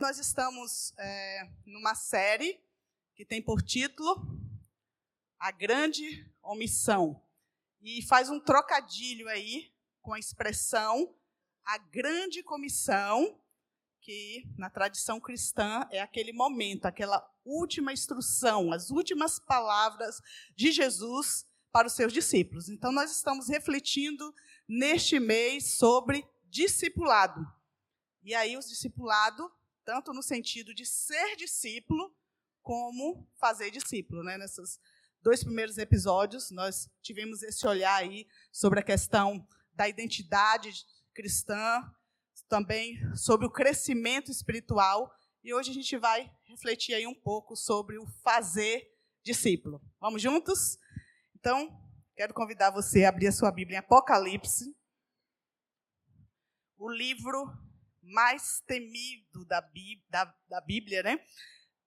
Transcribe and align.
Nós 0.00 0.18
estamos 0.18 0.94
é, 0.96 1.46
numa 1.66 1.94
série 1.94 2.58
que 3.14 3.22
tem 3.22 3.42
por 3.42 3.60
título 3.60 4.26
A 5.38 5.50
Grande 5.50 6.26
Omissão. 6.42 7.22
E 7.82 8.00
faz 8.06 8.30
um 8.30 8.40
trocadilho 8.40 9.28
aí 9.28 9.70
com 10.00 10.14
a 10.14 10.18
expressão 10.18 11.14
a 11.66 11.76
grande 11.76 12.42
comissão, 12.42 13.38
que 14.00 14.50
na 14.56 14.70
tradição 14.70 15.20
cristã 15.20 15.86
é 15.90 16.00
aquele 16.00 16.32
momento, 16.32 16.86
aquela 16.86 17.22
última 17.44 17.92
instrução, 17.92 18.72
as 18.72 18.90
últimas 18.90 19.38
palavras 19.38 20.22
de 20.56 20.72
Jesus 20.72 21.46
para 21.70 21.86
os 21.86 21.92
seus 21.92 22.10
discípulos. 22.10 22.70
Então, 22.70 22.90
nós 22.90 23.14
estamos 23.14 23.48
refletindo 23.48 24.34
neste 24.66 25.20
mês 25.20 25.74
sobre 25.76 26.26
discipulado. 26.48 27.46
E 28.22 28.34
aí, 28.34 28.56
os 28.56 28.66
discipulado 28.66 29.52
tanto 29.90 30.12
no 30.12 30.22
sentido 30.22 30.72
de 30.72 30.86
ser 30.86 31.34
discípulo, 31.34 32.14
como 32.62 33.28
fazer 33.40 33.72
discípulo. 33.72 34.22
Né? 34.22 34.38
Nesses 34.38 34.78
dois 35.20 35.42
primeiros 35.42 35.78
episódios, 35.78 36.52
nós 36.52 36.88
tivemos 37.02 37.42
esse 37.42 37.66
olhar 37.66 37.96
aí 37.96 38.24
sobre 38.52 38.78
a 38.78 38.84
questão 38.84 39.44
da 39.72 39.88
identidade 39.88 40.70
cristã, 41.12 41.82
também 42.48 43.00
sobre 43.16 43.48
o 43.48 43.50
crescimento 43.50 44.30
espiritual, 44.30 45.12
e 45.42 45.52
hoje 45.52 45.72
a 45.72 45.74
gente 45.74 45.96
vai 45.96 46.32
refletir 46.44 46.94
aí 46.94 47.04
um 47.04 47.14
pouco 47.14 47.56
sobre 47.56 47.98
o 47.98 48.06
fazer 48.22 48.96
discípulo. 49.24 49.82
Vamos 49.98 50.22
juntos? 50.22 50.78
Então, 51.34 51.68
quero 52.14 52.32
convidar 52.32 52.70
você 52.70 53.04
a 53.04 53.08
abrir 53.08 53.26
a 53.26 53.32
sua 53.32 53.50
Bíblia 53.50 53.78
em 53.78 53.80
Apocalipse, 53.80 54.72
o 56.78 56.88
livro 56.88 57.52
mais 58.10 58.60
temido 58.66 59.44
da, 59.44 59.60
Bí 59.60 60.02
da, 60.08 60.34
da 60.48 60.60
Bíblia, 60.60 61.02
né? 61.02 61.18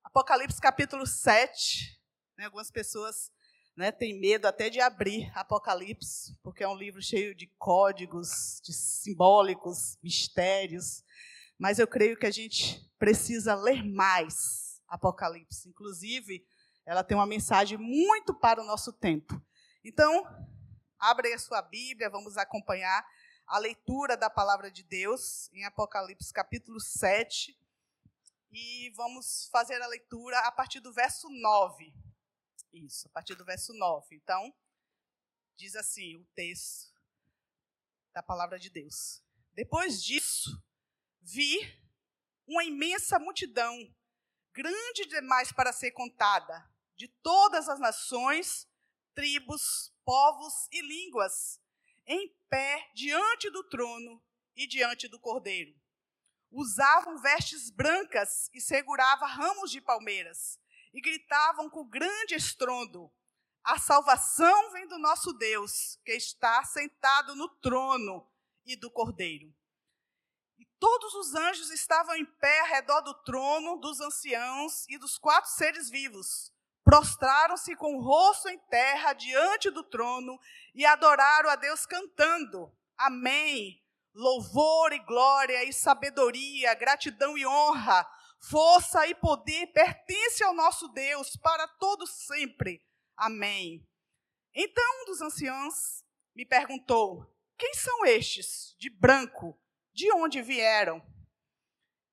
Apocalipse 0.04 0.60
capítulo 0.60 1.06
7. 1.06 2.00
Né? 2.38 2.46
Algumas 2.46 2.72
pessoas 2.72 3.32
né, 3.76 3.92
têm 3.92 4.20
medo 4.20 4.48
até 4.48 4.70
de 4.70 4.80
abrir 4.80 5.32
Apocalipse, 5.36 6.38
porque 6.44 6.64
é 6.64 6.68
um 6.68 6.76
livro 6.76 7.02
cheio 7.02 7.36
de 7.36 7.48
códigos, 7.58 8.62
de 8.64 8.74
simbólicos, 8.74 9.98
mistérios. 10.02 11.04
Mas 11.58 11.80
eu 11.80 11.88
creio 11.88 12.18
que 12.18 12.26
a 12.26 12.32
gente 12.32 12.90
precisa 12.98 13.56
ler 13.56 13.84
mais 13.84 14.82
Apocalipse. 14.88 15.70
Inclusive, 15.70 16.46
ela 16.86 17.04
tem 17.04 17.18
uma 17.18 17.26
mensagem 17.26 17.78
muito 17.78 18.34
para 18.34 18.62
o 18.62 18.66
nosso 18.66 18.94
tempo. 18.94 19.42
Então, 19.84 20.26
abre 21.00 21.34
a 21.34 21.40
sua 21.40 21.62
Bíblia, 21.62 22.10
vamos 22.10 22.38
acompanhar 22.38 23.06
a 23.46 23.58
leitura 23.58 24.16
da 24.16 24.30
palavra 24.30 24.72
de 24.72 24.84
Deus 24.84 25.50
em 25.54 25.66
Apocalipse 25.66 26.34
capítulo 26.34 26.80
7. 26.80 27.58
E 28.52 28.92
vamos 28.92 29.50
fazer 29.52 29.82
a 29.82 29.88
leitura 29.88 30.40
a 30.40 30.52
partir 30.52 30.80
do 30.80 30.94
verso 30.94 31.30
9. 31.30 31.94
Isso, 32.72 33.08
a 33.08 33.10
partir 33.12 33.36
do 33.36 33.46
verso 33.46 33.74
9. 33.74 34.16
Então, 34.16 34.54
diz 35.56 35.76
assim 35.76 36.18
o 36.18 36.26
texto 36.36 36.94
da 38.14 38.22
palavra 38.22 38.60
de 38.60 38.70
Deus. 38.70 39.24
Depois 39.54 40.04
disso, 40.04 40.62
vi 41.22 41.58
uma 42.48 42.64
imensa 42.64 43.18
multidão, 43.20 43.76
grande 44.52 45.06
demais 45.08 45.52
para 45.52 45.74
ser 45.74 45.92
contada, 45.92 46.70
de 46.96 47.08
todas 47.08 47.70
as 47.70 47.80
nações, 47.80 48.68
tribos, 49.16 49.92
povos 50.04 50.68
e 50.72 50.82
línguas, 50.82 51.60
em 52.06 52.36
pé 52.50 52.90
diante 52.94 53.50
do 53.50 53.64
trono 53.64 54.22
e 54.56 54.68
diante 54.68 55.08
do 55.08 55.20
cordeiro. 55.20 55.74
Usavam 56.52 57.18
vestes 57.18 57.70
brancas 57.70 58.50
e 58.54 58.62
seguravam 58.62 59.28
ramos 59.28 59.72
de 59.72 59.82
palmeiras 59.82 60.60
e 60.94 61.02
gritavam 61.02 61.70
com 61.70 61.88
grande 61.88 62.36
estrondo: 62.36 63.12
A 63.64 63.80
salvação 63.80 64.72
vem 64.72 64.88
do 64.88 65.00
nosso 65.00 65.34
Deus, 65.34 66.00
que 66.06 66.12
está 66.12 66.64
sentado 66.64 67.36
no 67.36 67.50
trono 67.50 68.30
e 68.66 68.76
do 68.76 68.92
cordeiro. 68.92 69.54
E 70.60 70.66
todos 70.80 71.16
os 71.16 71.34
anjos 71.34 71.72
estavam 71.72 72.16
em 72.16 72.26
pé 72.26 72.60
ao 72.60 72.68
redor 72.68 73.02
do 73.02 73.14
trono, 73.24 73.78
dos 73.78 74.00
anciãos 74.00 74.86
e 74.88 74.98
dos 75.00 75.18
quatro 75.18 75.50
seres 75.50 75.90
vivos 75.90 76.53
prostraram-se 76.84 77.76
com 77.76 77.96
o 77.96 78.02
rosto 78.02 78.50
em 78.50 78.60
terra 78.70 79.14
diante 79.14 79.70
do 79.70 79.84
trono 79.84 80.38
e 80.76 80.86
adoraram 80.86 81.50
a 81.50 81.56
Deus 81.56 81.86
cantando: 81.86 82.72
Amém. 82.98 83.82
Louvor 84.16 84.94
e 84.94 85.00
glória 85.00 85.64
e 85.64 85.74
sabedoria, 85.74 86.76
gratidão 86.76 87.36
e 87.36 87.48
honra, 87.48 88.08
força 88.40 89.08
e 89.08 89.16
poder 89.16 89.68
pertence 89.74 90.44
ao 90.44 90.54
nosso 90.54 90.88
Deus 90.90 91.36
para 91.38 91.68
todo 91.68 92.06
sempre. 92.06 92.86
Amém. 93.18 93.88
Então 94.54 95.02
um 95.02 95.06
dos 95.06 95.22
anciãos 95.22 96.04
me 96.36 96.46
perguntou: 96.46 97.26
Quem 97.58 97.74
são 97.74 98.06
estes 98.06 98.76
de 98.78 98.90
branco? 98.90 99.60
De 99.92 100.12
onde 100.12 100.42
vieram? 100.42 101.02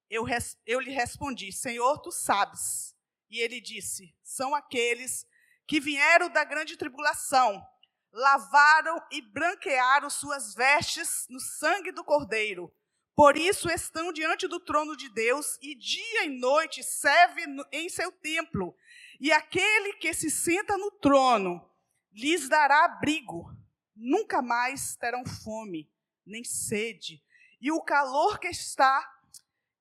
Eu, 0.09 0.25
eu 0.67 0.81
lhe 0.81 0.91
respondi: 0.91 1.53
Senhor, 1.53 1.99
tu 1.99 2.11
sabes. 2.11 2.95
E 3.31 3.41
ele 3.41 3.61
disse: 3.61 4.15
São 4.23 4.55
aqueles 4.55 5.25
que 5.67 5.79
vieram 5.79 6.29
da 6.29 6.43
grande 6.43 6.77
tribulação, 6.77 7.65
lavaram 8.13 9.01
e 9.13 9.23
branquearam 9.23 10.11
suas 10.11 10.55
vestes 10.55 11.27
no 11.31 11.39
sangue 11.39 11.93
do 11.93 12.03
Cordeiro. 12.03 12.75
Por 13.15 13.37
isso 13.37 13.71
estão 13.71 14.13
diante 14.13 14.49
do 14.49 14.59
trono 14.59 14.97
de 14.97 15.09
Deus 15.11 15.59
e 15.61 15.75
dia 15.75 16.25
e 16.25 16.39
noite 16.41 16.83
servem 16.83 17.45
em 17.71 17.89
seu 17.89 18.11
templo. 18.11 18.75
E 19.21 19.31
aquele 19.31 19.93
que 19.95 20.13
se 20.15 20.31
senta 20.31 20.77
no 20.77 20.91
trono 20.93 21.71
lhes 22.13 22.49
dará 22.49 22.87
abrigo. 22.87 23.55
Nunca 23.95 24.41
mais 24.41 24.97
terão 24.97 25.25
fome, 25.27 25.89
nem 26.25 26.43
sede. 26.43 27.23
E 27.61 27.71
o 27.71 27.83
calor 27.83 28.39
que 28.39 28.49
está 28.49 29.07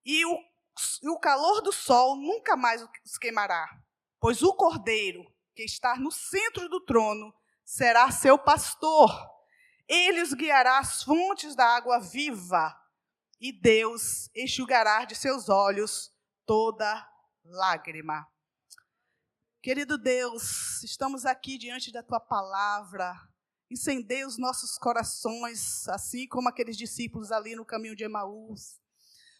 e 0.03 0.25
o 0.25 0.48
e 1.01 1.09
o 1.09 1.19
calor 1.19 1.61
do 1.61 1.71
sol 1.71 2.15
nunca 2.15 2.55
mais 2.55 2.85
os 3.05 3.17
queimará, 3.17 3.67
pois 4.19 4.41
o 4.41 4.53
cordeiro 4.53 5.23
que 5.55 5.63
está 5.63 5.95
no 5.97 6.11
centro 6.11 6.69
do 6.69 6.79
trono 6.81 7.33
será 7.65 8.11
seu 8.11 8.37
pastor. 8.37 9.09
Ele 9.87 10.21
os 10.21 10.33
guiará 10.33 10.79
às 10.79 11.03
fontes 11.03 11.55
da 11.55 11.65
água 11.65 11.99
viva, 11.99 12.75
e 13.41 13.51
Deus 13.51 14.29
enxugará 14.35 15.05
de 15.05 15.15
seus 15.15 15.49
olhos 15.49 16.13
toda 16.45 17.07
lágrima. 17.43 18.27
Querido 19.61 19.97
Deus, 19.97 20.83
estamos 20.83 21.25
aqui 21.25 21.57
diante 21.57 21.91
da 21.91 22.01
tua 22.01 22.19
palavra. 22.19 23.13
Incendeia 23.69 24.27
os 24.27 24.37
nossos 24.37 24.77
corações, 24.77 25.87
assim 25.89 26.27
como 26.27 26.49
aqueles 26.49 26.77
discípulos 26.77 27.31
ali 27.31 27.55
no 27.55 27.65
caminho 27.65 27.95
de 27.95 28.03
Emaús. 28.03 28.79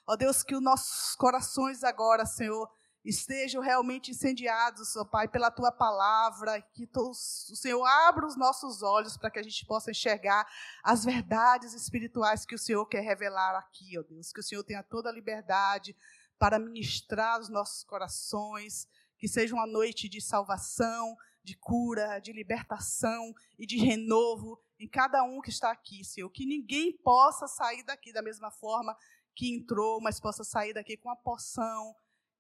Ó 0.10 0.16
Deus, 0.16 0.42
que 0.42 0.56
os 0.56 0.62
nossos 0.64 1.14
corações 1.14 1.84
agora, 1.84 2.26
Senhor, 2.26 2.68
estejam 3.06 3.62
realmente 3.62 4.10
incendiados, 4.10 4.96
ó 4.96 5.06
Pai, 5.06 5.28
pela 5.28 5.52
tua 5.52 5.72
palavra, 5.72 6.60
que 6.74 6.90
o 6.96 7.14
Senhor 7.14 7.86
abra 7.86 8.26
os 8.26 8.36
nossos 8.36 8.82
olhos 8.82 9.16
para 9.16 9.30
que 9.30 9.38
a 9.38 9.44
gente 9.44 9.64
possa 9.68 9.92
enxergar 9.92 10.52
as 10.84 11.06
verdades 11.06 11.76
espirituais 11.76 12.44
que 12.44 12.56
o 12.56 12.58
Senhor 12.58 12.88
quer 12.88 13.02
revelar 13.02 13.56
aqui, 13.56 14.00
ó 14.00 14.02
Deus, 14.02 14.34
que 14.34 14.40
o 14.40 14.44
Senhor 14.44 14.64
tenha 14.64 14.82
toda 14.82 15.10
a 15.10 15.14
liberdade 15.14 15.96
para 16.40 16.58
ministrar 16.58 17.40
os 17.40 17.48
nossos 17.48 17.84
corações, 17.84 18.88
que 19.16 19.28
seja 19.28 19.54
uma 19.54 19.68
noite 19.68 20.10
de 20.10 20.20
salvação, 20.20 21.16
de 21.44 21.56
cura, 21.56 22.18
de 22.18 22.34
libertação 22.34 23.32
e 23.60 23.68
de 23.68 23.78
renovo 23.78 24.60
em 24.80 24.88
cada 24.88 25.22
um 25.24 25.40
que 25.40 25.52
está 25.52 25.70
aqui, 25.70 26.04
Senhor, 26.04 26.32
que 26.32 26.48
ninguém 26.48 26.98
possa 27.04 27.48
sair 27.48 27.84
daqui 27.84 28.12
da 28.12 28.24
mesma 28.24 28.50
forma 28.50 28.98
que 29.36 29.54
entrou, 29.54 30.02
mas 30.02 30.20
possa 30.20 30.44
sair 30.44 30.74
daqui 30.74 30.98
com 30.98 31.10
a 31.10 31.16
porção 31.16 31.96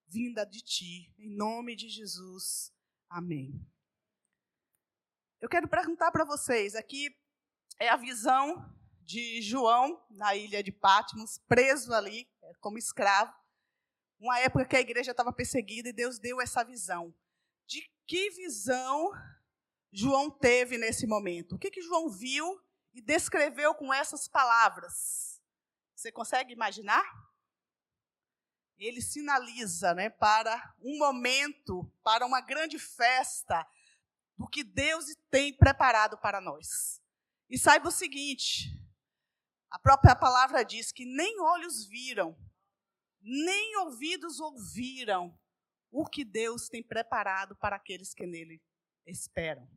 vinda 0.07 0.45
de 0.45 0.61
ti. 0.61 1.13
Em 1.17 1.35
nome 1.35 1.75
de 1.75 1.87
Jesus. 1.87 2.73
Amém. 3.09 3.53
Eu 5.39 5.47
quero 5.47 5.67
perguntar 5.67 6.11
para 6.11 6.25
vocês, 6.25 6.75
aqui 6.75 7.15
é 7.79 7.87
a 7.89 7.95
visão 7.95 8.75
de 9.01 9.41
João 9.41 10.05
na 10.09 10.35
ilha 10.35 10.61
de 10.61 10.71
Patmos, 10.71 11.37
preso 11.47 11.93
ali 11.93 12.29
é, 12.43 12.53
como 12.59 12.77
escravo. 12.77 13.33
Uma 14.19 14.39
época 14.39 14.65
que 14.65 14.75
a 14.75 14.81
igreja 14.81 15.11
estava 15.11 15.31
perseguida 15.31 15.89
e 15.89 15.93
Deus 15.93 16.19
deu 16.19 16.41
essa 16.41 16.63
visão. 16.63 17.15
De 17.65 17.81
que 18.05 18.29
visão 18.31 19.11
João 19.91 20.29
teve 20.29 20.77
nesse 20.77 21.07
momento? 21.07 21.55
O 21.55 21.57
que, 21.57 21.71
que 21.71 21.81
João 21.81 22.09
viu 22.09 22.61
e 22.93 23.01
descreveu 23.01 23.73
com 23.73 23.93
essas 23.93 24.27
palavras? 24.27 25.38
Você 25.99 26.13
consegue 26.13 26.53
imaginar? 26.53 27.03
Ele 28.77 29.01
sinaliza 29.01 29.93
né, 29.93 30.09
para 30.09 30.73
um 30.81 30.97
momento, 30.97 31.91
para 32.01 32.25
uma 32.25 32.39
grande 32.39 32.79
festa, 32.79 33.67
do 34.37 34.47
que 34.47 34.63
Deus 34.63 35.13
tem 35.29 35.51
preparado 35.51 36.17
para 36.17 36.39
nós. 36.39 37.01
E 37.49 37.59
saiba 37.59 37.89
o 37.89 37.91
seguinte: 37.91 38.69
a 39.69 39.77
própria 39.77 40.15
palavra 40.15 40.63
diz 40.63 40.93
que 40.93 41.03
nem 41.03 41.41
olhos 41.41 41.85
viram, 41.85 42.33
nem 43.19 43.75
ouvidos 43.79 44.39
ouviram 44.39 45.37
o 45.91 46.05
que 46.05 46.23
Deus 46.23 46.69
tem 46.69 46.81
preparado 46.81 47.57
para 47.57 47.75
aqueles 47.75 48.13
que 48.13 48.25
nele 48.25 48.63
esperam. 49.05 49.69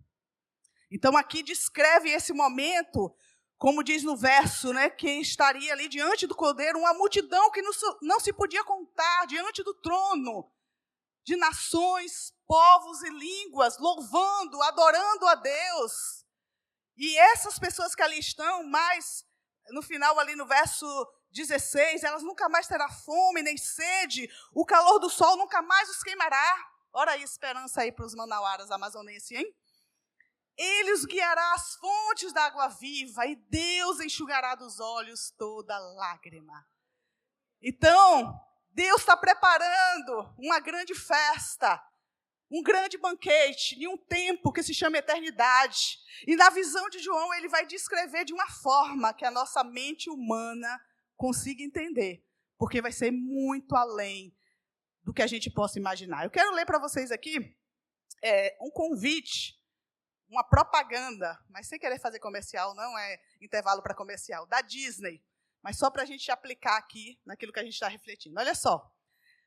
Então 0.88 1.16
aqui 1.16 1.42
descreve 1.42 2.10
esse 2.10 2.32
momento, 2.32 3.12
como 3.62 3.84
diz 3.84 4.02
no 4.02 4.16
verso, 4.16 4.72
né, 4.72 4.90
que 4.90 5.08
estaria 5.20 5.72
ali 5.72 5.88
diante 5.88 6.26
do 6.26 6.34
cordeiro 6.34 6.80
uma 6.80 6.92
multidão 6.94 7.48
que 7.52 7.62
não, 8.02 8.18
se 8.18 8.32
podia 8.32 8.64
contar 8.64 9.24
diante 9.28 9.62
do 9.62 9.72
trono 9.74 10.52
de 11.22 11.36
nações, 11.36 12.34
povos 12.44 13.04
e 13.04 13.10
línguas, 13.10 13.78
louvando, 13.78 14.60
adorando 14.62 15.28
a 15.28 15.36
Deus. 15.36 16.26
E 16.96 17.16
essas 17.16 17.56
pessoas 17.56 17.94
que 17.94 18.02
ali 18.02 18.18
estão, 18.18 18.64
mais 18.64 19.24
no 19.70 19.80
final 19.80 20.18
ali 20.18 20.34
no 20.34 20.44
verso 20.44 20.84
16, 21.30 22.02
elas 22.02 22.24
nunca 22.24 22.48
mais 22.48 22.66
terão 22.66 22.90
fome 22.90 23.42
nem 23.42 23.56
sede, 23.56 24.28
o 24.52 24.66
calor 24.66 24.98
do 24.98 25.08
sol 25.08 25.36
nunca 25.36 25.62
mais 25.62 25.88
os 25.88 26.02
queimará. 26.02 26.68
Ora 26.92 27.12
aí, 27.12 27.22
esperança 27.22 27.82
aí 27.82 27.92
para 27.92 28.06
os 28.06 28.14
manauaras 28.16 28.72
amazonenses, 28.72 29.30
hein? 29.30 29.54
Ele 30.56 30.92
os 30.92 31.04
guiará 31.04 31.54
às 31.54 31.76
fontes 31.76 32.32
da 32.32 32.44
água 32.44 32.68
viva, 32.68 33.26
e 33.26 33.36
Deus 33.36 34.00
enxugará 34.00 34.54
dos 34.54 34.80
olhos 34.80 35.30
toda 35.30 35.78
lágrima. 35.78 36.66
Então, 37.60 38.38
Deus 38.70 39.00
está 39.00 39.16
preparando 39.16 40.34
uma 40.38 40.58
grande 40.60 40.94
festa, 40.94 41.82
um 42.50 42.62
grande 42.62 42.98
banquete, 42.98 43.76
em 43.76 43.86
um 43.86 43.96
tempo 43.96 44.52
que 44.52 44.62
se 44.62 44.74
chama 44.74 44.98
eternidade. 44.98 45.98
E 46.26 46.36
na 46.36 46.50
visão 46.50 46.88
de 46.90 46.98
João, 46.98 47.32
ele 47.34 47.48
vai 47.48 47.64
descrever 47.64 48.24
de 48.24 48.32
uma 48.34 48.48
forma 48.48 49.14
que 49.14 49.24
a 49.24 49.30
nossa 49.30 49.64
mente 49.64 50.10
humana 50.10 50.80
consiga 51.16 51.62
entender, 51.62 52.26
porque 52.58 52.82
vai 52.82 52.92
ser 52.92 53.10
muito 53.10 53.74
além 53.74 54.36
do 55.02 55.12
que 55.14 55.22
a 55.22 55.26
gente 55.26 55.50
possa 55.50 55.78
imaginar. 55.78 56.24
Eu 56.24 56.30
quero 56.30 56.52
ler 56.52 56.66
para 56.66 56.78
vocês 56.78 57.10
aqui 57.10 57.56
é, 58.22 58.56
um 58.60 58.70
convite, 58.70 59.61
uma 60.32 60.42
propaganda, 60.42 61.38
mas 61.50 61.66
sem 61.66 61.78
querer 61.78 62.00
fazer 62.00 62.18
comercial, 62.18 62.74
não 62.74 62.98
é 62.98 63.20
intervalo 63.38 63.82
para 63.82 63.94
comercial, 63.94 64.46
da 64.46 64.62
Disney, 64.62 65.22
mas 65.62 65.76
só 65.76 65.90
para 65.90 66.02
a 66.02 66.06
gente 66.06 66.30
aplicar 66.30 66.78
aqui 66.78 67.20
naquilo 67.24 67.52
que 67.52 67.60
a 67.60 67.62
gente 67.62 67.74
está 67.74 67.86
refletindo. 67.86 68.40
Olha 68.40 68.54
só, 68.54 68.90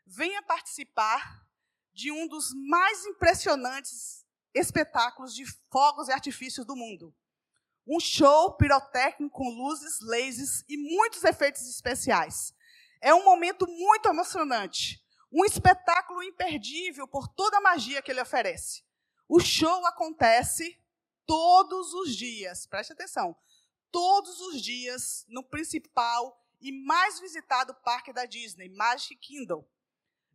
venha 0.05 0.43
participar 0.43 1.43
de 1.91 2.11
um 2.11 2.27
dos 2.27 2.53
mais 2.69 3.03
impressionantes 3.03 4.23
espetáculos 4.53 5.33
de 5.33 5.43
fogos 5.71 6.07
e 6.07 6.13
artifícios 6.13 6.67
do 6.67 6.75
mundo. 6.75 7.13
Um 7.88 7.99
show 7.99 8.55
pirotécnico 8.55 9.35
com 9.35 9.49
luzes, 9.49 9.99
lasers 10.01 10.63
e 10.69 10.77
muitos 10.77 11.23
efeitos 11.23 11.67
especiais. 11.67 12.53
É 13.01 13.13
um 13.13 13.25
momento 13.25 13.65
muito 13.67 14.07
emocionante. 14.07 15.03
Um 15.31 15.43
espetáculo 15.43 16.21
imperdível 16.21 17.07
por 17.07 17.27
toda 17.27 17.57
a 17.57 17.61
magia 17.61 18.03
que 18.03 18.11
ele 18.11 18.21
oferece. 18.21 18.83
O 19.27 19.39
show 19.39 19.86
acontece 19.88 20.80
todos 21.25 21.94
os 21.94 22.16
dias, 22.16 22.68
preste 22.68 22.94
atenção, 22.94 23.36
todos 23.92 24.39
os 24.42 24.62
dias 24.62 25.25
no 25.27 25.44
principal 25.44 26.39
e 26.62 26.72
mais 26.72 27.19
visitado 27.19 27.74
parque 27.74 28.13
da 28.13 28.25
Disney, 28.25 28.69
Magic 28.69 29.16
Kingdom. 29.16 29.68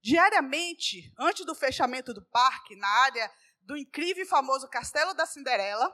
Diariamente, 0.03 1.13
antes 1.19 1.45
do 1.45 1.55
fechamento 1.55 2.13
do 2.13 2.23
parque, 2.23 2.75
na 2.75 2.89
área 2.89 3.31
do 3.63 3.77
incrível 3.77 4.25
e 4.25 4.27
famoso 4.27 4.69
Castelo 4.69 5.15
da 5.15 5.27
Cinderela, 5.27 5.93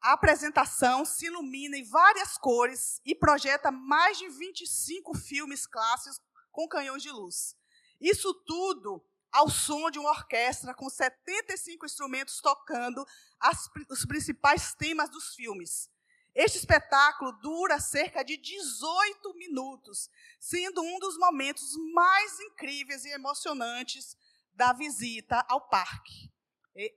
a 0.00 0.12
apresentação 0.12 1.04
se 1.04 1.26
ilumina 1.26 1.76
em 1.76 1.88
várias 1.88 2.36
cores 2.36 3.00
e 3.04 3.14
projeta 3.14 3.70
mais 3.70 4.18
de 4.18 4.28
25 4.28 5.16
filmes 5.16 5.66
clássicos 5.66 6.20
com 6.52 6.68
canhões 6.68 7.02
de 7.02 7.10
luz. 7.10 7.56
Isso 8.00 8.34
tudo 8.44 9.04
ao 9.36 9.50
som 9.50 9.90
de 9.90 9.98
uma 9.98 10.08
orquestra 10.08 10.72
com 10.72 10.88
75 10.88 11.84
instrumentos 11.84 12.40
tocando 12.40 13.06
as, 13.38 13.68
os 13.90 14.06
principais 14.06 14.74
temas 14.74 15.10
dos 15.10 15.34
filmes. 15.34 15.90
Este 16.34 16.56
espetáculo 16.56 17.32
dura 17.32 17.78
cerca 17.78 18.24
de 18.24 18.38
18 18.38 19.34
minutos, 19.34 20.08
sendo 20.40 20.80
um 20.80 20.98
dos 20.98 21.18
momentos 21.18 21.76
mais 21.92 22.40
incríveis 22.40 23.04
e 23.04 23.10
emocionantes 23.10 24.16
da 24.54 24.72
visita 24.72 25.44
ao 25.50 25.68
parque. 25.68 26.32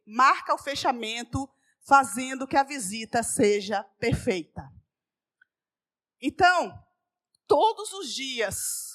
Marca 0.06 0.54
o 0.54 0.58
fechamento 0.58 1.50
fazendo 1.82 2.48
que 2.48 2.56
a 2.56 2.64
visita 2.64 3.22
seja 3.22 3.84
perfeita. 4.00 4.72
Então, 6.22 6.74
todos 7.46 7.92
os 7.92 8.14
dias, 8.14 8.89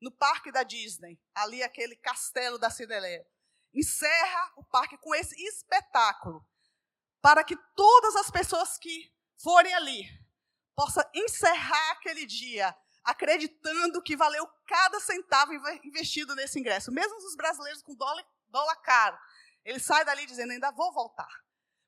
no 0.00 0.10
parque 0.10 0.50
da 0.50 0.62
Disney, 0.62 1.20
ali 1.34 1.62
aquele 1.62 1.96
castelo 1.96 2.58
da 2.58 2.70
Cinderela, 2.70 3.24
encerra 3.74 4.52
o 4.56 4.64
parque 4.64 4.96
com 4.98 5.14
esse 5.14 5.34
espetáculo, 5.44 6.46
para 7.20 7.44
que 7.44 7.56
todas 7.76 8.16
as 8.16 8.30
pessoas 8.30 8.78
que 8.78 9.12
forem 9.42 9.72
ali 9.74 10.04
possam 10.74 11.04
encerrar 11.14 11.92
aquele 11.92 12.26
dia 12.26 12.74
acreditando 13.04 14.02
que 14.02 14.16
valeu 14.16 14.46
cada 14.66 15.00
centavo 15.00 15.52
investido 15.84 16.34
nesse 16.34 16.58
ingresso. 16.58 16.92
Mesmo 16.92 17.16
os 17.16 17.36
brasileiros 17.36 17.82
com 17.82 17.94
dólar, 17.94 18.24
dólar 18.48 18.76
caro, 18.76 19.18
eles 19.64 19.84
saem 19.84 20.04
dali 20.04 20.26
dizendo: 20.26 20.52
ainda 20.52 20.70
vou 20.70 20.92
voltar. 20.92 21.30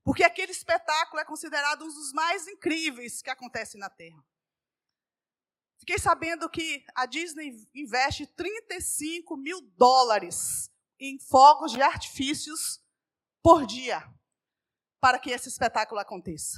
Porque 0.04 0.24
aquele 0.24 0.52
espetáculo 0.52 1.20
é 1.20 1.24
considerado 1.24 1.84
um 1.84 1.88
dos 1.88 2.12
mais 2.12 2.46
incríveis 2.48 3.22
que 3.22 3.30
acontece 3.30 3.78
na 3.78 3.88
Terra. 3.88 4.22
Fiquei 5.82 5.98
sabendo 5.98 6.48
que 6.48 6.84
a 6.94 7.06
Disney 7.06 7.68
investe 7.74 8.24
35 8.24 9.36
mil 9.36 9.60
dólares 9.76 10.70
em 10.96 11.18
fogos 11.18 11.72
de 11.72 11.82
artifícios 11.82 12.80
por 13.42 13.66
dia 13.66 14.00
para 15.00 15.18
que 15.18 15.30
esse 15.30 15.48
espetáculo 15.48 16.00
aconteça. 16.00 16.56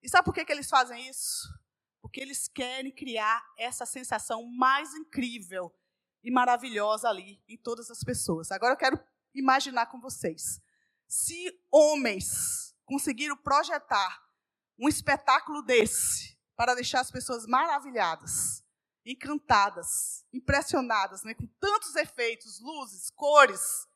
E 0.00 0.08
sabe 0.08 0.24
por 0.26 0.32
que, 0.32 0.44
que 0.44 0.52
eles 0.52 0.70
fazem 0.70 1.08
isso? 1.08 1.52
Porque 2.00 2.20
eles 2.20 2.46
querem 2.46 2.94
criar 2.94 3.44
essa 3.58 3.84
sensação 3.84 4.46
mais 4.46 4.94
incrível 4.94 5.76
e 6.22 6.30
maravilhosa 6.30 7.08
ali 7.08 7.42
em 7.48 7.56
todas 7.56 7.90
as 7.90 8.04
pessoas. 8.04 8.52
Agora 8.52 8.74
eu 8.74 8.78
quero 8.78 9.04
imaginar 9.34 9.86
com 9.86 10.00
vocês. 10.00 10.62
Se 11.08 11.60
homens 11.68 12.76
conseguiram 12.84 13.36
projetar 13.36 14.24
um 14.78 14.88
espetáculo 14.88 15.62
desse 15.62 16.29
para 16.60 16.74
deixar 16.74 17.00
as 17.00 17.10
pessoas 17.10 17.46
maravilhadas, 17.46 18.62
encantadas, 19.06 20.26
impressionadas, 20.30 21.22
né, 21.22 21.32
com 21.32 21.46
tantos 21.58 21.96
efeitos, 21.96 22.60
luzes, 22.60 23.08
cores, 23.08 23.88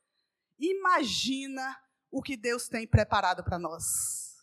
imagina 0.59 1.79
o 2.11 2.23
que 2.23 2.39
Deus 2.39 2.67
tem 2.67 2.87
preparado 2.87 3.45
para 3.45 3.59
nós. 3.59 4.39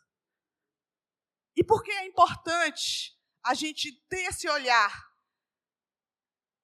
E 1.55 1.63
por 1.63 1.81
que 1.81 1.89
é 1.89 2.05
importante 2.05 3.19
a 3.43 3.55
gente 3.55 3.91
ter 4.07 4.25
esse 4.25 4.47
olhar? 4.47 5.11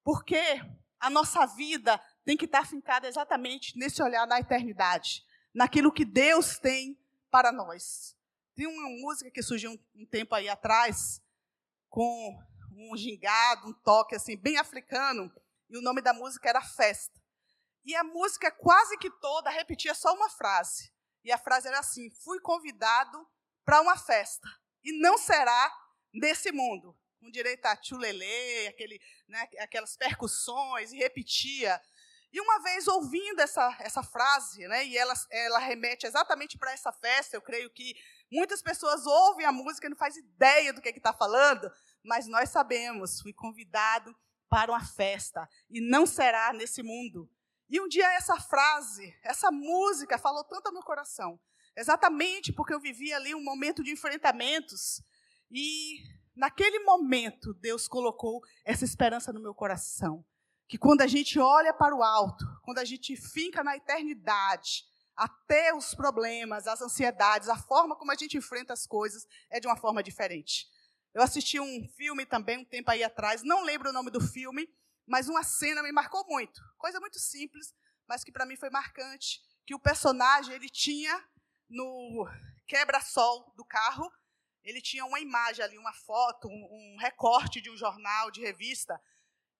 Porque 0.04 0.60
a 1.00 1.10
nossa 1.10 1.44
vida 1.44 2.00
tem 2.24 2.36
que 2.36 2.44
estar 2.44 2.68
fincada 2.68 3.08
exatamente 3.08 3.76
nesse 3.76 4.00
olhar 4.00 4.28
na 4.28 4.38
eternidade 4.38 5.24
naquilo 5.52 5.92
que 5.92 6.04
Deus 6.04 6.56
tem 6.56 6.96
para 7.32 7.50
nós. 7.50 8.16
Tem 8.54 8.68
uma 8.68 8.88
música 9.00 9.28
que 9.28 9.42
surgiu 9.42 9.72
um, 9.72 10.02
um 10.02 10.06
tempo 10.06 10.36
aí 10.36 10.48
atrás, 10.48 11.20
com 11.88 12.38
um 12.72 12.96
gingado, 12.96 13.68
um 13.68 13.72
toque 13.72 14.14
assim, 14.14 14.36
bem 14.36 14.56
africano, 14.56 15.32
e 15.68 15.76
o 15.76 15.82
nome 15.82 16.00
da 16.00 16.12
música 16.12 16.48
era 16.48 16.62
Festa. 16.62 17.20
E 17.84 17.94
a 17.94 18.04
música 18.04 18.50
quase 18.50 18.96
que 18.98 19.10
toda 19.18 19.50
repetia 19.50 19.94
só 19.94 20.14
uma 20.14 20.28
frase. 20.28 20.92
E 21.24 21.32
a 21.32 21.38
frase 21.38 21.68
era 21.68 21.78
assim: 21.78 22.10
Fui 22.22 22.40
convidado 22.40 23.26
para 23.64 23.80
uma 23.80 23.96
festa, 23.96 24.48
e 24.82 24.92
não 25.00 25.18
será 25.18 25.72
nesse 26.12 26.52
mundo. 26.52 26.96
Com 27.20 27.30
direito 27.30 27.66
a 27.66 27.76
tchulelê, 27.76 28.68
aquele, 28.68 29.00
né, 29.26 29.48
aquelas 29.58 29.96
percussões, 29.96 30.92
e 30.92 30.98
repetia. 30.98 31.80
E 32.30 32.40
uma 32.40 32.62
vez 32.62 32.86
ouvindo 32.86 33.40
essa, 33.40 33.74
essa 33.80 34.02
frase, 34.02 34.66
né, 34.68 34.84
e 34.86 34.96
ela, 34.98 35.14
ela 35.30 35.58
remete 35.58 36.06
exatamente 36.06 36.58
para 36.58 36.72
essa 36.72 36.92
festa, 36.92 37.36
eu 37.36 37.40
creio 37.40 37.70
que 37.70 37.94
muitas 38.30 38.60
pessoas 38.60 39.06
ouvem 39.06 39.46
a 39.46 39.52
música 39.52 39.86
e 39.86 39.90
não 39.90 39.96
fazem 39.96 40.22
ideia 40.22 40.72
do 40.72 40.82
que 40.82 40.90
está 40.90 41.12
falando, 41.12 41.70
mas 42.04 42.26
nós 42.26 42.50
sabemos, 42.50 43.20
fui 43.20 43.32
convidado 43.32 44.14
para 44.48 44.70
uma 44.70 44.84
festa, 44.84 45.48
e 45.70 45.80
não 45.80 46.06
será 46.06 46.52
nesse 46.52 46.82
mundo. 46.82 47.30
E 47.68 47.80
um 47.80 47.88
dia 47.88 48.10
essa 48.14 48.38
frase, 48.40 49.14
essa 49.22 49.50
música 49.50 50.18
falou 50.18 50.44
tanto 50.44 50.66
ao 50.66 50.72
meu 50.72 50.82
coração, 50.82 51.40
exatamente 51.76 52.52
porque 52.52 52.74
eu 52.74 52.80
vivia 52.80 53.16
ali 53.16 53.34
um 53.34 53.42
momento 53.42 53.82
de 53.82 53.90
enfrentamentos, 53.90 55.02
e 55.50 55.98
naquele 56.36 56.80
momento 56.80 57.54
Deus 57.54 57.88
colocou 57.88 58.42
essa 58.66 58.84
esperança 58.84 59.32
no 59.32 59.40
meu 59.40 59.54
coração 59.54 60.24
que 60.68 60.76
quando 60.76 61.00
a 61.00 61.06
gente 61.06 61.38
olha 61.38 61.72
para 61.72 61.96
o 61.96 62.02
alto, 62.02 62.44
quando 62.62 62.78
a 62.78 62.84
gente 62.84 63.16
finca 63.16 63.64
na 63.64 63.76
eternidade, 63.76 64.84
até 65.16 65.74
os 65.74 65.94
problemas, 65.94 66.66
as 66.66 66.82
ansiedades, 66.82 67.48
a 67.48 67.56
forma 67.56 67.96
como 67.96 68.12
a 68.12 68.14
gente 68.14 68.36
enfrenta 68.36 68.72
as 68.74 68.86
coisas 68.86 69.26
é 69.50 69.58
de 69.58 69.66
uma 69.66 69.76
forma 69.76 70.02
diferente. 70.02 70.68
Eu 71.14 71.22
assisti 71.22 71.58
um 71.58 71.88
filme 71.96 72.26
também 72.26 72.58
um 72.58 72.64
tempo 72.64 72.90
aí 72.90 73.02
atrás, 73.02 73.42
não 73.42 73.64
lembro 73.64 73.88
o 73.88 73.92
nome 73.92 74.10
do 74.10 74.20
filme, 74.20 74.68
mas 75.06 75.28
uma 75.28 75.42
cena 75.42 75.82
me 75.82 75.90
marcou 75.90 76.24
muito. 76.28 76.60
Coisa 76.76 77.00
muito 77.00 77.18
simples, 77.18 77.74
mas 78.06 78.22
que 78.22 78.30
para 78.30 78.44
mim 78.44 78.56
foi 78.56 78.68
marcante, 78.68 79.40
que 79.66 79.74
o 79.74 79.80
personagem 79.80 80.54
ele 80.54 80.68
tinha 80.68 81.24
no 81.68 82.28
quebra-sol 82.66 83.52
do 83.56 83.64
carro, 83.64 84.12
ele 84.62 84.82
tinha 84.82 85.04
uma 85.06 85.18
imagem 85.18 85.64
ali, 85.64 85.78
uma 85.78 85.94
foto, 85.94 86.46
um, 86.46 86.52
um 86.52 86.96
recorte 87.00 87.60
de 87.60 87.70
um 87.70 87.76
jornal, 87.76 88.30
de 88.30 88.42
revista, 88.42 89.00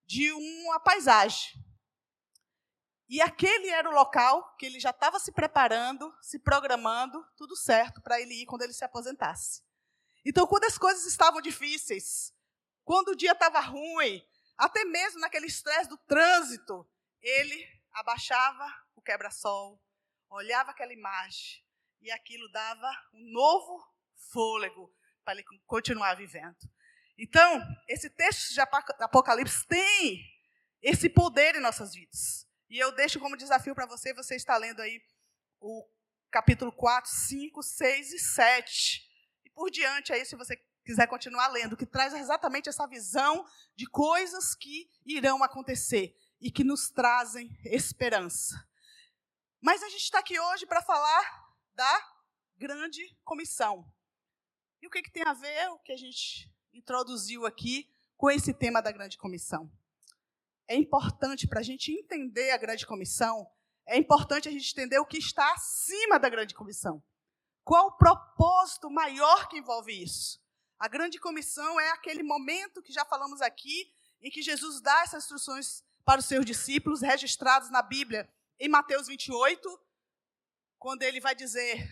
de 0.09 0.31
uma 0.31 0.79
paisagem. 0.79 1.53
E 3.07 3.21
aquele 3.21 3.69
era 3.69 3.87
o 3.87 3.93
local 3.93 4.55
que 4.55 4.65
ele 4.65 4.79
já 4.79 4.89
estava 4.89 5.19
se 5.19 5.31
preparando, 5.31 6.11
se 6.19 6.39
programando, 6.39 7.23
tudo 7.37 7.55
certo 7.55 8.01
para 8.01 8.19
ele 8.19 8.41
ir 8.41 8.47
quando 8.47 8.63
ele 8.63 8.73
se 8.73 8.83
aposentasse. 8.83 9.63
Então, 10.25 10.47
quando 10.47 10.63
as 10.63 10.79
coisas 10.79 11.05
estavam 11.05 11.39
difíceis, 11.39 12.33
quando 12.83 13.09
o 13.09 13.15
dia 13.15 13.33
estava 13.33 13.59
ruim, 13.59 14.19
até 14.57 14.83
mesmo 14.83 15.19
naquele 15.19 15.45
estresse 15.45 15.87
do 15.87 15.97
trânsito, 15.97 16.89
ele 17.21 17.63
abaixava 17.93 18.65
o 18.95 19.03
quebra-sol, 19.03 19.79
olhava 20.27 20.71
aquela 20.71 20.91
imagem 20.91 21.63
e 22.01 22.09
aquilo 22.09 22.51
dava 22.51 22.91
um 23.13 23.31
novo 23.31 23.87
fôlego 24.31 24.91
para 25.23 25.35
ele 25.35 25.43
continuar 25.67 26.15
vivendo. 26.15 26.57
Então, 27.21 27.61
esse 27.85 28.09
texto 28.09 28.53
de 28.53 28.61
Apocalipse 28.61 29.67
tem 29.67 30.23
esse 30.81 31.09
poder 31.09 31.53
em 31.53 31.59
nossas 31.59 31.93
vidas. 31.93 32.47
E 32.69 32.79
eu 32.79 32.93
deixo 32.93 33.19
como 33.19 33.35
desafio 33.35 33.75
para 33.75 33.85
você, 33.85 34.13
você 34.13 34.37
está 34.37 34.55
lendo 34.55 34.81
aí 34.81 35.01
o 35.59 35.85
capítulo 36.31 36.71
4, 36.71 37.11
5, 37.11 37.61
6 37.61 38.13
e 38.13 38.19
7. 38.19 39.03
E 39.43 39.49
por 39.49 39.69
diante 39.69 40.13
aí, 40.13 40.23
se 40.23 40.37
você 40.37 40.55
quiser 40.85 41.07
continuar 41.07 41.49
lendo, 41.49 41.75
que 41.75 41.85
traz 41.85 42.13
exatamente 42.13 42.69
essa 42.69 42.87
visão 42.87 43.45
de 43.75 43.85
coisas 43.87 44.55
que 44.55 44.89
irão 45.05 45.43
acontecer 45.43 46.15
e 46.39 46.49
que 46.49 46.63
nos 46.63 46.89
trazem 46.89 47.49
esperança. 47.65 48.55
Mas 49.59 49.83
a 49.83 49.89
gente 49.89 50.03
está 50.03 50.19
aqui 50.19 50.39
hoje 50.39 50.65
para 50.65 50.81
falar 50.81 51.53
da 51.73 52.13
grande 52.55 53.13
comissão. 53.25 53.85
E 54.81 54.87
o 54.87 54.89
que, 54.89 55.01
que 55.01 55.11
tem 55.11 55.23
a 55.23 55.33
ver 55.33 55.69
o 55.71 55.79
que 55.79 55.91
a 55.91 55.97
gente 55.97 56.49
introduziu 56.73 57.45
aqui 57.45 57.89
com 58.15 58.29
esse 58.29 58.53
tema 58.53 58.81
da 58.81 58.91
grande 58.91 59.17
comissão? 59.17 59.71
É 60.67 60.75
importante 60.75 61.47
para 61.47 61.59
a 61.59 61.63
gente 61.63 61.91
entender 61.91 62.51
a 62.51 62.57
grande 62.57 62.85
comissão, 62.85 63.49
é 63.85 63.97
importante 63.97 64.47
a 64.47 64.51
gente 64.51 64.71
entender 64.71 64.99
o 64.99 65.05
que 65.05 65.17
está 65.17 65.51
acima 65.53 66.19
da 66.19 66.29
grande 66.29 66.53
comissão. 66.53 67.03
Qual 67.63 67.87
o 67.87 67.97
propósito 67.97 68.89
maior 68.89 69.47
que 69.47 69.57
envolve 69.57 69.91
isso? 69.91 70.39
A 70.77 70.87
grande 70.87 71.19
comissão 71.19 71.79
é 71.79 71.89
aquele 71.89 72.23
momento 72.23 72.81
que 72.81 72.93
já 72.93 73.03
falamos 73.03 73.41
aqui, 73.41 73.91
em 74.21 74.29
que 74.29 74.41
Jesus 74.41 74.79
dá 74.81 75.01
essas 75.01 75.23
instruções 75.23 75.83
para 76.05 76.19
os 76.19 76.25
seus 76.25 76.45
discípulos, 76.45 77.01
registrados 77.01 77.69
na 77.69 77.81
Bíblia, 77.81 78.31
em 78.59 78.69
Mateus 78.69 79.07
28, 79.07 79.79
quando 80.77 81.03
ele 81.03 81.19
vai 81.19 81.35
dizer: 81.35 81.89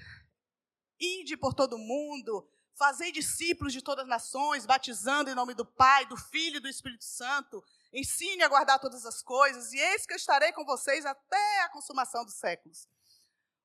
Ide 1.00 1.36
por 1.38 1.54
todo 1.54 1.78
mundo, 1.78 2.50
fazei 2.78 3.12
discípulos 3.12 3.74
de 3.74 3.82
todas 3.82 4.04
as 4.04 4.10
nações, 4.10 4.66
batizando 4.66 5.30
em 5.30 5.36
nome 5.36 5.54
do 5.54 5.66
Pai, 5.66 6.06
do 6.06 6.16
Filho 6.16 6.58
e 6.58 6.60
do 6.60 6.70
Espírito 6.70 7.04
Santo. 7.04 7.64
Ensine 7.92 8.44
a 8.44 8.48
guardar 8.48 8.80
todas 8.80 9.06
as 9.06 9.22
coisas, 9.22 9.74
e 9.74 9.80
eis 9.80 10.06
que 10.06 10.14
eu 10.14 10.18
estarei 10.18 10.52
com 10.54 10.64
vocês 10.64 11.06
até 11.06 11.62
a 11.62 11.70
consumação 11.70 12.24
dos 12.24 12.36
séculos. 12.36 12.88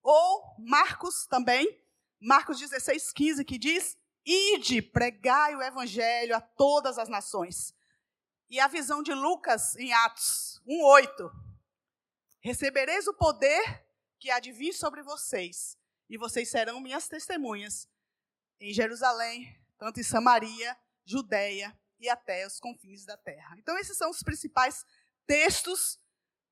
Ou 0.02 0.57
Marcos 0.59 1.26
também, 1.26 1.81
Marcos 2.21 2.59
16, 2.59 3.12
15, 3.12 3.45
que 3.45 3.59
diz: 3.59 3.97
Ide, 4.25 4.81
pregai 4.81 5.54
o 5.54 5.62
evangelho 5.62 6.35
a 6.35 6.40
todas 6.40 6.99
as 6.99 7.09
nações. 7.09 7.75
E 8.49 8.59
a 8.59 8.66
visão 8.66 9.02
de 9.02 9.12
Lucas 9.12 9.76
em 9.76 9.92
Atos 9.92 10.61
1:8. 10.66 11.31
Recebereis 12.40 13.07
o 13.07 13.14
poder 13.14 13.87
que 14.19 14.31
há 14.31 14.40
de 14.40 14.52
vir 14.52 14.73
sobre 14.73 15.02
vocês, 15.02 15.76
e 16.09 16.16
vocês 16.16 16.50
serão 16.50 16.81
minhas 16.81 17.09
testemunhas 17.09 17.91
em 18.62 18.73
Jerusalém, 18.73 19.61
tanto 19.76 19.99
em 19.99 20.04
Samaria, 20.04 20.76
Judeia 21.04 21.76
e 21.99 22.09
até 22.09 22.47
os 22.47 22.61
confins 22.61 23.04
da 23.04 23.16
terra. 23.16 23.57
Então 23.59 23.76
esses 23.76 23.97
são 23.97 24.09
os 24.09 24.23
principais 24.23 24.85
textos 25.26 26.00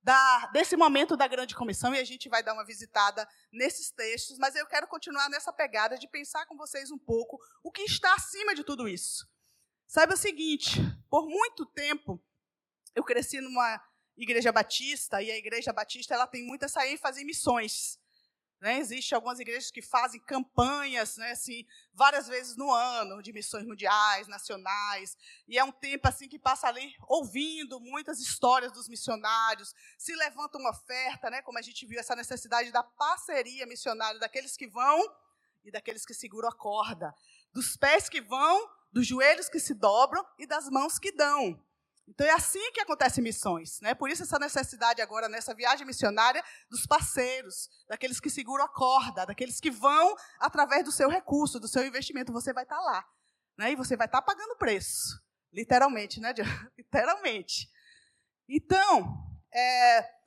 da, 0.03 0.47
desse 0.53 0.77
momento 0.77 1.17
da 1.17 1.29
grande 1.29 1.55
comissão 1.55 1.95
e 1.95 1.99
a 1.99 2.05
gente 2.05 2.29
vai 2.29 2.43
dar 2.43 2.53
uma 2.53 2.65
visitada 2.65 3.29
nesses 3.53 3.91
textos, 3.91 4.39
mas 4.39 4.57
eu 4.57 4.67
quero 4.67 4.89
continuar 4.89 5.29
nessa 5.29 5.53
pegada 5.53 5.97
de 5.97 6.09
pensar 6.09 6.47
com 6.47 6.57
vocês 6.57 6.91
um 6.91 6.99
pouco 6.99 7.39
o 7.63 7.71
que 7.71 7.83
está 7.83 8.13
acima 8.15 8.55
de 8.55 8.65
tudo 8.65 8.89
isso. 8.89 9.29
Saiba 9.87 10.15
o 10.15 10.17
seguinte: 10.17 10.81
por 11.09 11.29
muito 11.29 11.65
tempo 11.67 12.21
eu 12.95 13.05
cresci 13.05 13.41
numa 13.41 13.81
igreja 14.17 14.51
batista 14.51 15.23
e 15.23 15.31
a 15.31 15.37
igreja 15.37 15.73
batista 15.73 16.15
ela 16.15 16.27
tem 16.27 16.45
muita 16.45 16.67
essa 16.67 16.87
ênfase 16.87 17.23
em 17.23 17.27
missões. 17.27 17.99
Né? 18.61 18.79
Existem 18.79 19.17
algumas 19.17 19.41
igrejas 19.41 19.71
que 19.71 19.81
fazem 19.81 20.21
campanhas, 20.21 21.17
né, 21.17 21.31
assim, 21.31 21.65
várias 21.95 22.29
vezes 22.29 22.57
no 22.59 22.71
ano, 22.71 23.23
de 23.23 23.33
missões 23.33 23.65
mundiais, 23.65 24.29
nacionais, 24.29 25.17
e 25.49 25.59
é 25.59 25.65
um 25.65 25.73
tempo 25.73 26.07
assim 26.07 26.29
que 26.29 26.39
passa 26.39 26.69
ali 26.69 26.95
ouvindo 27.09 27.81
muitas 27.81 28.21
histórias 28.21 28.71
dos 28.71 28.87
missionários, 28.87 29.75
se 29.97 30.15
levanta 30.15 30.59
uma 30.59 30.71
oferta, 30.71 31.31
né, 31.31 31.41
como 31.41 31.59
a 31.59 31.63
gente 31.63 31.87
viu 31.87 31.99
essa 31.99 32.15
necessidade 32.15 32.71
da 32.71 32.83
parceria 32.83 33.67
missionária 33.67 34.21
daqueles 34.21 34.55
que 34.59 34.69
vão 34.69 35.11
e 35.65 35.71
daqueles 35.71 36.05
que 36.05 36.13
seguram 36.13 36.49
a 36.51 36.55
corda, 36.55 37.15
dos 37.55 37.79
pés 37.79 38.11
que 38.11 38.21
vão, 38.21 38.69
dos 38.93 39.07
joelhos 39.07 39.49
que 39.49 39.59
se 39.59 39.73
dobram 39.73 40.23
e 40.39 40.47
das 40.47 40.69
mãos 40.69 40.99
que 40.99 41.13
dão. 41.13 41.59
Então 42.11 42.27
é 42.27 42.31
assim 42.33 42.73
que 42.73 42.81
acontecem 42.81 43.23
missões, 43.23 43.81
né? 43.81 43.95
Por 43.95 44.11
isso 44.11 44.25
essa 44.25 44.39
necessidade 44.39 45.01
agora 45.01 45.29
nessa 45.29 45.55
viagem 45.55 45.87
missionária 45.87 46.43
dos 46.69 46.85
parceiros, 46.85 47.69
daqueles 47.89 48.19
que 48.19 48.29
seguram 48.29 48.65
a 48.65 48.69
corda, 48.69 49.25
daqueles 49.25 49.61
que 49.61 49.71
vão 49.71 50.17
através 50.41 50.85
do 50.85 50.91
seu 50.91 51.09
recurso, 51.09 51.61
do 51.61 51.69
seu 51.69 51.87
investimento, 51.87 52.33
você 52.33 52.53
vai 52.53 52.65
estar 52.65 52.81
lá, 52.81 53.05
né? 53.57 53.73
E 53.73 53.77
você 53.77 53.97
vai 53.97 54.07
estar 54.07 54.21
pagando 54.23 54.57
preço, 54.57 55.23
literalmente, 55.53 56.21
né? 56.21 56.35
literalmente. 56.77 57.69
Então, 58.49 59.17
é, 59.55 60.20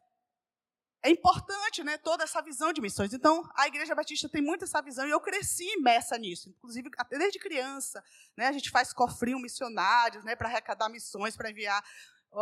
é 1.04 1.10
importante 1.10 1.84
né, 1.84 1.98
toda 1.98 2.24
essa 2.24 2.42
visão 2.42 2.72
de 2.72 2.80
missões. 2.80 3.14
Então, 3.14 3.48
a 3.56 3.68
Igreja 3.68 3.94
Batista 3.94 4.30
tem 4.30 4.42
muito 4.42 4.64
essa 4.64 4.82
visão, 4.82 5.06
e 5.06 5.12
eu 5.12 5.20
cresci 5.20 5.66
imersa 5.74 6.18
nisso. 6.18 6.50
Inclusive, 6.50 6.90
até 6.98 7.18
desde 7.18 7.38
criança, 7.40 8.02
né, 8.38 8.48
a 8.48 8.52
gente 8.54 8.70
faz 8.72 8.94
cofrinho 8.94 9.38
missionários 9.38 10.24
né, 10.24 10.34
para 10.34 10.48
arrecadar 10.48 10.88
missões, 10.88 11.36
para 11.36 11.52
enviar, 11.52 11.84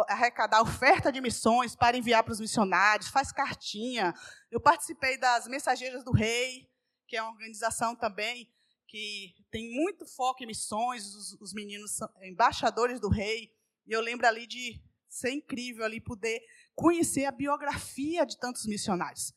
arrecadar 0.07 0.61
oferta 0.61 1.11
de 1.11 1.19
missões 1.19 1.75
para 1.75 1.97
enviar 1.97 2.23
para 2.23 2.33
os 2.33 2.39
missionários, 2.39 3.09
faz 3.09 3.31
cartinha. 3.31 4.13
Eu 4.51 4.61
participei 4.61 5.17
das 5.17 5.47
Mensageiras 5.47 6.03
do 6.03 6.11
Rei, 6.11 6.69
que 7.07 7.17
é 7.17 7.21
uma 7.21 7.31
organização 7.31 7.95
também 7.95 8.47
que 8.91 9.33
tem 9.49 9.73
muito 9.73 10.05
foco 10.05 10.43
em 10.43 10.47
missões, 10.47 11.15
os, 11.15 11.33
os 11.39 11.53
meninos 11.53 11.91
são 11.91 12.09
embaixadores 12.21 12.99
do 12.99 13.07
rei. 13.07 13.49
E 13.87 13.93
eu 13.93 14.01
lembro 14.01 14.27
ali 14.27 14.45
de 14.45 14.81
ser 15.07 15.31
incrível 15.31 15.85
ali 15.85 16.01
poder 16.01 16.41
conhecer 16.81 17.25
a 17.25 17.31
biografia 17.31 18.25
de 18.25 18.38
tantos 18.38 18.65
missionários. 18.65 19.33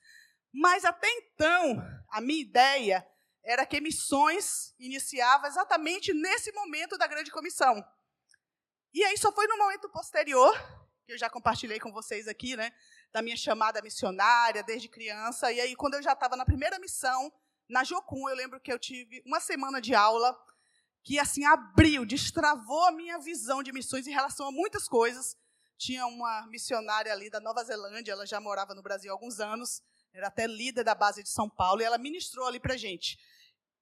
Mas 0.52 0.84
até 0.84 1.08
então, 1.10 1.76
a 2.10 2.20
minha 2.20 2.40
ideia 2.40 3.06
era 3.44 3.66
que 3.66 3.80
missões 3.80 4.74
iniciava 4.78 5.46
exatamente 5.46 6.14
nesse 6.14 6.50
momento 6.52 6.96
da 6.96 7.06
grande 7.06 7.30
comissão. 7.30 7.84
E 8.94 9.04
aí 9.04 9.18
só 9.18 9.30
foi 9.30 9.46
no 9.46 9.58
momento 9.58 9.90
posterior, 9.90 10.54
que 11.04 11.12
eu 11.12 11.18
já 11.18 11.28
compartilhei 11.28 11.78
com 11.78 11.92
vocês 11.92 12.26
aqui, 12.26 12.56
né, 12.56 12.72
da 13.12 13.20
minha 13.20 13.36
chamada 13.36 13.82
missionária 13.82 14.62
desde 14.62 14.88
criança, 14.88 15.52
e 15.52 15.60
aí 15.60 15.76
quando 15.76 15.94
eu 15.94 16.02
já 16.02 16.12
estava 16.12 16.36
na 16.36 16.46
primeira 16.46 16.78
missão, 16.78 17.30
na 17.68 17.84
Jocum, 17.84 18.28
eu 18.28 18.36
lembro 18.36 18.60
que 18.60 18.72
eu 18.72 18.78
tive 18.78 19.22
uma 19.26 19.40
semana 19.40 19.80
de 19.80 19.94
aula 19.94 20.34
que 21.02 21.18
assim 21.18 21.44
abriu, 21.44 22.06
destravou 22.06 22.86
a 22.86 22.92
minha 22.92 23.18
visão 23.18 23.62
de 23.62 23.72
missões 23.72 24.06
em 24.06 24.12
relação 24.12 24.48
a 24.48 24.52
muitas 24.52 24.88
coisas, 24.88 25.36
tinha 25.76 26.06
uma 26.06 26.46
missionária 26.46 27.12
ali 27.12 27.30
da 27.30 27.40
Nova 27.40 27.64
Zelândia, 27.64 28.12
ela 28.12 28.26
já 28.26 28.40
morava 28.40 28.74
no 28.74 28.82
Brasil 28.82 29.10
há 29.10 29.14
alguns 29.14 29.40
anos, 29.40 29.82
era 30.12 30.28
até 30.28 30.46
líder 30.46 30.84
da 30.84 30.94
base 30.94 31.22
de 31.22 31.28
São 31.28 31.48
Paulo, 31.48 31.80
e 31.80 31.84
ela 31.84 31.98
ministrou 31.98 32.46
ali 32.46 32.60
para 32.60 32.76
gente. 32.76 33.18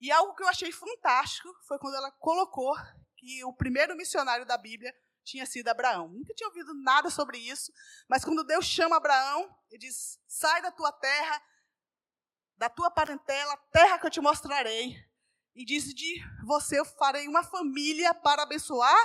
E 0.01 0.11
algo 0.11 0.35
que 0.35 0.43
eu 0.43 0.49
achei 0.49 0.73
fantástico 0.73 1.49
foi 1.69 1.79
quando 1.79 1.95
ela 1.95 2.11
colocou 2.11 2.75
que 3.17 3.45
o 3.45 3.53
primeiro 3.53 3.95
missionário 3.97 4.45
da 4.45 4.59
Bíblia 4.59 4.93
tinha 5.23 5.47
sido 5.47 5.69
Abraão. 5.69 6.09
Nunca 6.09 6.35
tinha 6.35 6.49
ouvido 6.49 6.75
nada 6.75 7.09
sobre 7.09 7.39
isso, 7.39 7.73
mas 8.09 8.25
quando 8.25 8.45
Deus 8.45 8.67
chama 8.67 8.97
Abraão, 8.97 9.49
ele 9.71 9.79
diz: 9.79 10.19
sai 10.27 10.61
da 10.61 10.73
tua 10.73 10.91
terra, 10.91 11.41
da 12.57 12.69
tua 12.69 12.91
parentela, 12.91 13.57
terra 13.71 13.99
que 13.99 14.07
eu 14.07 14.11
te 14.11 14.21
mostrarei. 14.21 14.97
E 15.55 15.65
diz: 15.65 15.95
de 15.95 16.21
você 16.45 16.81
eu 16.81 16.85
farei 16.85 17.29
uma 17.29 17.45
família 17.45 18.13
para 18.13 18.43
abençoar 18.43 18.99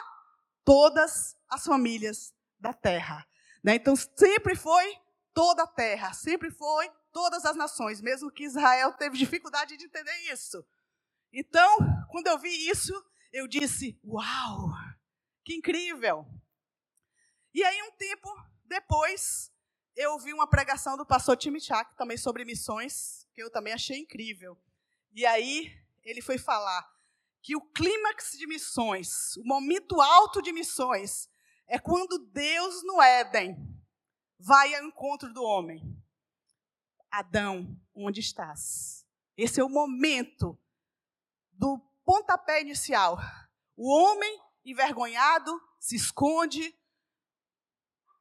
todas 0.64 1.36
as 1.48 1.64
famílias 1.64 2.34
da 2.60 2.74
terra. 2.74 3.28
Né? 3.64 3.76
Então, 3.76 3.96
sempre 3.96 4.56
foi 4.56 4.96
toda 5.34 5.64
a 5.64 5.68
terra, 5.68 6.14
sempre 6.14 6.50
foi 6.52 6.90
todas 7.12 7.46
as 7.46 7.56
nações, 7.56 8.02
mesmo 8.02 8.32
que 8.32 8.44
Israel 8.44 8.94
teve 8.94 9.18
dificuldade 9.18 9.78
de 9.78 9.86
entender 9.86 10.16
isso. 10.32 10.66
Então, 11.32 11.78
quando 12.10 12.28
eu 12.28 12.38
vi 12.38 12.70
isso, 12.70 12.94
eu 13.32 13.48
disse: 13.48 14.00
Uau, 14.04 14.70
que 15.44 15.56
incrível! 15.56 16.26
E 17.54 17.64
aí, 17.64 17.82
um 17.84 17.92
tempo 17.92 18.30
depois, 18.66 19.52
eu 19.96 20.12
ouvi 20.14 20.34
uma 20.34 20.48
pregação 20.48 20.96
do 20.96 21.06
pastor 21.06 21.36
Timichak, 21.38 21.96
também 21.98 22.18
sobre 22.18 22.46
missões, 22.46 23.28
que 23.34 23.42
eu 23.42 23.50
também 23.50 23.74
achei 23.74 23.98
incrível. 23.98 24.58
E 25.14 25.26
aí, 25.26 25.72
ele 26.04 26.22
foi 26.22 26.38
falar 26.38 26.88
que 27.42 27.56
o 27.56 27.62
clímax 27.62 28.38
de 28.38 28.46
missões, 28.46 29.36
o 29.38 29.44
momento 29.44 30.00
alto 30.02 30.42
de 30.42 30.52
missões, 30.52 31.30
é 31.68 31.78
quando 31.78 32.18
Deus 32.32 32.84
no 32.84 33.02
Éden 33.02 33.56
vai 34.40 34.74
ao 34.76 34.86
encontro 34.86 35.34
do 35.34 35.44
homem. 35.44 35.82
Adão, 37.12 37.80
onde 37.94 38.20
estás? 38.20 39.06
Esse 39.36 39.60
é 39.60 39.64
o 39.64 39.70
momento 39.70 40.58
do 41.52 41.80
pontapé 42.06 42.62
inicial. 42.62 43.18
O 43.76 43.92
homem 43.92 44.42
envergonhado 44.64 45.52
se 45.80 45.96
esconde, 45.96 46.76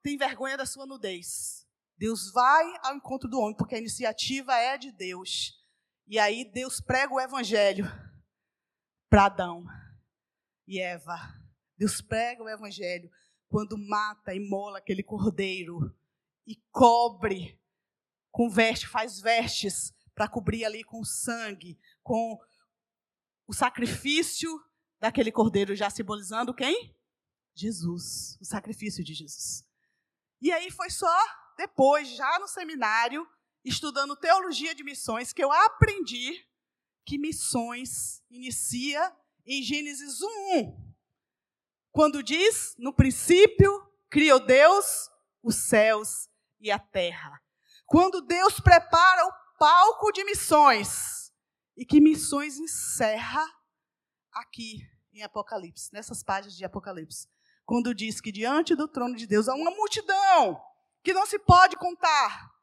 tem 0.03 0.17
vergonha 0.17 0.57
da 0.57 0.67
sua 0.67 0.87
nudez. 0.87 1.67
Deus 1.97 2.31
vai 2.33 2.65
ao 2.83 2.95
encontro 2.95 3.29
do 3.29 3.41
homem, 3.41 3.57
porque 3.57 3.75
a 3.75 3.79
iniciativa 3.79 4.55
é 4.55 4.77
de 4.77 4.93
Deus. 4.93 5.53
E 6.07 6.19
aí 6.19 6.45
Deus 6.45 6.81
prega 6.81 7.13
o 7.13 7.21
evangelho 7.21 7.87
para 9.09 9.27
Adão 9.27 9.65
e 10.67 10.81
Eva. 10.81 11.17
Deus 11.77 12.01
prega 12.01 12.43
o 12.43 12.49
evangelho 12.49 13.11
quando 13.49 13.79
mata 13.79 14.35
e 14.35 14.41
mola 14.41 14.79
aquele 14.79 15.03
cordeiro 15.03 15.95
e 16.47 16.57
cobre 16.71 17.61
com 18.31 18.51
veste, 18.51 18.87
faz 18.87 19.21
vestes 19.21 19.95
para 20.15 20.29
cobrir 20.29 20.65
ali 20.65 20.85
com 20.85 21.05
sangue, 21.05 21.79
com 22.03 22.39
o 23.47 23.53
sacrifício 23.53 24.51
daquele 24.99 25.31
cordeiro 25.31 25.75
já 25.75 25.89
simbolizando 25.91 26.55
quem? 26.55 26.95
Jesus, 27.55 28.39
o 28.41 28.45
sacrifício 28.45 29.03
de 29.03 29.15
Jesus. 29.15 29.65
E 30.41 30.53
aí 30.53 30.71
foi 30.71 30.91
só 30.91 31.17
depois, 31.57 32.09
já 32.15 32.39
no 32.39 32.47
seminário, 32.47 33.27
estudando 33.65 34.17
teologia 34.17 34.75
de 34.75 34.85
missões, 34.85 35.33
que 35.33 35.43
eu 35.43 35.51
aprendi 35.51 36.47
que 37.05 37.19
missões 37.19 38.23
inicia 38.31 39.15
em 39.47 39.63
Gênesis 39.63 40.21
1:1. 40.21 40.86
Quando 41.97 42.23
diz: 42.23 42.77
"No 42.79 42.93
princípio 42.93 43.91
criou 44.09 44.39
Deus 44.39 45.11
os 45.43 45.57
céus 45.57 46.29
e 46.61 46.71
a 46.71 46.79
terra". 46.79 47.43
Quando 47.87 48.21
Deus 48.21 48.61
prepara 48.61 49.27
o 49.27 49.33
palco 49.59 50.13
de 50.13 50.23
missões 50.25 51.33
e 51.77 51.85
que 51.85 52.01
missões 52.01 52.59
encerra 52.59 53.45
aqui 54.33 54.81
em 55.13 55.23
Apocalipse, 55.23 55.91
nessas 55.93 56.23
páginas 56.23 56.57
de 56.57 56.65
Apocalipse 56.65 57.29
quando 57.67 57.93
diz 57.93 58.21
que 58.21 58.31
diante 58.31 58.77
do 58.77 58.87
trono 58.87 59.17
de 59.17 59.27
Deus 59.27 59.49
há 59.49 59.55
uma 59.55 59.73
multidão 59.73 60.63
que 61.03 61.13
não 61.13 61.27
se 61.27 61.39
pode 61.39 61.77
contar 61.77 62.55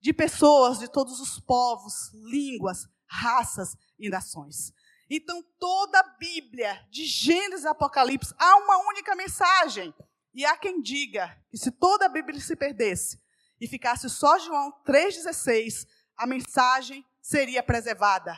de 0.00 0.12
pessoas 0.12 0.78
de 0.78 0.88
todos 0.88 1.18
os 1.18 1.40
povos, 1.40 2.12
línguas, 2.14 2.86
raças 3.06 3.76
e 3.98 4.08
nações. 4.08 4.72
Então, 5.08 5.42
toda 5.58 6.00
a 6.00 6.16
Bíblia, 6.18 6.84
de 6.90 7.04
Gênesis 7.04 7.64
a 7.64 7.70
Apocalipse, 7.70 8.34
há 8.38 8.56
uma 8.56 8.88
única 8.88 9.14
mensagem. 9.14 9.94
E 10.34 10.44
há 10.44 10.56
quem 10.56 10.82
diga 10.82 11.34
que 11.48 11.56
se 11.56 11.70
toda 11.70 12.06
a 12.06 12.08
Bíblia 12.08 12.40
se 12.40 12.56
perdesse 12.56 13.22
e 13.60 13.66
ficasse 13.66 14.10
só 14.10 14.38
João 14.38 14.72
3,16, 14.84 15.86
a 16.16 16.26
mensagem 16.26 17.04
seria 17.22 17.62
preservada. 17.62 18.36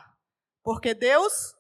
Porque 0.62 0.94
Deus 0.94 1.54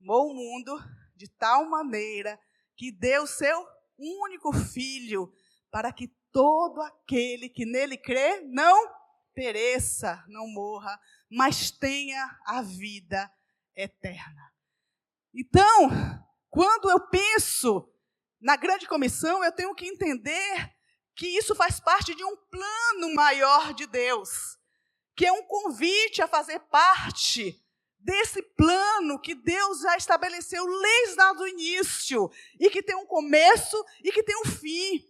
amou 0.00 0.30
o 0.30 0.34
mundo 0.34 0.78
de 1.14 1.28
tal 1.28 1.68
maneira 1.68 2.38
que 2.76 2.92
deu 2.92 3.26
seu 3.26 3.66
único 3.98 4.52
filho, 4.52 5.32
para 5.70 5.92
que 5.92 6.08
todo 6.30 6.80
aquele 6.82 7.48
que 7.48 7.64
nele 7.64 7.96
crê 7.96 8.40
não 8.42 8.94
pereça, 9.34 10.24
não 10.28 10.46
morra, 10.48 10.98
mas 11.30 11.70
tenha 11.70 12.38
a 12.46 12.62
vida 12.62 13.30
eterna. 13.76 14.52
Então, 15.34 15.90
quando 16.50 16.90
eu 16.90 17.00
penso 17.08 17.92
na 18.40 18.56
grande 18.56 18.86
comissão, 18.86 19.44
eu 19.44 19.52
tenho 19.52 19.74
que 19.74 19.86
entender 19.86 20.74
que 21.14 21.26
isso 21.26 21.54
faz 21.54 21.80
parte 21.80 22.14
de 22.14 22.24
um 22.24 22.36
plano 22.36 23.14
maior 23.14 23.72
de 23.74 23.86
Deus, 23.86 24.58
que 25.14 25.26
é 25.26 25.32
um 25.32 25.42
convite 25.42 26.22
a 26.22 26.28
fazer 26.28 26.60
parte 26.60 27.62
desse 27.98 28.40
plano 28.40 29.20
que 29.20 29.34
Deus 29.34 29.80
já 29.80 29.96
estabeleceu 29.96 30.64
desde 30.64 31.42
o 31.42 31.48
início, 31.48 32.30
e 32.60 32.70
que 32.70 32.82
tem 32.82 32.94
um 32.94 33.06
começo 33.06 33.84
e 34.02 34.12
que 34.12 34.22
tem 34.22 34.36
um 34.36 34.44
fim. 34.44 35.04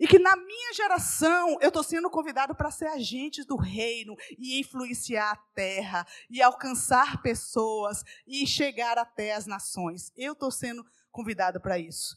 E 0.00 0.08
que 0.08 0.18
na 0.18 0.34
minha 0.34 0.72
geração 0.72 1.58
eu 1.60 1.68
estou 1.68 1.82
sendo 1.82 2.08
convidado 2.08 2.54
para 2.54 2.70
ser 2.70 2.86
agente 2.86 3.44
do 3.44 3.56
reino 3.56 4.16
e 4.38 4.58
influenciar 4.58 5.32
a 5.32 5.36
terra, 5.36 6.06
e 6.30 6.40
alcançar 6.40 7.20
pessoas 7.20 8.02
e 8.26 8.46
chegar 8.46 8.96
até 8.96 9.34
as 9.34 9.44
nações. 9.44 10.10
Eu 10.16 10.32
estou 10.32 10.50
sendo 10.50 10.82
convidado 11.12 11.60
para 11.60 11.78
isso. 11.78 12.16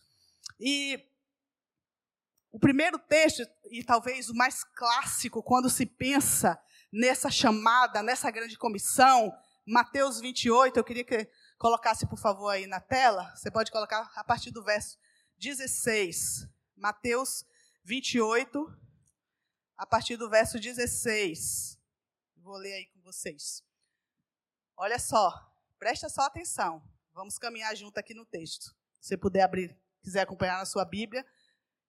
E 0.58 0.98
o 2.54 2.58
primeiro 2.58 2.98
texto, 2.98 3.46
e 3.70 3.84
talvez 3.84 4.30
o 4.30 4.34
mais 4.34 4.64
clássico, 4.64 5.44
quando 5.44 5.70
se 5.70 5.86
pensa 5.86 6.58
nessa 6.90 7.30
chamada, 7.30 8.02
nessa 8.02 8.32
grande 8.32 8.58
comissão, 8.58 9.36
Mateus 9.66 10.22
28, 10.22 10.78
eu 10.78 10.84
queria 10.86 11.04
que 11.04 11.30
colocasse, 11.58 12.08
por 12.08 12.18
favor, 12.18 12.50
aí 12.50 12.66
na 12.66 12.80
tela. 12.80 13.30
Você 13.36 13.52
pode 13.52 13.72
colocar 13.72 14.10
a 14.16 14.24
partir 14.24 14.52
do 14.52 14.64
verso 14.64 14.98
16. 15.38 16.48
Mateus 16.78 17.44
28, 17.44 17.53
a 19.76 19.86
partir 19.86 20.16
do 20.16 20.30
verso 20.30 20.60
16. 20.60 21.78
Vou 22.38 22.56
ler 22.56 22.74
aí 22.74 22.86
com 22.88 23.02
vocês. 23.02 23.64
Olha 24.78 24.98
só, 24.98 25.34
presta 25.78 26.08
só 26.10 26.22
atenção. 26.22 26.82
Vamos 27.14 27.38
caminhar 27.38 27.76
junto 27.76 27.98
aqui 27.98 28.14
no 28.14 28.26
texto. 28.26 28.74
Se 29.02 29.18
puder 29.18 29.44
abrir, 29.44 29.78
quiser 30.02 30.22
acompanhar 30.22 30.58
na 30.60 30.66
sua 30.66 30.86
Bíblia. 30.86 31.26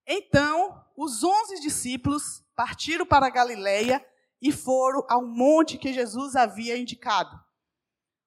Então, 0.05 0.85
os 0.95 1.23
onze 1.23 1.61
discípulos 1.61 2.43
partiram 2.55 3.05
para 3.05 3.27
a 3.27 3.31
Galileia 3.31 4.05
e 4.41 4.51
foram 4.51 5.05
ao 5.09 5.25
monte 5.25 5.77
que 5.77 5.93
Jesus 5.93 6.35
havia 6.35 6.77
indicado. 6.77 7.43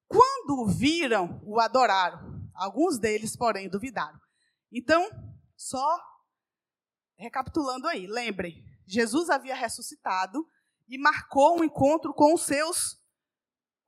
Quando 0.09 0.63
o 0.63 0.67
viram, 0.67 1.41
o 1.45 1.61
adoraram. 1.61 2.49
Alguns 2.55 2.99
deles, 2.99 3.37
porém, 3.37 3.69
duvidaram. 3.69 4.19
Então, 4.73 5.09
só 5.57 6.08
recapitulando 7.19 7.89
aí, 7.89 8.07
lembrem, 8.07 8.65
Jesus 8.87 9.29
havia 9.29 9.55
ressuscitado 9.55 10.49
e 10.89 10.97
marcou 10.97 11.59
um 11.59 11.65
encontro 11.65 12.15
com 12.15 12.33
os 12.33 12.43
seus 12.43 12.99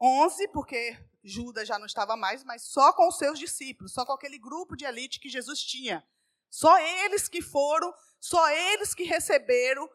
onze, 0.00 0.48
porque 0.48 0.98
Judas 1.22 1.68
já 1.68 1.78
não 1.78 1.86
estava 1.86 2.16
mais, 2.16 2.42
mas 2.44 2.62
só 2.62 2.92
com 2.92 3.08
os 3.08 3.16
seus 3.16 3.38
discípulos, 3.38 3.92
só 3.92 4.04
com 4.04 4.12
aquele 4.12 4.38
grupo 4.38 4.76
de 4.76 4.84
elite 4.84 5.20
que 5.20 5.28
Jesus 5.28 5.60
tinha. 5.60 6.06
Só 6.50 6.78
eles 6.78 7.28
que 7.28 7.40
foram, 7.40 7.94
só 8.18 8.50
eles 8.50 8.94
que 8.94 9.04
receberam 9.04 9.88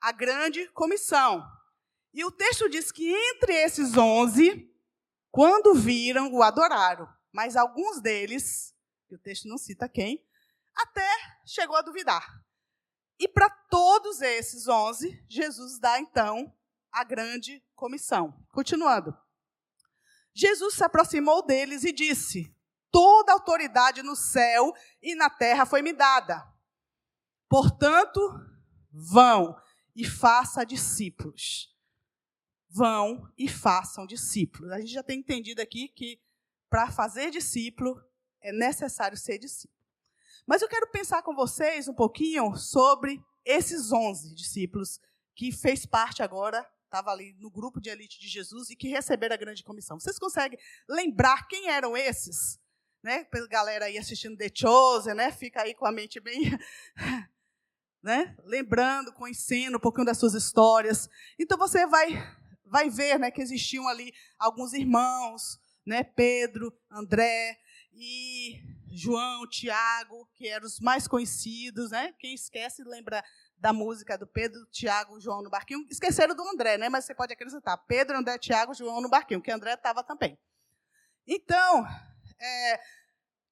a 0.00 0.12
grande 0.12 0.68
comissão. 0.68 1.42
E 2.12 2.24
o 2.24 2.30
texto 2.30 2.68
diz 2.68 2.92
que 2.92 3.10
entre 3.10 3.54
esses 3.54 3.96
onze, 3.96 4.70
quando 5.30 5.74
viram, 5.74 6.30
o 6.32 6.42
adoraram. 6.42 7.08
Mas 7.32 7.56
alguns 7.56 8.00
deles, 8.00 8.74
que 9.08 9.14
o 9.14 9.18
texto 9.18 9.48
não 9.48 9.56
cita 9.56 9.88
quem, 9.88 10.22
até 10.74 11.08
chegou 11.46 11.76
a 11.76 11.82
duvidar. 11.82 12.41
E 13.18 13.28
para 13.28 13.48
todos 13.48 14.20
esses 14.20 14.68
onze, 14.68 15.24
Jesus 15.28 15.78
dá 15.78 15.98
então 15.98 16.52
a 16.90 17.04
grande 17.04 17.62
comissão. 17.74 18.32
Continuando. 18.50 19.16
Jesus 20.34 20.74
se 20.74 20.84
aproximou 20.84 21.44
deles 21.44 21.84
e 21.84 21.92
disse: 21.92 22.54
Toda 22.90 23.32
autoridade 23.32 24.02
no 24.02 24.16
céu 24.16 24.72
e 25.00 25.14
na 25.14 25.30
terra 25.30 25.66
foi 25.66 25.82
me 25.82 25.92
dada. 25.92 26.42
Portanto, 27.48 28.20
vão 28.90 29.56
e 29.94 30.04
faça 30.08 30.64
discípulos 30.64 31.72
vão 32.72 33.30
e 33.36 33.48
façam 33.48 34.06
discípulos. 34.06 34.72
A 34.72 34.80
gente 34.80 34.92
já 34.92 35.02
tem 35.02 35.20
entendido 35.20 35.60
aqui 35.60 35.88
que 35.88 36.18
para 36.70 36.90
fazer 36.90 37.30
discípulo 37.30 38.02
é 38.40 38.50
necessário 38.50 39.16
ser 39.16 39.38
discípulo. 39.38 39.81
Mas 40.46 40.62
eu 40.62 40.68
quero 40.68 40.86
pensar 40.88 41.22
com 41.22 41.34
vocês 41.34 41.88
um 41.88 41.94
pouquinho 41.94 42.56
sobre 42.56 43.22
esses 43.44 43.92
11 43.92 44.34
discípulos 44.34 45.00
que 45.34 45.50
fez 45.50 45.86
parte 45.86 46.22
agora, 46.22 46.66
estava 46.84 47.10
ali 47.10 47.34
no 47.38 47.50
grupo 47.50 47.80
de 47.80 47.88
elite 47.88 48.20
de 48.20 48.28
Jesus 48.28 48.70
e 48.70 48.76
que 48.76 48.88
receberam 48.88 49.34
a 49.34 49.38
grande 49.38 49.64
comissão. 49.64 49.98
Vocês 49.98 50.18
conseguem 50.18 50.58
lembrar 50.88 51.48
quem 51.48 51.68
eram 51.68 51.96
esses? 51.96 52.60
Né? 53.02 53.26
Galera 53.50 53.86
aí 53.86 53.98
assistindo 53.98 54.36
The 54.36 54.50
Chosen, 54.54 55.14
né? 55.14 55.32
Fica 55.32 55.62
aí 55.62 55.74
com 55.74 55.86
a 55.86 55.92
mente 55.92 56.20
bem 56.20 56.52
né? 58.02 58.36
Lembrando, 58.44 59.12
conhecendo 59.12 59.76
um 59.76 59.80
pouquinho 59.80 60.06
das 60.06 60.18
suas 60.18 60.34
histórias. 60.34 61.08
Então 61.38 61.56
você 61.56 61.86
vai 61.86 62.08
vai 62.64 62.88
ver 62.88 63.18
né, 63.18 63.30
que 63.30 63.42
existiam 63.42 63.86
ali 63.86 64.14
alguns 64.38 64.72
irmãos, 64.72 65.60
né, 65.84 66.02
Pedro, 66.02 66.72
André 66.90 67.58
e 67.92 68.62
João, 68.94 69.48
Tiago, 69.48 70.28
que 70.34 70.48
eram 70.48 70.66
os 70.66 70.78
mais 70.80 71.08
conhecidos, 71.08 71.90
né? 71.90 72.12
Quem 72.18 72.34
esquece 72.34 72.82
lembra 72.84 73.24
da 73.56 73.72
música 73.72 74.18
do 74.18 74.26
Pedro, 74.26 74.66
Tiago, 74.70 75.20
João 75.20 75.42
no 75.42 75.48
barquinho. 75.50 75.86
Esqueceram 75.90 76.34
do 76.34 76.42
André, 76.48 76.76
né? 76.78 76.88
Mas 76.88 77.04
você 77.04 77.14
pode 77.14 77.32
acrescentar 77.32 77.78
Pedro, 77.86 78.18
André, 78.18 78.36
Tiago, 78.38 78.74
João 78.74 79.00
no 79.00 79.08
barquinho, 79.08 79.40
que 79.40 79.50
André 79.50 79.74
estava 79.74 80.02
também. 80.02 80.38
Então, 81.26 81.86
é, 82.38 82.80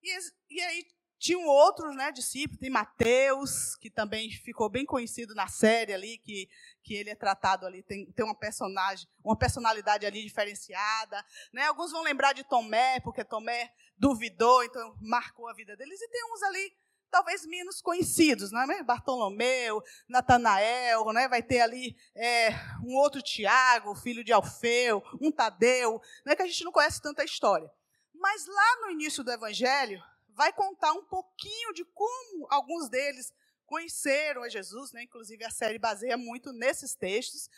e, 0.02 0.18
e, 0.50 0.60
aí 0.60 0.86
tinham 1.20 1.46
outros 1.46 1.94
né, 1.94 2.10
discípulos, 2.10 2.58
tem 2.58 2.70
Mateus, 2.70 3.76
que 3.76 3.90
também 3.90 4.30
ficou 4.30 4.70
bem 4.70 4.86
conhecido 4.86 5.34
na 5.34 5.46
série 5.46 5.92
ali, 5.92 6.16
que, 6.16 6.48
que 6.82 6.94
ele 6.94 7.10
é 7.10 7.14
tratado 7.14 7.66
ali, 7.66 7.82
tem, 7.82 8.10
tem 8.10 8.24
uma 8.24 8.34
personagem, 8.34 9.06
uma 9.22 9.36
personalidade 9.36 10.06
ali 10.06 10.24
diferenciada. 10.24 11.22
Né? 11.52 11.66
Alguns 11.66 11.92
vão 11.92 12.02
lembrar 12.02 12.32
de 12.32 12.42
Tomé, 12.42 13.00
porque 13.00 13.22
Tomé 13.22 13.70
duvidou, 13.98 14.64
então 14.64 14.96
marcou 14.98 15.46
a 15.46 15.52
vida 15.52 15.76
deles, 15.76 16.00
e 16.00 16.08
tem 16.08 16.24
uns 16.32 16.42
ali 16.42 16.74
talvez 17.10 17.44
menos 17.44 17.82
conhecidos, 17.82 18.50
não 18.50 18.62
é? 18.62 18.82
Bartolomeu, 18.82 19.82
Natanael, 20.08 21.04
né? 21.12 21.28
vai 21.28 21.42
ter 21.42 21.60
ali 21.60 21.94
é, 22.14 22.50
um 22.82 22.96
outro 22.96 23.20
Tiago, 23.20 23.94
filho 23.94 24.24
de 24.24 24.32
Alfeu, 24.32 25.02
um 25.20 25.30
Tadeu, 25.30 26.00
né? 26.24 26.34
que 26.34 26.42
a 26.42 26.46
gente 26.46 26.64
não 26.64 26.72
conhece 26.72 27.02
tanta 27.02 27.22
história. 27.24 27.70
Mas 28.14 28.46
lá 28.46 28.76
no 28.82 28.90
início 28.90 29.22
do 29.22 29.30
Evangelho, 29.30 30.02
vai 30.34 30.52
contar 30.52 30.92
um 30.92 31.04
pouquinho 31.04 31.72
de 31.72 31.84
como 31.84 32.46
alguns 32.50 32.88
deles 32.88 33.32
conheceram 33.66 34.42
a 34.42 34.48
Jesus, 34.48 34.92
né? 34.92 35.02
inclusive 35.02 35.44
a 35.44 35.50
série 35.50 35.78
baseia 35.78 36.16
muito 36.16 36.52
nesses 36.52 36.94
textos. 36.94 37.48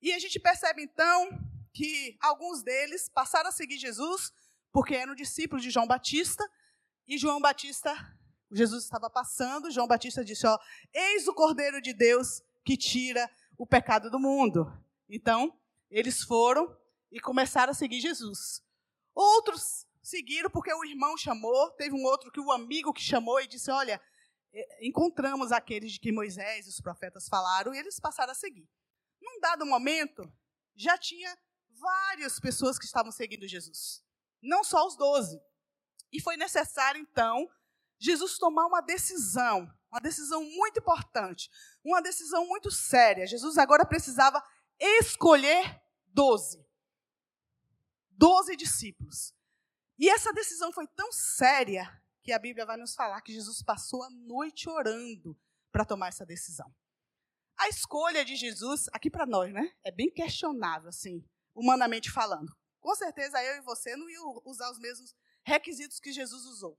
E 0.00 0.12
a 0.12 0.18
gente 0.18 0.38
percebe 0.38 0.82
então 0.82 1.30
que 1.72 2.16
alguns 2.20 2.62
deles 2.62 3.08
passaram 3.08 3.48
a 3.48 3.52
seguir 3.52 3.78
Jesus 3.78 4.32
porque 4.72 4.94
eram 4.94 5.14
discípulos 5.14 5.62
de 5.62 5.70
João 5.70 5.86
Batista, 5.86 6.48
e 7.06 7.18
João 7.18 7.40
Batista 7.40 7.94
Jesus 8.50 8.84
estava 8.84 9.08
passando, 9.08 9.70
João 9.70 9.86
Batista 9.86 10.24
disse: 10.24 10.46
ó, 10.46 10.58
Eis 10.92 11.26
o 11.26 11.34
Cordeiro 11.34 11.80
de 11.80 11.92
Deus 11.92 12.42
que 12.64 12.76
tira 12.76 13.28
o 13.56 13.66
pecado 13.66 14.10
do 14.10 14.18
mundo. 14.18 14.70
Então, 15.08 15.58
eles 15.90 16.22
foram 16.22 16.76
e 17.10 17.18
começaram 17.20 17.70
a 17.70 17.74
seguir 17.74 18.00
Jesus. 18.00 18.62
Outros 19.14 19.86
seguiram 20.02 20.50
porque 20.50 20.72
o 20.72 20.84
irmão 20.84 21.16
chamou, 21.16 21.70
teve 21.72 21.94
um 21.94 22.04
outro 22.04 22.30
que 22.30 22.40
o 22.40 22.50
amigo 22.50 22.92
que 22.92 23.02
chamou 23.02 23.40
e 23.40 23.46
disse: 23.46 23.70
Olha, 23.70 24.00
encontramos 24.80 25.52
aqueles 25.52 25.92
de 25.92 26.00
que 26.00 26.12
Moisés 26.12 26.66
e 26.66 26.70
os 26.70 26.80
profetas 26.80 27.28
falaram, 27.28 27.74
e 27.74 27.78
eles 27.78 27.98
passaram 28.00 28.32
a 28.32 28.34
seguir. 28.34 28.68
Num 29.20 29.40
dado 29.40 29.64
momento, 29.64 30.30
já 30.74 30.98
tinha 30.98 31.36
várias 31.70 32.38
pessoas 32.38 32.78
que 32.78 32.84
estavam 32.84 33.10
seguindo 33.12 33.48
Jesus, 33.48 34.04
não 34.42 34.62
só 34.64 34.86
os 34.86 34.96
doze. 34.96 35.40
E 36.12 36.20
foi 36.20 36.36
necessário, 36.36 37.00
então, 37.00 37.48
Jesus 37.98 38.36
tomar 38.36 38.66
uma 38.66 38.82
decisão, 38.82 39.72
uma 39.90 40.00
decisão 40.00 40.44
muito 40.44 40.80
importante, 40.80 41.48
uma 41.82 42.02
decisão 42.02 42.46
muito 42.46 42.70
séria. 42.70 43.26
Jesus 43.26 43.56
agora 43.56 43.86
precisava 43.86 44.42
escolher 44.78 45.80
doze. 46.06 46.62
Doze 48.10 48.56
discípulos. 48.56 49.34
E 50.02 50.08
essa 50.08 50.32
decisão 50.32 50.72
foi 50.72 50.84
tão 50.96 51.12
séria 51.12 51.88
que 52.24 52.32
a 52.32 52.38
Bíblia 52.40 52.66
vai 52.66 52.76
nos 52.76 52.92
falar 52.92 53.20
que 53.20 53.32
Jesus 53.32 53.62
passou 53.62 54.02
a 54.02 54.10
noite 54.10 54.68
orando 54.68 55.40
para 55.70 55.84
tomar 55.84 56.08
essa 56.08 56.26
decisão. 56.26 56.74
A 57.56 57.68
escolha 57.68 58.24
de 58.24 58.34
Jesus, 58.34 58.88
aqui 58.92 59.08
para 59.08 59.24
nós, 59.24 59.52
né, 59.54 59.72
é 59.84 59.92
bem 59.92 60.10
questionável, 60.10 60.88
assim, 60.88 61.24
humanamente 61.54 62.10
falando. 62.10 62.52
Com 62.80 62.92
certeza 62.96 63.40
eu 63.44 63.58
e 63.58 63.60
você 63.60 63.94
não 63.94 64.10
iam 64.10 64.42
usar 64.44 64.72
os 64.72 64.80
mesmos 64.80 65.14
requisitos 65.46 66.00
que 66.00 66.10
Jesus 66.10 66.46
usou. 66.46 66.76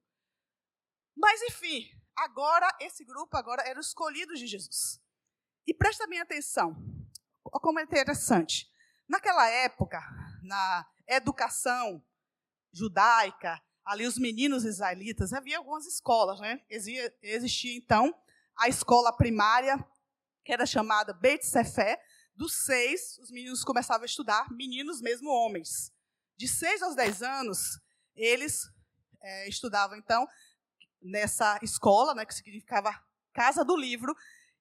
Mas, 1.16 1.42
enfim, 1.44 1.90
agora, 2.18 2.70
esse 2.82 3.06
grupo 3.06 3.38
agora 3.38 3.64
era 3.66 3.80
escolhido 3.80 4.34
de 4.34 4.46
Jesus. 4.48 5.02
E 5.66 5.74
presta 5.74 6.06
bem 6.08 6.20
atenção, 6.20 6.76
como 7.42 7.80
é 7.80 7.84
interessante. 7.84 8.70
Naquela 9.08 9.48
época, 9.48 10.02
na 10.42 10.86
educação 11.08 12.06
judaica, 12.74 13.62
ali 13.86 14.06
os 14.08 14.18
meninos 14.18 14.66
israelitas, 14.66 15.32
havia 15.32 15.58
algumas 15.58 15.86
escolas, 15.86 16.40
né? 16.40 16.62
Existia, 16.70 17.78
então 17.78 18.14
a 18.58 18.68
escola 18.68 19.16
primária, 19.16 19.78
que 20.44 20.52
era 20.52 20.66
chamada 20.66 21.14
Beit 21.14 21.46
Sefé, 21.46 22.02
dos 22.36 22.66
seis, 22.66 23.18
os 23.20 23.30
meninos 23.30 23.64
começavam 23.64 24.04
a 24.04 24.06
estudar, 24.06 24.52
meninos 24.52 25.02
mesmo 25.02 25.30
homens. 25.30 25.94
De 26.36 26.48
seis 26.48 26.82
aos 26.82 26.96
dez 26.96 27.22
anos, 27.22 27.80
eles 28.16 28.64
é, 29.22 29.48
estudavam, 29.48 29.98
então, 29.98 30.28
nessa 31.02 31.60
escola, 31.62 32.16
né, 32.16 32.26
que 32.26 32.34
significava 32.34 33.00
Casa 33.34 33.64
do 33.64 33.76
Livro, 33.76 34.16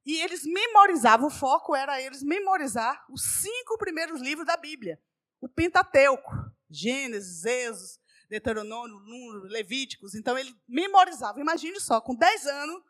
e 0.04 0.18
eles 0.20 0.44
memorizavam, 0.44 1.28
o 1.28 1.30
foco 1.30 1.74
era 1.74 2.00
eles 2.00 2.22
memorizar 2.22 3.04
os 3.08 3.22
cinco 3.22 3.78
primeiros 3.78 4.20
livros 4.20 4.46
da 4.46 4.56
Bíblia. 4.56 5.00
O 5.40 5.48
Pentateuco, 5.48 6.30
Gênesis, 6.68 7.44
Êxodo, 7.44 8.01
Deuteronômio, 8.32 8.98
Número, 9.00 9.42
Levíticos. 9.42 10.14
Então, 10.14 10.38
ele 10.38 10.58
memorizava. 10.66 11.38
Imagine 11.38 11.78
só, 11.78 12.00
com 12.00 12.14
10 12.14 12.46
anos, 12.46 12.82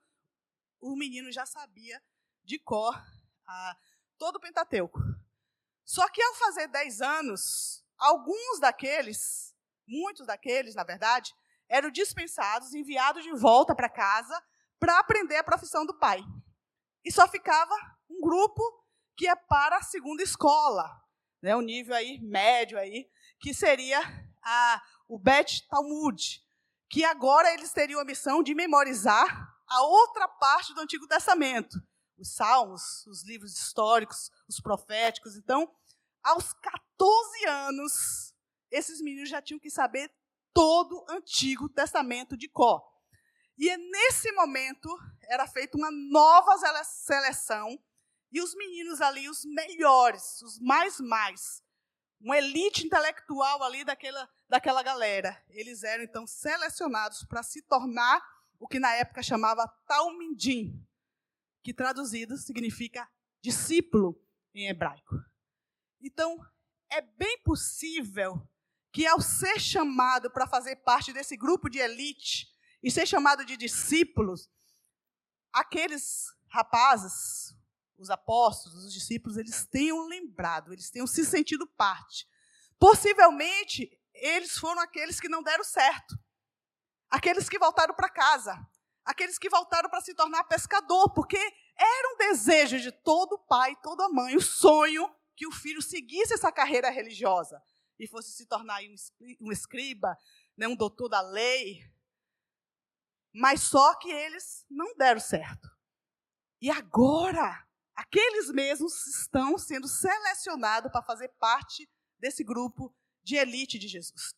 o 0.80 0.94
menino 0.94 1.32
já 1.32 1.44
sabia 1.44 2.00
de 2.44 2.60
cor 2.60 2.94
a, 3.44 3.76
todo 4.16 4.36
o 4.36 4.40
Pentateuco. 4.40 5.00
Só 5.84 6.08
que, 6.10 6.22
ao 6.22 6.34
fazer 6.34 6.68
10 6.68 7.00
anos, 7.00 7.84
alguns 7.98 8.60
daqueles, 8.60 9.52
muitos 9.84 10.28
daqueles, 10.28 10.76
na 10.76 10.84
verdade, 10.84 11.34
eram 11.68 11.90
dispensados, 11.90 12.72
enviados 12.72 13.24
de 13.24 13.32
volta 13.32 13.74
para 13.74 13.88
casa 13.88 14.40
para 14.78 15.00
aprender 15.00 15.38
a 15.38 15.44
profissão 15.44 15.84
do 15.84 15.98
pai. 15.98 16.20
E 17.04 17.10
só 17.10 17.26
ficava 17.26 17.74
um 18.08 18.20
grupo 18.20 18.62
que 19.16 19.26
é 19.26 19.34
para 19.34 19.78
a 19.78 19.82
segunda 19.82 20.22
escola, 20.22 20.88
né, 21.42 21.56
o 21.56 21.60
nível 21.60 21.96
aí 21.96 22.20
médio 22.20 22.78
aí, 22.78 23.10
que 23.40 23.52
seria 23.52 24.00
a, 24.40 24.82
o 25.12 25.18
Bet 25.18 25.68
Talmud, 25.68 26.42
que 26.88 27.04
agora 27.04 27.52
eles 27.52 27.70
teriam 27.70 28.00
a 28.00 28.04
missão 28.04 28.42
de 28.42 28.54
memorizar 28.54 29.54
a 29.68 29.82
outra 29.82 30.26
parte 30.26 30.72
do 30.72 30.80
Antigo 30.80 31.06
Testamento, 31.06 31.78
os 32.16 32.34
Salmos, 32.34 33.06
os 33.06 33.22
livros 33.22 33.52
históricos, 33.52 34.30
os 34.48 34.58
proféticos. 34.58 35.36
Então, 35.36 35.70
aos 36.22 36.54
14 36.54 37.46
anos, 37.46 38.34
esses 38.70 39.02
meninos 39.02 39.28
já 39.28 39.42
tinham 39.42 39.60
que 39.60 39.68
saber 39.68 40.10
todo 40.50 40.96
o 40.96 41.12
Antigo 41.12 41.68
Testamento 41.68 42.34
de 42.34 42.48
Có. 42.48 42.82
E 43.58 43.68
é 43.68 43.76
nesse 43.76 44.32
momento 44.32 44.88
era 45.28 45.46
feita 45.46 45.76
uma 45.76 45.90
nova 45.90 46.56
seleção 46.84 47.78
e 48.32 48.40
os 48.40 48.54
meninos 48.54 49.02
ali, 49.02 49.28
os 49.28 49.44
melhores, 49.44 50.40
os 50.40 50.58
mais 50.58 50.98
mais, 51.00 51.62
uma 52.18 52.38
elite 52.38 52.86
intelectual 52.86 53.62
ali 53.62 53.84
daquela, 53.84 54.26
daquela 54.52 54.82
galera, 54.82 55.42
eles 55.48 55.82
eram 55.82 56.04
então 56.04 56.26
selecionados 56.26 57.24
para 57.24 57.42
se 57.42 57.62
tornar 57.62 58.22
o 58.60 58.68
que 58.68 58.78
na 58.78 58.92
época 58.96 59.22
chamava 59.22 59.66
Talmidim, 59.86 60.86
que 61.62 61.72
traduzido 61.72 62.36
significa 62.36 63.08
discípulo 63.40 64.22
em 64.54 64.68
hebraico. 64.68 65.16
Então, 66.02 66.38
é 66.90 67.00
bem 67.00 67.38
possível 67.42 68.46
que 68.92 69.06
ao 69.06 69.22
ser 69.22 69.58
chamado 69.58 70.30
para 70.30 70.46
fazer 70.46 70.76
parte 70.76 71.14
desse 71.14 71.34
grupo 71.34 71.70
de 71.70 71.78
elite 71.78 72.46
e 72.82 72.90
ser 72.90 73.06
chamado 73.06 73.46
de 73.46 73.56
discípulos, 73.56 74.50
aqueles 75.50 76.26
rapazes, 76.48 77.56
os 77.96 78.10
apóstolos, 78.10 78.84
os 78.84 78.92
discípulos, 78.92 79.38
eles 79.38 79.64
tenham 79.64 80.06
lembrado, 80.08 80.74
eles 80.74 80.90
tenham 80.90 81.06
se 81.06 81.24
sentido 81.24 81.66
parte. 81.66 82.28
Possivelmente, 82.78 83.98
eles 84.14 84.56
foram 84.58 84.80
aqueles 84.80 85.20
que 85.20 85.28
não 85.28 85.42
deram 85.42 85.64
certo. 85.64 86.16
Aqueles 87.10 87.48
que 87.48 87.58
voltaram 87.58 87.94
para 87.94 88.08
casa. 88.08 88.56
Aqueles 89.04 89.38
que 89.38 89.48
voltaram 89.48 89.90
para 89.90 90.00
se 90.00 90.14
tornar 90.14 90.44
pescador, 90.44 91.12
porque 91.12 91.36
era 91.76 92.14
um 92.14 92.16
desejo 92.16 92.78
de 92.78 92.92
todo 92.92 93.38
pai, 93.48 93.76
toda 93.82 94.08
mãe, 94.08 94.36
o 94.36 94.40
sonho 94.40 95.12
que 95.36 95.46
o 95.46 95.52
filho 95.52 95.82
seguisse 95.82 96.34
essa 96.34 96.52
carreira 96.52 96.88
religiosa 96.90 97.60
e 97.98 98.06
fosse 98.06 98.32
se 98.32 98.46
tornar 98.46 98.80
um 99.40 99.50
escriba, 99.50 100.16
né, 100.56 100.68
um 100.68 100.76
doutor 100.76 101.08
da 101.08 101.20
lei. 101.20 101.80
Mas 103.34 103.62
só 103.62 103.94
que 103.98 104.10
eles 104.10 104.64
não 104.70 104.94
deram 104.96 105.20
certo. 105.20 105.68
E 106.60 106.70
agora, 106.70 107.66
aqueles 107.94 108.50
mesmos 108.50 109.06
estão 109.06 109.58
sendo 109.58 109.88
selecionados 109.88 110.92
para 110.92 111.02
fazer 111.02 111.28
parte 111.40 111.90
desse 112.18 112.44
grupo 112.44 112.94
de 113.22 113.36
elite 113.36 113.78
de 113.78 113.88
Jesus. 113.88 114.34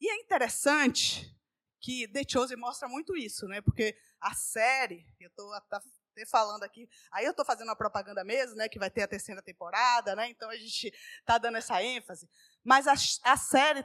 E 0.00 0.08
é 0.10 0.16
interessante 0.16 1.32
que 1.80 2.08
The 2.08 2.22
Chosen 2.28 2.56
mostra 2.56 2.88
muito 2.88 3.16
isso, 3.16 3.46
né? 3.46 3.60
Porque 3.60 3.96
a 4.20 4.34
série, 4.34 5.06
eu 5.20 5.28
estou 5.28 5.52
até 5.52 6.26
falando 6.26 6.62
aqui, 6.62 6.88
aí 7.10 7.24
eu 7.24 7.32
estou 7.32 7.44
fazendo 7.44 7.68
uma 7.68 7.76
propaganda 7.76 8.24
mesmo, 8.24 8.56
né? 8.56 8.68
Que 8.68 8.78
vai 8.78 8.90
ter 8.90 9.02
a 9.02 9.08
terceira 9.08 9.42
temporada, 9.42 10.14
né? 10.14 10.28
Então 10.30 10.48
a 10.48 10.56
gente 10.56 10.92
está 11.20 11.38
dando 11.38 11.58
essa 11.58 11.82
ênfase. 11.82 12.28
Mas 12.64 12.86
a, 12.86 12.94
a 13.24 13.36
série 13.36 13.84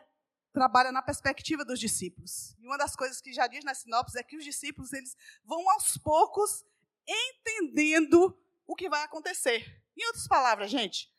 trabalha 0.53 0.91
na 0.91 1.01
perspectiva 1.01 1.65
dos 1.65 1.79
discípulos. 1.79 2.55
E 2.59 2.65
uma 2.65 2.77
das 2.77 2.95
coisas 2.95 3.21
que 3.21 3.33
já 3.33 3.47
diz 3.47 3.63
na 3.63 3.73
sinopse 3.73 4.17
é 4.17 4.23
que 4.23 4.37
os 4.37 4.43
discípulos 4.43 4.93
eles 4.93 5.15
vão 5.43 5.69
aos 5.71 5.97
poucos 5.97 6.63
entendendo 7.07 8.35
o 8.65 8.75
que 8.75 8.89
vai 8.89 9.03
acontecer. 9.03 9.83
Em 9.95 10.05
outras 10.05 10.27
palavras, 10.27 10.69
gente, 10.69 11.11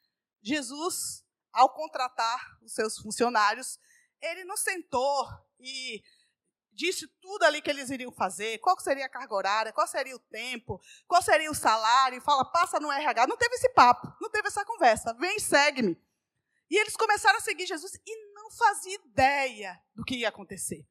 Jesus, 0.43 1.25
ao 1.59 1.69
contratar 1.71 2.57
os 2.63 2.73
seus 2.73 2.97
funcionários, 2.97 3.81
ele 4.23 4.45
não 4.45 4.57
sentou 4.57 5.27
e 5.59 6.01
disse 6.71 7.09
tudo 7.21 7.43
ali 7.43 7.61
que 7.61 7.69
eles 7.69 7.91
iriam 7.91 8.13
fazer, 8.13 8.59
qual 8.59 8.79
seria 8.79 9.07
a 9.07 9.09
carga 9.09 9.35
horária, 9.35 9.73
qual 9.73 9.87
seria 9.89 10.15
o 10.15 10.21
tempo, 10.21 10.81
qual 11.09 11.21
seria 11.21 11.51
o 11.51 11.55
salário, 11.55 12.23
fala, 12.23 12.45
passa 12.45 12.79
no 12.79 12.93
RH. 12.93 13.27
Não 13.27 13.37
teve 13.37 13.57
esse 13.57 13.69
papo, 13.71 14.07
não 14.21 14.31
teve 14.31 14.47
essa 14.47 14.65
conversa. 14.65 15.13
Vem, 15.15 15.41
segue-me. 15.41 16.01
E 16.71 16.77
eles 16.77 16.97
começaram 16.97 17.39
a 17.39 17.41
seguir 17.41 17.67
Jesus 17.67 17.93
e 18.07 18.33
não 18.35 18.53
faziam 18.53 19.03
ideia 19.05 19.83
do 19.97 20.05
que 20.05 20.19
ia 20.19 20.29
acontecer. 20.29 20.87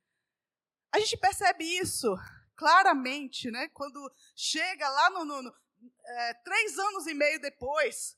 A 0.92 1.00
gente 1.00 1.16
percebe 1.16 1.64
isso 1.64 2.14
claramente, 2.58 3.50
né? 3.50 3.70
Quando 3.70 4.12
chega 4.36 4.90
lá 4.90 5.10
no, 5.12 5.24
no, 5.24 5.44
no 5.44 5.56
é, 6.04 6.34
três 6.44 6.78
anos 6.78 7.08
e 7.08 7.14
meio 7.14 7.40
depois, 7.40 8.17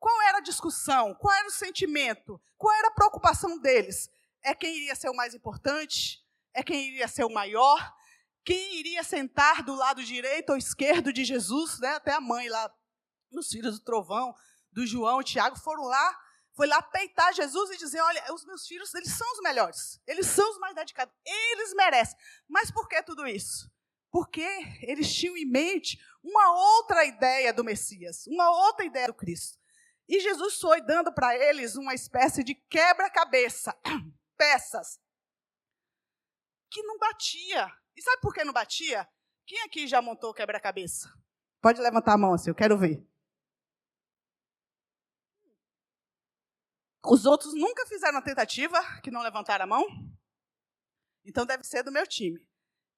qual 0.00 0.22
era 0.22 0.38
a 0.38 0.42
discussão? 0.42 1.14
Qual 1.14 1.32
era 1.32 1.46
o 1.46 1.52
sentimento? 1.52 2.40
Qual 2.56 2.74
era 2.74 2.88
a 2.88 2.92
preocupação 2.92 3.58
deles? 3.58 4.10
É 4.42 4.54
quem 4.54 4.74
iria 4.78 4.96
ser 4.96 5.10
o 5.10 5.14
mais 5.14 5.34
importante? 5.34 6.26
É 6.54 6.62
quem 6.62 6.88
iria 6.88 7.06
ser 7.06 7.24
o 7.24 7.32
maior? 7.32 7.94
Quem 8.42 8.80
iria 8.80 9.04
sentar 9.04 9.62
do 9.62 9.74
lado 9.74 10.02
direito 10.02 10.50
ou 10.50 10.56
esquerdo 10.56 11.12
de 11.12 11.22
Jesus? 11.22 11.78
Né? 11.78 11.88
Até 11.88 12.14
a 12.14 12.20
mãe 12.20 12.48
lá, 12.48 12.74
os 13.32 13.48
filhos 13.48 13.78
do 13.78 13.84
trovão, 13.84 14.34
do 14.72 14.86
João 14.86 15.20
e 15.20 15.24
Tiago, 15.24 15.58
foram 15.58 15.84
lá 15.84 16.18
foi 16.56 16.66
lá 16.66 16.82
peitar 16.82 17.32
Jesus 17.32 17.70
e 17.70 17.78
dizer: 17.78 18.00
Olha, 18.00 18.34
os 18.34 18.44
meus 18.44 18.66
filhos, 18.66 18.92
eles 18.94 19.16
são 19.16 19.30
os 19.32 19.40
melhores, 19.40 20.00
eles 20.06 20.26
são 20.26 20.50
os 20.50 20.58
mais 20.58 20.74
dedicados, 20.74 21.14
eles 21.24 21.72
merecem. 21.74 22.18
Mas 22.48 22.70
por 22.70 22.88
que 22.88 23.02
tudo 23.02 23.26
isso? 23.26 23.70
Porque 24.10 24.46
eles 24.82 25.12
tinham 25.14 25.36
em 25.36 25.46
mente 25.46 25.98
uma 26.22 26.52
outra 26.52 27.04
ideia 27.04 27.52
do 27.52 27.64
Messias, 27.64 28.26
uma 28.26 28.50
outra 28.50 28.84
ideia 28.84 29.06
do 29.06 29.14
Cristo. 29.14 29.59
E 30.10 30.18
Jesus 30.18 30.58
foi 30.58 30.82
dando 30.82 31.14
para 31.14 31.36
eles 31.36 31.76
uma 31.76 31.94
espécie 31.94 32.42
de 32.42 32.52
quebra-cabeça, 32.52 33.72
peças, 34.36 35.00
que 36.68 36.82
não 36.82 36.98
batia. 36.98 37.72
E 37.94 38.02
sabe 38.02 38.20
por 38.20 38.34
que 38.34 38.42
não 38.42 38.52
batia? 38.52 39.08
Quem 39.46 39.62
aqui 39.62 39.86
já 39.86 40.02
montou 40.02 40.34
quebra-cabeça? 40.34 41.08
Pode 41.60 41.80
levantar 41.80 42.14
a 42.14 42.18
mão 42.18 42.34
assim, 42.34 42.50
eu 42.50 42.56
quero 42.56 42.76
ver. 42.76 43.06
Os 47.06 47.24
outros 47.24 47.54
nunca 47.54 47.86
fizeram 47.86 48.18
a 48.18 48.22
tentativa, 48.22 48.80
que 49.04 49.12
não 49.12 49.22
levantaram 49.22 49.62
a 49.62 49.68
mão. 49.68 49.86
Então 51.24 51.46
deve 51.46 51.62
ser 51.62 51.84
do 51.84 51.92
meu 51.92 52.04
time. 52.04 52.44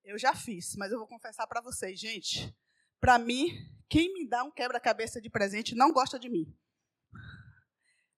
Eu 0.03 0.19
já 0.19 0.35
fiz, 0.35 0.77
mas 0.77 0.91
eu 0.91 0.99
vou 0.99 1.07
confessar 1.07 1.47
para 1.47 1.61
vocês, 1.61 2.01
gente. 2.01 2.57
Para 2.99 3.19
mim, 3.19 3.49
quem 3.87 4.15
me 4.15 4.27
dá 4.27 4.43
um 4.43 4.51
quebra-cabeça 4.51 5.21
de 5.21 5.29
presente 5.29 5.75
não 5.75 5.93
gosta 5.93 6.19
de 6.19 6.31
mim. 6.31 6.57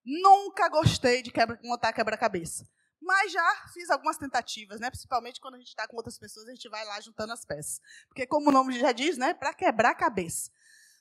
Nunca 0.05 0.69
gostei 0.69 1.23
de 1.23 1.31
quebra, 1.31 1.59
montar 1.63 1.93
quebra-cabeça. 1.93 2.69
Mas 3.01 3.33
já 3.33 3.69
fiz 3.73 3.91
algumas 3.91 4.17
tentativas, 4.17 4.81
né? 4.81 4.91
Principalmente 4.91 5.41
quando 5.41 5.55
a 5.55 5.59
gente 5.59 5.69
está 5.69 5.87
com 5.87 5.97
outras 5.97 6.19
pessoas, 6.19 6.49
a 6.49 6.51
gente 6.51 6.69
vai 6.69 6.85
lá 6.85 7.01
juntando 7.01 7.33
as 7.33 7.45
peças. 7.45 7.81
Porque, 8.09 8.27
como 8.27 8.49
o 8.49 8.53
nome 8.53 8.79
já 8.79 8.93
diz, 8.93 9.17
né? 9.19 9.35
Para 9.35 9.55
quebrar 9.55 9.95
cabeça. 9.95 10.51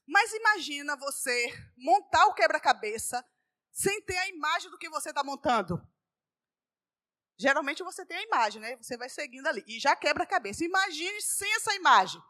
Mas 0.06 0.34
imagina 0.34 0.96
você 0.98 1.48
montar 1.78 2.26
o 2.28 2.34
quebra-cabeça 2.34 3.26
sem 3.72 4.02
ter 4.02 4.18
a 4.18 4.30
imagem 4.30 4.70
do 4.70 4.78
que 4.78 4.90
você 4.90 5.10
está 5.10 5.24
montando. 5.24 5.82
Geralmente 7.38 7.84
você 7.84 8.06
tem 8.06 8.18
a 8.18 8.24
imagem, 8.24 8.62
né? 8.62 8.76
Você 8.78 8.96
vai 8.96 9.10
seguindo 9.10 9.48
ali 9.48 9.64
e 9.68 9.80
já 9.80 9.96
quebra 9.96 10.24
a 10.24 10.28
cabeça. 10.28 10.64
Imagine 10.64 11.22
sem 11.22 11.52
essa 11.56 11.74
imagem. 11.74 12.22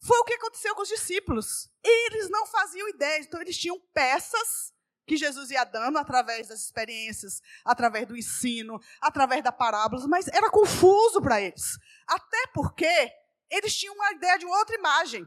Foi 0.00 0.18
o 0.18 0.24
que 0.24 0.34
aconteceu 0.34 0.74
com 0.74 0.82
os 0.82 0.88
discípulos. 0.88 1.70
Eles 1.82 2.28
não 2.28 2.46
faziam 2.46 2.88
ideia, 2.88 3.20
então 3.20 3.40
eles 3.40 3.56
tinham 3.56 3.80
peças 3.92 4.72
que 5.08 5.16
Jesus 5.16 5.50
ia 5.50 5.64
dando 5.64 5.96
através 5.96 6.48
das 6.48 6.60
experiências, 6.60 7.42
através 7.64 8.06
do 8.06 8.16
ensino, 8.16 8.78
através 9.00 9.42
da 9.42 9.50
parábolas, 9.50 10.06
mas 10.06 10.28
era 10.28 10.50
confuso 10.50 11.20
para 11.22 11.40
eles. 11.40 11.78
Até 12.06 12.46
porque 12.52 13.10
eles 13.50 13.74
tinham 13.76 13.94
uma 13.94 14.12
ideia 14.12 14.38
de 14.38 14.44
uma 14.44 14.58
outra 14.58 14.76
imagem. 14.76 15.26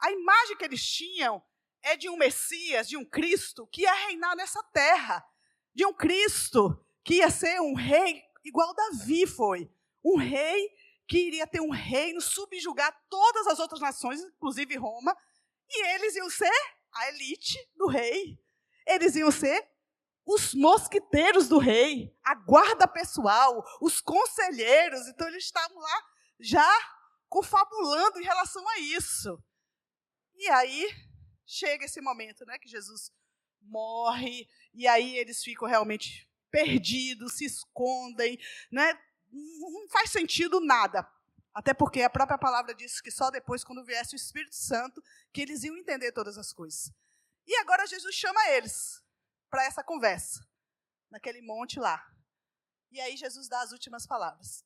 A 0.00 0.10
imagem 0.10 0.56
que 0.56 0.64
eles 0.64 0.82
tinham 0.82 1.42
é 1.82 1.94
de 1.94 2.08
um 2.08 2.16
Messias, 2.16 2.88
de 2.88 2.96
um 2.96 3.04
Cristo 3.04 3.66
que 3.66 3.82
ia 3.82 3.92
reinar 4.06 4.34
nessa 4.34 4.62
terra, 4.72 5.22
de 5.74 5.84
um 5.84 5.92
Cristo 5.92 6.82
que 7.04 7.16
ia 7.16 7.30
ser 7.30 7.60
um 7.60 7.74
rei 7.74 8.24
igual 8.42 8.74
Davi 8.74 9.26
foi, 9.26 9.70
um 10.02 10.16
rei 10.16 10.70
que 11.06 11.18
iria 11.18 11.46
ter 11.46 11.60
um 11.60 11.70
reino, 11.70 12.20
subjugar 12.20 12.96
todas 13.10 13.46
as 13.46 13.58
outras 13.58 13.80
nações, 13.80 14.20
inclusive 14.20 14.74
Roma, 14.76 15.16
e 15.68 15.86
eles 15.94 16.16
iam 16.16 16.30
ser 16.30 16.50
a 16.92 17.08
elite 17.10 17.58
do 17.76 17.86
rei. 17.88 18.38
Eles 18.86 19.16
iam 19.16 19.30
ser 19.30 19.68
os 20.24 20.54
mosquiteiros 20.54 21.48
do 21.48 21.58
rei, 21.58 22.16
a 22.24 22.34
guarda 22.34 22.88
pessoal, 22.88 23.64
os 23.80 24.00
conselheiros. 24.00 25.06
Então 25.08 25.28
eles 25.28 25.44
estavam 25.44 25.78
lá 25.78 26.02
já 26.40 26.68
confabulando 27.28 28.18
em 28.18 28.24
relação 28.24 28.66
a 28.68 28.78
isso. 28.78 29.42
E 30.34 30.48
aí 30.48 30.88
chega 31.46 31.84
esse 31.84 32.00
momento, 32.00 32.44
né, 32.44 32.58
que 32.58 32.68
Jesus 32.68 33.12
morre 33.62 34.48
e 34.74 34.86
aí 34.86 35.16
eles 35.16 35.42
ficam 35.42 35.66
realmente 35.66 36.28
perdidos, 36.50 37.34
se 37.34 37.44
escondem, 37.44 38.38
né? 38.70 38.98
Não 39.30 39.88
faz 39.90 40.10
sentido 40.10 40.60
nada. 40.60 41.08
Até 41.52 41.72
porque 41.72 42.02
a 42.02 42.10
própria 42.10 42.38
palavra 42.38 42.74
diz 42.74 43.00
que 43.00 43.10
só 43.10 43.30
depois, 43.30 43.64
quando 43.64 43.84
viesse 43.84 44.14
o 44.14 44.16
Espírito 44.16 44.54
Santo, 44.54 45.02
que 45.32 45.40
eles 45.40 45.64
iam 45.64 45.76
entender 45.76 46.12
todas 46.12 46.36
as 46.36 46.52
coisas. 46.52 46.92
E 47.46 47.56
agora 47.56 47.86
Jesus 47.86 48.14
chama 48.14 48.48
eles 48.50 49.02
para 49.48 49.64
essa 49.64 49.82
conversa, 49.82 50.46
naquele 51.10 51.40
monte 51.40 51.78
lá. 51.78 52.04
E 52.90 53.00
aí 53.00 53.16
Jesus 53.16 53.48
dá 53.48 53.60
as 53.60 53.72
últimas 53.72 54.06
palavras. 54.06 54.64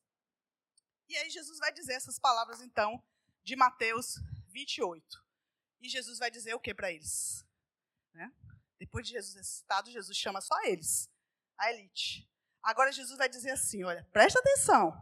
E 1.07 1.17
aí 1.17 1.29
Jesus 1.29 1.59
vai 1.59 1.71
dizer 1.71 1.93
essas 1.93 2.17
palavras, 2.17 2.61
então, 2.61 3.03
de 3.43 3.55
Mateus 3.55 4.15
28. 4.47 5.23
E 5.81 5.89
Jesus 5.89 6.19
vai 6.19 6.31
dizer 6.31 6.53
o 6.53 6.59
que 6.59 6.73
para 6.73 6.91
eles? 6.91 7.45
Né? 8.13 8.31
Depois 8.77 9.05
de 9.05 9.13
Jesus 9.13 9.35
ressuscitado, 9.35 9.91
Jesus 9.91 10.17
chama 10.17 10.41
só 10.41 10.59
eles, 10.63 11.09
a 11.57 11.71
elite. 11.71 12.27
Agora 12.63 12.91
Jesus 12.91 13.17
vai 13.17 13.27
dizer 13.27 13.51
assim: 13.51 13.83
olha, 13.83 14.07
presta 14.11 14.39
atenção. 14.39 14.93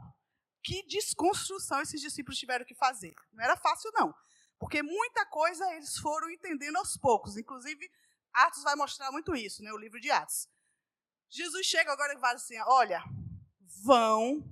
Que 0.63 0.83
desconstrução 0.87 1.81
esses 1.81 2.01
discípulos 2.01 2.37
tiveram 2.37 2.65
que 2.65 2.75
fazer. 2.75 3.13
Não 3.31 3.43
era 3.43 3.55
fácil, 3.55 3.91
não. 3.93 4.13
Porque 4.59 4.83
muita 4.83 5.25
coisa 5.25 5.73
eles 5.73 5.97
foram 5.97 6.29
entendendo 6.29 6.75
aos 6.75 6.97
poucos. 6.97 7.37
Inclusive, 7.37 7.89
Atos 8.33 8.63
vai 8.63 8.75
mostrar 8.75 9.11
muito 9.11 9.35
isso, 9.35 9.63
né? 9.63 9.71
o 9.71 9.77
livro 9.77 9.99
de 9.99 10.11
Atos. 10.11 10.47
Jesus 11.29 11.65
chega 11.65 11.91
agora 11.91 12.13
e 12.13 12.19
fala 12.19 12.35
assim: 12.35 12.59
olha, 12.67 13.03
vão, 13.83 14.43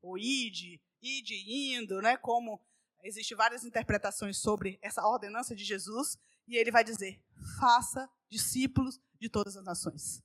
ou 0.00 0.16
ide, 0.16 0.80
ide 1.02 1.74
indo, 1.74 2.00
né? 2.00 2.16
Como 2.16 2.62
Existem 3.02 3.36
várias 3.36 3.64
interpretações 3.64 4.38
sobre 4.38 4.78
essa 4.82 5.06
ordenança 5.06 5.54
de 5.54 5.64
Jesus, 5.64 6.18
e 6.46 6.56
ele 6.56 6.70
vai 6.70 6.82
dizer: 6.82 7.22
faça 7.58 8.10
discípulos 8.28 9.00
de 9.20 9.28
todas 9.28 9.56
as 9.56 9.64
nações. 9.64 10.22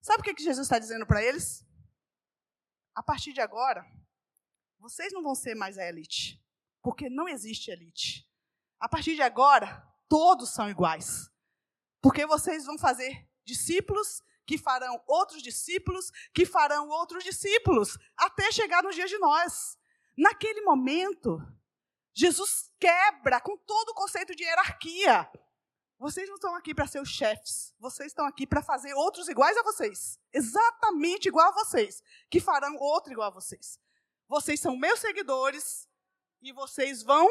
Sabe 0.00 0.20
o 0.20 0.24
que, 0.24 0.34
que 0.34 0.42
Jesus 0.42 0.66
está 0.66 0.78
dizendo 0.78 1.06
para 1.06 1.22
eles? 1.22 1.66
A 2.94 3.02
partir 3.02 3.32
de 3.32 3.40
agora, 3.40 3.84
vocês 4.78 5.12
não 5.12 5.22
vão 5.22 5.34
ser 5.34 5.54
mais 5.54 5.78
a 5.78 5.86
elite, 5.86 6.42
porque 6.82 7.08
não 7.08 7.28
existe 7.28 7.70
elite. 7.70 8.28
A 8.80 8.88
partir 8.88 9.14
de 9.14 9.22
agora, 9.22 9.86
todos 10.08 10.48
são 10.48 10.70
iguais, 10.70 11.30
porque 12.00 12.24
vocês 12.24 12.64
vão 12.64 12.78
fazer 12.78 13.28
discípulos 13.44 14.22
que 14.46 14.58
farão 14.58 15.00
outros 15.06 15.42
discípulos, 15.42 16.10
que 16.34 16.44
farão 16.44 16.88
outros 16.88 17.22
discípulos, 17.22 17.96
até 18.16 18.50
chegar 18.50 18.82
nos 18.82 18.96
dias 18.96 19.08
de 19.08 19.18
nós. 19.18 19.78
Naquele 20.16 20.62
momento, 20.62 21.40
Jesus 22.12 22.72
quebra 22.80 23.40
com 23.40 23.56
todo 23.58 23.90
o 23.90 23.94
conceito 23.94 24.34
de 24.34 24.42
hierarquia. 24.42 25.30
Vocês 25.98 26.26
não 26.28 26.34
estão 26.34 26.54
aqui 26.56 26.74
para 26.74 26.86
ser 26.86 27.00
os 27.00 27.10
chefes, 27.10 27.74
vocês 27.78 28.08
estão 28.08 28.24
aqui 28.24 28.46
para 28.46 28.62
fazer 28.62 28.92
outros 28.94 29.28
iguais 29.28 29.56
a 29.56 29.62
vocês, 29.62 30.18
exatamente 30.32 31.28
igual 31.28 31.50
a 31.50 31.64
vocês, 31.64 32.02
que 32.30 32.40
farão 32.40 32.74
outro 32.76 33.12
igual 33.12 33.28
a 33.28 33.34
vocês. 33.34 33.78
Vocês 34.26 34.58
são 34.58 34.76
meus 34.76 34.98
seguidores 34.98 35.86
e 36.42 36.52
vocês 36.52 37.02
vão 37.02 37.28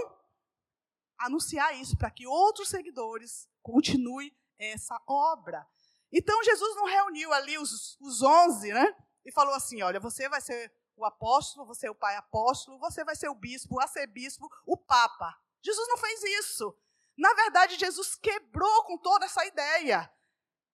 anunciar 1.19 1.79
isso 1.79 1.97
para 1.97 2.10
que 2.10 2.25
outros 2.25 2.69
seguidores 2.69 3.47
continuem 3.62 4.36
essa 4.58 4.99
obra. 5.08 5.65
Então 6.12 6.43
Jesus 6.43 6.75
não 6.75 6.86
reuniu 6.86 7.32
ali 7.34 7.58
os, 7.58 7.97
os 7.99 8.21
11, 8.21 8.73
né? 8.73 8.95
E 9.25 9.32
falou 9.32 9.53
assim: 9.53 9.82
olha, 9.82 9.99
você 9.99 10.27
vai 10.27 10.41
ser 10.41 10.73
o 10.95 11.05
apóstolo, 11.05 11.65
você 11.65 11.88
é 11.88 11.91
o 11.91 11.95
pai 11.95 12.15
apóstolo, 12.15 12.79
você 12.79 13.03
vai 13.03 13.15
ser 13.15 13.29
o 13.29 13.36
bispo, 13.36 13.75
o 13.75 13.79
arcebispo, 13.79 14.49
o 14.65 14.75
papa. 14.75 15.38
Jesus 15.63 15.88
não 15.88 15.97
fez 15.97 16.23
isso. 16.23 16.75
Na 17.17 17.34
verdade, 17.34 17.77
Jesus 17.77 18.15
quebrou 18.15 18.84
com 18.86 18.97
toda 18.97 19.25
essa 19.25 19.45
ideia. 19.45 20.12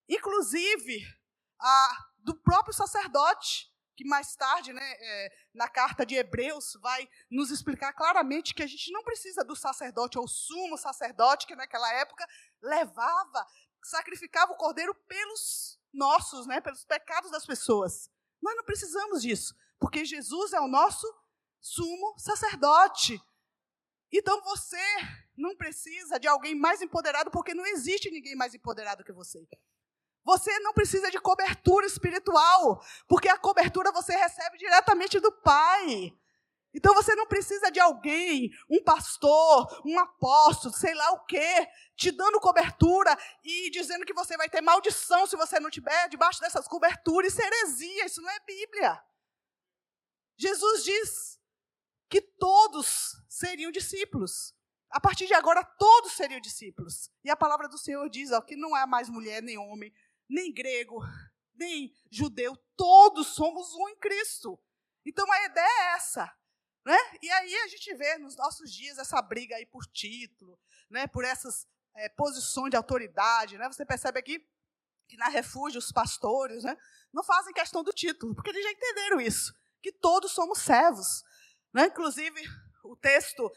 Inclusive, 0.07 1.03
a 1.59 2.05
do 2.19 2.35
próprio 2.35 2.73
sacerdote, 2.73 3.71
que 3.95 4.05
mais 4.05 4.35
tarde, 4.35 4.73
né, 4.73 4.83
é, 4.83 5.31
na 5.53 5.69
carta 5.69 6.05
de 6.05 6.15
Hebreus, 6.15 6.77
vai 6.81 7.07
nos 7.29 7.49
explicar 7.49 7.93
claramente 7.93 8.53
que 8.53 8.63
a 8.63 8.67
gente 8.67 8.91
não 8.91 9.03
precisa 9.03 9.43
do 9.43 9.55
sacerdote 9.55 10.19
ou 10.19 10.27
sumo 10.27 10.77
sacerdote, 10.77 11.47
que 11.47 11.55
naquela 11.55 11.91
época 11.93 12.25
levava, 12.61 13.47
sacrificava 13.83 14.51
o 14.51 14.57
cordeiro 14.57 14.93
pelos 15.07 15.79
nossos, 15.93 16.45
né, 16.45 16.59
pelos 16.59 16.83
pecados 16.83 17.31
das 17.31 17.45
pessoas. 17.45 18.09
Nós 18.41 18.55
não 18.55 18.65
precisamos 18.65 19.21
disso, 19.21 19.55
porque 19.79 20.03
Jesus 20.03 20.53
é 20.53 20.59
o 20.59 20.67
nosso 20.67 21.07
sumo 21.61 22.15
sacerdote. 22.17 23.19
Então 24.11 24.41
você 24.43 24.83
não 25.35 25.55
precisa 25.55 26.19
de 26.19 26.27
alguém 26.27 26.55
mais 26.55 26.81
empoderado, 26.81 27.31
porque 27.31 27.53
não 27.53 27.65
existe 27.65 28.11
ninguém 28.11 28.35
mais 28.35 28.53
empoderado 28.53 29.03
que 29.03 29.13
você. 29.13 29.47
Você 30.25 30.57
não 30.59 30.73
precisa 30.73 31.11
de 31.11 31.19
cobertura 31.19 31.85
espiritual, 31.85 32.83
porque 33.07 33.29
a 33.29 33.37
cobertura 33.37 33.91
você 33.91 34.15
recebe 34.17 34.57
diretamente 34.57 35.19
do 35.19 35.31
Pai. 35.31 36.11
Então 36.73 36.93
você 36.93 37.15
não 37.15 37.25
precisa 37.25 37.71
de 37.71 37.79
alguém, 37.79 38.51
um 38.69 38.83
pastor, 38.83 39.81
um 39.85 39.97
apóstolo, 39.97 40.73
sei 40.73 40.93
lá 40.93 41.11
o 41.11 41.23
quê, 41.25 41.69
te 41.95 42.11
dando 42.11 42.39
cobertura 42.39 43.17
e 43.43 43.69
dizendo 43.69 44.03
que 44.03 44.13
você 44.13 44.35
vai 44.35 44.49
ter 44.49 44.59
maldição 44.59 45.25
se 45.25 45.37
você 45.37 45.57
não 45.57 45.69
estiver 45.69 46.09
debaixo 46.09 46.41
dessas 46.41 46.67
coberturas. 46.67 47.31
Isso 47.31 47.41
é 47.41 47.45
heresia, 47.45 48.05
isso 48.05 48.21
não 48.21 48.29
é 48.29 48.39
Bíblia. 48.41 49.01
Jesus 50.35 50.83
diz 50.83 51.39
que 52.09 52.19
todos 52.19 53.15
seriam 53.29 53.71
discípulos. 53.71 54.53
A 54.89 54.99
partir 54.99 55.27
de 55.27 55.33
agora, 55.33 55.63
todos 55.63 56.13
seriam 56.13 56.39
discípulos. 56.41 57.09
E 57.23 57.29
a 57.29 57.35
palavra 57.35 57.67
do 57.67 57.77
Senhor 57.77 58.09
diz 58.09 58.31
ó, 58.31 58.41
que 58.41 58.55
não 58.55 58.75
há 58.75 58.85
mais 58.85 59.09
mulher 59.09 59.41
nem 59.41 59.57
homem, 59.57 59.93
nem 60.29 60.53
grego, 60.53 61.01
nem 61.53 61.93
judeu, 62.11 62.55
todos 62.75 63.27
somos 63.35 63.73
um 63.73 63.89
em 63.89 63.97
Cristo. 63.97 64.59
Então 65.05 65.29
a 65.31 65.45
ideia 65.45 65.65
é 65.65 65.95
essa. 65.95 66.33
Né? 66.85 66.97
E 67.21 67.29
aí 67.31 67.55
a 67.55 67.67
gente 67.67 67.93
vê 67.95 68.17
nos 68.17 68.35
nossos 68.35 68.71
dias 68.71 68.97
essa 68.97 69.21
briga 69.21 69.55
aí 69.55 69.65
por 69.65 69.85
título, 69.87 70.59
né? 70.89 71.07
por 71.07 71.25
essas 71.25 71.67
é, 71.95 72.09
posições 72.09 72.69
de 72.69 72.77
autoridade. 72.77 73.57
Né? 73.57 73.67
Você 73.67 73.85
percebe 73.85 74.19
aqui 74.19 74.45
que 75.07 75.17
na 75.17 75.27
refúgio 75.27 75.79
os 75.79 75.91
pastores 75.91 76.63
né, 76.63 76.75
não 77.13 77.23
fazem 77.23 77.53
questão 77.53 77.83
do 77.83 77.93
título, 77.93 78.35
porque 78.35 78.49
eles 78.49 78.63
já 78.63 78.71
entenderam 78.71 79.21
isso, 79.21 79.53
que 79.81 79.91
todos 79.91 80.31
somos 80.31 80.59
servos. 80.59 81.23
Né? 81.73 81.85
Inclusive, 81.85 82.41
o 82.83 82.95
texto 82.95 83.51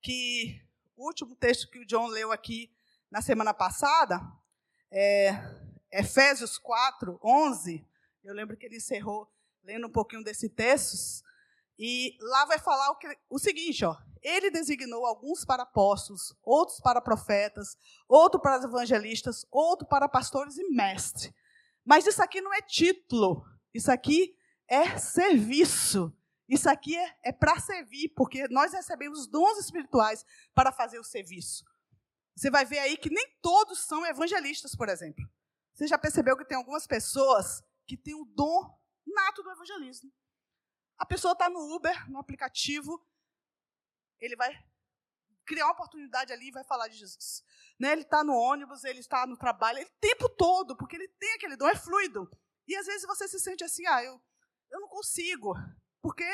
que, 0.00 0.62
o 0.96 1.06
último 1.06 1.36
texto 1.36 1.70
que 1.70 1.78
o 1.78 1.86
John 1.86 2.06
leu 2.06 2.32
aqui 2.32 2.70
na 3.10 3.20
semana 3.22 3.54
passada, 3.54 4.20
é, 4.90 5.32
Efésios 5.94 6.58
4, 6.58 7.20
11, 7.22 7.86
eu 8.24 8.34
lembro 8.34 8.56
que 8.56 8.66
ele 8.66 8.78
encerrou 8.78 9.30
lendo 9.62 9.86
um 9.86 9.92
pouquinho 9.92 10.24
desse 10.24 10.48
texto, 10.48 11.24
e 11.78 12.16
lá 12.20 12.44
vai 12.46 12.58
falar 12.58 12.90
o, 12.90 12.96
que, 12.96 13.08
o 13.30 13.38
seguinte, 13.38 13.84
ó, 13.84 13.96
ele 14.22 14.50
designou 14.50 15.06
alguns 15.06 15.44
para 15.44 15.62
apóstolos, 15.62 16.36
outros 16.42 16.80
para 16.80 17.00
profetas, 17.00 17.76
outros 18.08 18.42
para 18.42 18.62
evangelistas, 18.64 19.46
outros 19.50 19.88
para 19.88 20.08
pastores 20.08 20.58
e 20.58 20.68
mestres. 20.70 21.32
Mas 21.84 22.06
isso 22.06 22.22
aqui 22.22 22.40
não 22.40 22.52
é 22.52 22.60
título, 22.60 23.44
isso 23.72 23.90
aqui 23.90 24.36
é 24.68 24.98
serviço. 24.98 26.12
Isso 26.46 26.68
aqui 26.68 26.94
é, 26.96 27.16
é 27.24 27.32
para 27.32 27.58
servir, 27.58 28.10
porque 28.10 28.46
nós 28.48 28.72
recebemos 28.72 29.26
dons 29.26 29.58
espirituais 29.58 30.24
para 30.54 30.70
fazer 30.70 30.98
o 30.98 31.04
serviço. 31.04 31.64
Você 32.36 32.50
vai 32.50 32.64
ver 32.64 32.80
aí 32.80 32.96
que 32.96 33.08
nem 33.08 33.26
todos 33.40 33.86
são 33.86 34.04
evangelistas, 34.04 34.76
por 34.76 34.88
exemplo. 34.88 35.24
Você 35.74 35.86
já 35.88 35.98
percebeu 35.98 36.36
que 36.36 36.44
tem 36.44 36.56
algumas 36.56 36.86
pessoas 36.86 37.62
que 37.86 37.96
têm 37.96 38.14
o 38.14 38.24
dom 38.24 38.78
nato 39.04 39.42
do 39.42 39.50
evangelismo. 39.50 40.12
A 40.96 41.04
pessoa 41.04 41.32
está 41.32 41.50
no 41.50 41.74
Uber, 41.74 42.08
no 42.08 42.18
aplicativo, 42.18 43.04
ele 44.20 44.36
vai 44.36 44.56
criar 45.44 45.66
uma 45.66 45.72
oportunidade 45.72 46.32
ali 46.32 46.48
e 46.48 46.52
vai 46.52 46.64
falar 46.64 46.88
de 46.88 46.96
Jesus. 46.96 47.44
Né? 47.78 47.92
Ele 47.92 48.02
está 48.02 48.22
no 48.22 48.34
ônibus, 48.34 48.84
ele 48.84 49.00
está 49.00 49.26
no 49.26 49.36
trabalho, 49.36 49.78
ele, 49.78 49.86
o 49.86 50.00
tempo 50.00 50.28
todo, 50.28 50.76
porque 50.76 50.96
ele 50.96 51.08
tem 51.08 51.34
aquele 51.34 51.56
dom, 51.56 51.68
é 51.68 51.74
fluido. 51.74 52.30
E 52.66 52.76
às 52.76 52.86
vezes 52.86 53.06
você 53.06 53.28
se 53.28 53.38
sente 53.40 53.64
assim, 53.64 53.84
ah, 53.86 54.02
eu, 54.02 54.22
eu 54.70 54.80
não 54.80 54.88
consigo, 54.88 55.54
porque 56.00 56.24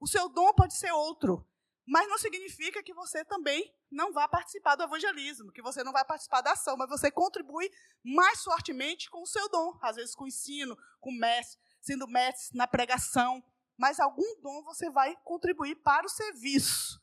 o 0.00 0.06
seu 0.06 0.28
dom 0.28 0.52
pode 0.52 0.74
ser 0.76 0.92
outro. 0.92 1.47
Mas 1.88 2.06
não 2.06 2.18
significa 2.18 2.82
que 2.82 2.92
você 2.92 3.24
também 3.24 3.74
não 3.90 4.12
vá 4.12 4.28
participar 4.28 4.76
do 4.76 4.82
evangelismo, 4.82 5.50
que 5.50 5.62
você 5.62 5.82
não 5.82 5.90
vai 5.90 6.04
participar 6.04 6.42
da 6.42 6.52
ação, 6.52 6.76
mas 6.76 6.86
você 6.86 7.10
contribui 7.10 7.70
mais 8.04 8.42
fortemente 8.42 9.08
com 9.08 9.22
o 9.22 9.26
seu 9.26 9.48
dom, 9.48 9.78
às 9.80 9.96
vezes 9.96 10.14
com 10.14 10.24
o 10.24 10.28
ensino, 10.28 10.76
com 11.00 11.08
o 11.08 11.18
mestre, 11.18 11.58
sendo 11.80 12.06
mestre 12.06 12.58
na 12.58 12.66
pregação, 12.66 13.42
mas 13.74 13.98
algum 13.98 14.38
dom 14.42 14.62
você 14.64 14.90
vai 14.90 15.16
contribuir 15.24 15.76
para 15.76 16.04
o 16.04 16.10
serviço. 16.10 17.00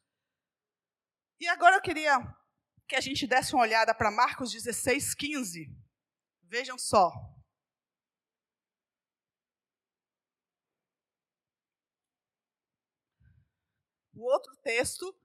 E 1.40 1.48
agora 1.48 1.78
eu 1.78 1.82
queria 1.82 2.20
que 2.88 2.96
a 2.96 3.02
gente 3.02 3.26
desse 3.26 3.56
uma 3.56 3.64
olhada 3.64 3.92
para 3.92 4.12
Marcos 4.12 4.52
16, 4.52 5.16
15. 5.16 5.68
Vejam 6.44 6.78
só. 6.78 7.12
O 14.16 14.24
outro 14.24 14.56
texto 14.58 15.16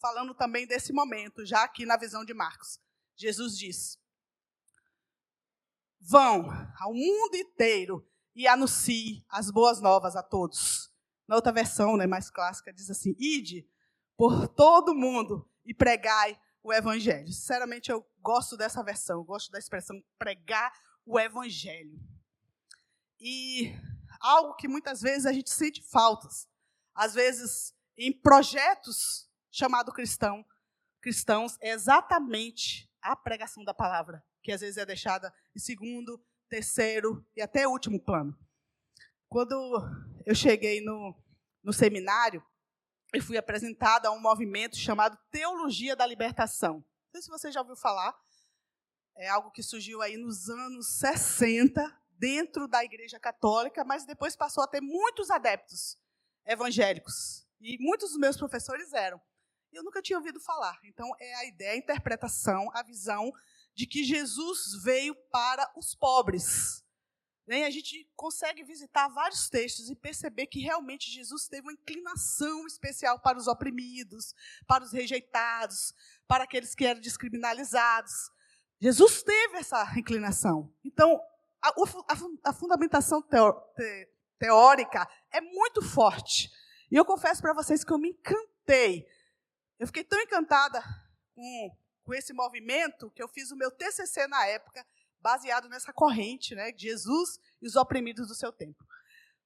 falando 0.00 0.34
também 0.34 0.66
desse 0.66 0.92
momento, 0.92 1.44
já 1.44 1.64
aqui 1.64 1.84
na 1.84 1.96
visão 1.96 2.24
de 2.24 2.32
Marcos. 2.32 2.80
Jesus 3.16 3.58
diz: 3.58 3.98
Vão 6.00 6.48
ao 6.78 6.94
mundo 6.94 7.34
inteiro 7.34 8.06
e 8.34 8.46
anuncie 8.46 9.24
as 9.28 9.50
boas 9.50 9.80
novas 9.80 10.14
a 10.14 10.22
todos. 10.22 10.92
Na 11.26 11.34
outra 11.34 11.52
versão, 11.52 11.96
né, 11.96 12.06
mais 12.06 12.30
clássica, 12.30 12.72
diz 12.72 12.90
assim: 12.90 13.16
Ide 13.18 13.68
por 14.16 14.46
todo 14.48 14.94
mundo 14.94 15.50
e 15.64 15.74
pregai 15.74 16.40
o 16.62 16.72
evangelho. 16.72 17.32
Sinceramente, 17.32 17.90
eu 17.90 18.06
gosto 18.20 18.56
dessa 18.56 18.82
versão, 18.82 19.18
eu 19.18 19.24
gosto 19.24 19.50
da 19.50 19.58
expressão 19.58 20.02
pregar 20.18 20.72
o 21.04 21.18
evangelho. 21.18 21.98
E 23.18 23.72
algo 24.20 24.54
que 24.54 24.68
muitas 24.68 25.00
vezes 25.00 25.26
a 25.26 25.32
gente 25.32 25.50
sente 25.50 25.82
faltas. 25.82 26.48
Às 26.94 27.14
vezes 27.14 27.75
em 27.96 28.12
projetos 28.12 29.30
chamado 29.50 29.92
cristão, 29.92 30.44
cristãos 31.00 31.56
é 31.60 31.70
exatamente 31.70 32.90
a 33.00 33.16
pregação 33.16 33.64
da 33.64 33.72
palavra, 33.72 34.24
que 34.42 34.52
às 34.52 34.60
vezes 34.60 34.76
é 34.76 34.84
deixada 34.84 35.32
em 35.54 35.58
segundo, 35.58 36.22
terceiro 36.48 37.24
e 37.34 37.40
até 37.40 37.66
último 37.66 37.98
plano. 37.98 38.36
Quando 39.28 39.54
eu 40.24 40.34
cheguei 40.34 40.80
no, 40.80 41.14
no 41.62 41.72
seminário, 41.72 42.44
eu 43.12 43.22
fui 43.22 43.36
apresentada 43.36 44.08
a 44.08 44.12
um 44.12 44.20
movimento 44.20 44.76
chamado 44.76 45.18
Teologia 45.30 45.96
da 45.96 46.06
Libertação. 46.06 46.74
Não 46.74 47.12
sei 47.12 47.22
se 47.22 47.30
você 47.30 47.50
já 47.50 47.60
ouviu 47.60 47.76
falar. 47.76 48.14
É 49.16 49.28
algo 49.28 49.50
que 49.50 49.62
surgiu 49.62 50.02
aí 50.02 50.16
nos 50.16 50.50
anos 50.50 50.98
60, 50.98 52.02
dentro 52.10 52.68
da 52.68 52.84
Igreja 52.84 53.18
Católica, 53.18 53.84
mas 53.84 54.04
depois 54.04 54.36
passou 54.36 54.62
a 54.62 54.66
ter 54.66 54.80
muitos 54.82 55.30
adeptos 55.30 55.98
evangélicos. 56.44 57.45
E 57.60 57.78
muitos 57.78 58.10
dos 58.10 58.18
meus 58.18 58.36
professores 58.36 58.92
eram. 58.92 59.20
Eu 59.72 59.82
nunca 59.82 60.00
tinha 60.00 60.18
ouvido 60.18 60.40
falar. 60.40 60.78
Então, 60.84 61.10
é 61.20 61.34
a 61.34 61.44
ideia, 61.46 61.72
a 61.72 61.76
interpretação, 61.76 62.70
a 62.74 62.82
visão 62.82 63.32
de 63.74 63.86
que 63.86 64.04
Jesus 64.04 64.82
veio 64.82 65.14
para 65.30 65.70
os 65.76 65.94
pobres. 65.94 66.82
E 67.48 67.62
a 67.62 67.70
gente 67.70 68.10
consegue 68.16 68.64
visitar 68.64 69.06
vários 69.08 69.48
textos 69.48 69.88
e 69.88 69.94
perceber 69.94 70.46
que 70.46 70.58
realmente 70.58 71.10
Jesus 71.10 71.46
teve 71.46 71.62
uma 71.62 71.72
inclinação 71.72 72.66
especial 72.66 73.20
para 73.20 73.38
os 73.38 73.46
oprimidos, 73.46 74.34
para 74.66 74.82
os 74.82 74.92
rejeitados, 74.92 75.94
para 76.26 76.42
aqueles 76.42 76.74
que 76.74 76.84
eram 76.84 77.00
descriminalizados. 77.00 78.30
Jesus 78.80 79.22
teve 79.22 79.58
essa 79.58 79.84
inclinação. 79.96 80.74
Então, 80.84 81.20
a, 81.62 81.68
a, 81.68 82.50
a 82.50 82.52
fundamentação 82.52 83.22
teórica 84.38 85.08
é 85.30 85.40
muito 85.40 85.82
forte. 85.82 86.50
E 86.90 86.96
eu 86.96 87.04
confesso 87.04 87.42
para 87.42 87.52
vocês 87.52 87.82
que 87.84 87.92
eu 87.92 87.98
me 87.98 88.10
encantei. 88.10 89.06
Eu 89.78 89.86
fiquei 89.86 90.04
tão 90.04 90.20
encantada 90.20 90.82
com, 91.34 91.76
com 92.04 92.14
esse 92.14 92.32
movimento 92.32 93.10
que 93.10 93.22
eu 93.22 93.28
fiz 93.28 93.50
o 93.50 93.56
meu 93.56 93.70
TCC 93.70 94.26
na 94.28 94.46
época, 94.46 94.86
baseado 95.20 95.68
nessa 95.68 95.92
corrente, 95.92 96.54
né, 96.54 96.70
de 96.70 96.84
Jesus 96.88 97.38
e 97.60 97.66
os 97.66 97.76
oprimidos 97.76 98.28
do 98.28 98.34
seu 98.34 98.52
tempo. 98.52 98.84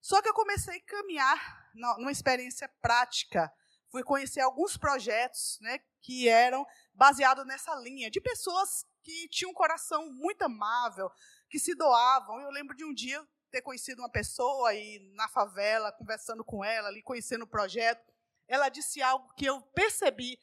Só 0.00 0.20
que 0.20 0.28
eu 0.28 0.34
comecei 0.34 0.76
a 0.76 0.84
caminhar 0.84 1.70
numa 1.74 2.12
experiência 2.12 2.68
prática. 2.80 3.52
Fui 3.90 4.02
conhecer 4.02 4.40
alguns 4.40 4.76
projetos 4.76 5.58
né, 5.60 5.78
que 6.00 6.28
eram 6.28 6.66
baseados 6.94 7.46
nessa 7.46 7.74
linha, 7.76 8.10
de 8.10 8.20
pessoas 8.20 8.84
que 9.02 9.28
tinham 9.28 9.50
um 9.50 9.54
coração 9.54 10.10
muito 10.12 10.42
amável, 10.42 11.10
que 11.48 11.58
se 11.58 11.74
doavam. 11.74 12.40
Eu 12.40 12.50
lembro 12.50 12.76
de 12.76 12.84
um 12.84 12.94
dia 12.94 13.26
ter 13.50 13.62
conhecido 13.62 14.00
uma 14.00 14.08
pessoa 14.08 14.74
e 14.74 14.98
na 15.14 15.28
favela, 15.28 15.92
conversando 15.92 16.44
com 16.44 16.64
ela, 16.64 16.88
ali 16.88 17.02
conhecendo 17.02 17.42
o 17.42 17.48
projeto, 17.48 18.12
ela 18.48 18.68
disse 18.68 19.02
algo 19.02 19.32
que 19.34 19.46
eu 19.46 19.60
percebi 19.74 20.38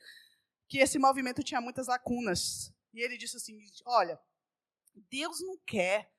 que 0.68 0.80
esse 0.80 1.00
movimento 1.00 1.44
tinha 1.44 1.62
muitas 1.62 1.88
lacunas. 1.88 2.74
E 2.94 3.02
ele 3.02 3.18
disse 3.18 3.38
assim: 3.38 3.60
"Olha, 3.86 4.20
Deus 5.10 5.42
não 5.42 5.58
quer 5.66 6.12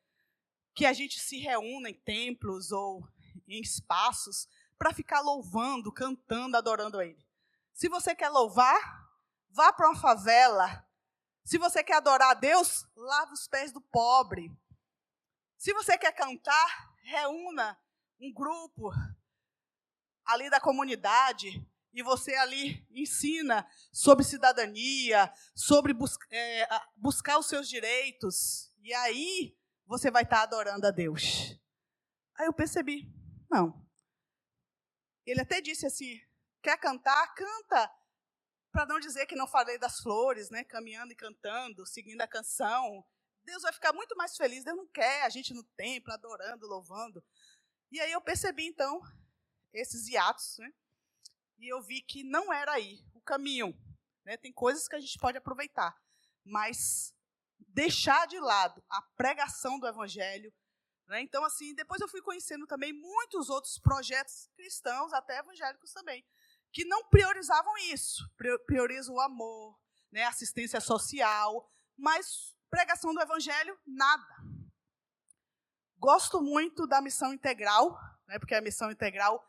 que 0.74 0.86
a 0.86 0.92
gente 0.92 1.18
se 1.18 1.38
reúna 1.38 1.90
em 1.90 1.94
templos 1.94 2.70
ou 2.70 3.06
em 3.48 3.60
espaços 3.60 4.48
para 4.78 4.94
ficar 4.94 5.20
louvando, 5.20 5.92
cantando, 5.92 6.56
adorando 6.56 7.00
a 7.00 7.04
Ele. 7.04 7.26
Se 7.72 7.88
você 7.88 8.14
quer 8.14 8.28
louvar, 8.28 8.78
vá 9.50 9.72
para 9.72 9.88
uma 9.88 10.00
favela. 10.00 10.86
Se 11.44 11.58
você 11.58 11.82
quer 11.82 11.96
adorar 11.96 12.30
a 12.30 12.34
Deus, 12.34 12.86
lave 12.94 13.32
os 13.32 13.48
pés 13.48 13.72
do 13.72 13.80
pobre. 13.80 14.52
Se 15.58 15.72
você 15.72 15.98
quer 15.98 16.12
cantar, 16.12 16.94
reúna 17.02 17.76
um 18.20 18.32
grupo 18.32 18.92
ali 20.24 20.48
da 20.48 20.60
comunidade 20.60 21.66
e 21.92 22.00
você 22.00 22.32
ali 22.36 22.86
ensina 22.92 23.68
sobre 23.92 24.24
cidadania, 24.24 25.32
sobre 25.56 25.92
bus 25.92 26.16
é, 26.30 26.68
buscar 26.96 27.38
os 27.38 27.48
seus 27.48 27.68
direitos. 27.68 28.72
E 28.78 28.94
aí 28.94 29.58
você 29.84 30.12
vai 30.12 30.22
estar 30.22 30.42
adorando 30.42 30.86
a 30.86 30.92
Deus. 30.92 31.58
Aí 32.36 32.46
eu 32.46 32.52
percebi, 32.52 33.12
não. 33.50 33.84
Ele 35.26 35.40
até 35.40 35.60
disse 35.60 35.84
assim: 35.86 36.20
quer 36.62 36.78
cantar? 36.78 37.34
Canta. 37.34 37.92
Para 38.70 38.86
não 38.86 39.00
dizer 39.00 39.26
que 39.26 39.34
não 39.34 39.48
falei 39.48 39.76
das 39.76 39.98
flores, 39.98 40.50
né? 40.50 40.62
Caminhando 40.62 41.12
e 41.12 41.16
cantando, 41.16 41.84
seguindo 41.84 42.20
a 42.20 42.28
canção. 42.28 43.04
Deus 43.48 43.62
vai 43.62 43.72
ficar 43.72 43.94
muito 43.94 44.14
mais 44.14 44.36
feliz. 44.36 44.62
Deus 44.62 44.76
não 44.76 44.86
quer 44.86 45.22
a 45.22 45.28
gente 45.30 45.54
no 45.54 45.64
templo, 45.74 46.12
adorando, 46.12 46.66
louvando. 46.66 47.24
E 47.90 47.98
aí 47.98 48.12
eu 48.12 48.20
percebi, 48.20 48.66
então, 48.66 49.00
esses 49.72 50.06
hiatos, 50.06 50.58
né? 50.58 50.70
E 51.58 51.72
eu 51.72 51.80
vi 51.80 52.02
que 52.02 52.22
não 52.22 52.52
era 52.52 52.72
aí 52.72 53.02
o 53.14 53.20
caminho. 53.22 53.74
Né? 54.22 54.36
Tem 54.36 54.52
coisas 54.52 54.86
que 54.86 54.94
a 54.94 55.00
gente 55.00 55.18
pode 55.18 55.38
aproveitar, 55.38 55.96
mas 56.44 57.14
deixar 57.58 58.26
de 58.26 58.38
lado 58.38 58.84
a 58.90 59.00
pregação 59.16 59.78
do 59.78 59.88
evangelho. 59.88 60.52
Né? 61.06 61.22
Então, 61.22 61.42
assim, 61.42 61.74
depois 61.74 62.02
eu 62.02 62.08
fui 62.08 62.20
conhecendo 62.20 62.66
também 62.66 62.92
muitos 62.92 63.48
outros 63.48 63.78
projetos 63.78 64.50
cristãos, 64.54 65.14
até 65.14 65.38
evangélicos 65.38 65.90
também, 65.94 66.22
que 66.70 66.84
não 66.84 67.08
priorizavam 67.08 67.74
isso. 67.78 68.30
Priorizam 68.66 69.14
o 69.14 69.20
amor, 69.20 69.80
né? 70.12 70.24
assistência 70.24 70.80
social, 70.82 71.72
mas 71.96 72.57
pregação 72.70 73.14
do 73.14 73.20
evangelho, 73.20 73.78
nada. 73.86 74.26
Gosto 75.98 76.40
muito 76.40 76.86
da 76.86 77.00
missão 77.00 77.32
integral, 77.32 77.98
né? 78.26 78.38
porque 78.38 78.54
a 78.54 78.60
missão 78.60 78.90
integral 78.90 79.44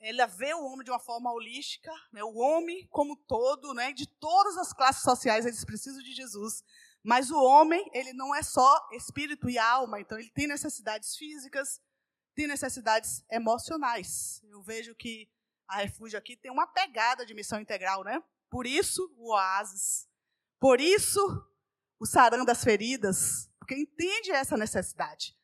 ela 0.00 0.26
vê 0.26 0.52
o 0.52 0.64
homem 0.64 0.84
de 0.84 0.90
uma 0.90 0.98
forma 0.98 1.32
holística, 1.32 1.92
né? 2.12 2.24
o 2.24 2.34
homem 2.34 2.88
como 2.88 3.16
todo, 3.16 3.72
né? 3.72 3.92
de 3.92 4.06
todas 4.06 4.56
as 4.56 4.72
classes 4.72 5.02
sociais, 5.02 5.46
eles 5.46 5.64
precisam 5.64 6.02
de 6.02 6.12
Jesus. 6.12 6.64
Mas 7.04 7.30
o 7.30 7.40
homem, 7.40 7.88
ele 7.92 8.12
não 8.12 8.34
é 8.34 8.42
só 8.42 8.88
espírito 8.92 9.48
e 9.48 9.58
alma, 9.58 10.00
então 10.00 10.18
ele 10.18 10.30
tem 10.30 10.46
necessidades 10.46 11.16
físicas, 11.16 11.80
tem 12.34 12.46
necessidades 12.46 13.24
emocionais. 13.30 14.40
Eu 14.44 14.62
vejo 14.62 14.94
que 14.94 15.28
a 15.68 15.78
Refúgio 15.78 16.18
aqui 16.18 16.36
tem 16.36 16.50
uma 16.50 16.66
pegada 16.66 17.24
de 17.24 17.34
missão 17.34 17.60
integral, 17.60 18.04
né? 18.04 18.22
Por 18.50 18.66
isso, 18.66 19.12
o 19.16 19.32
oásis. 19.32 20.08
Por 20.60 20.80
isso, 20.80 21.20
o 22.02 22.06
sarão 22.06 22.44
das 22.44 22.64
feridas, 22.64 23.48
porque 23.58 23.74
entende 23.74 24.32
essa 24.32 24.56
necessidade. 24.56 25.36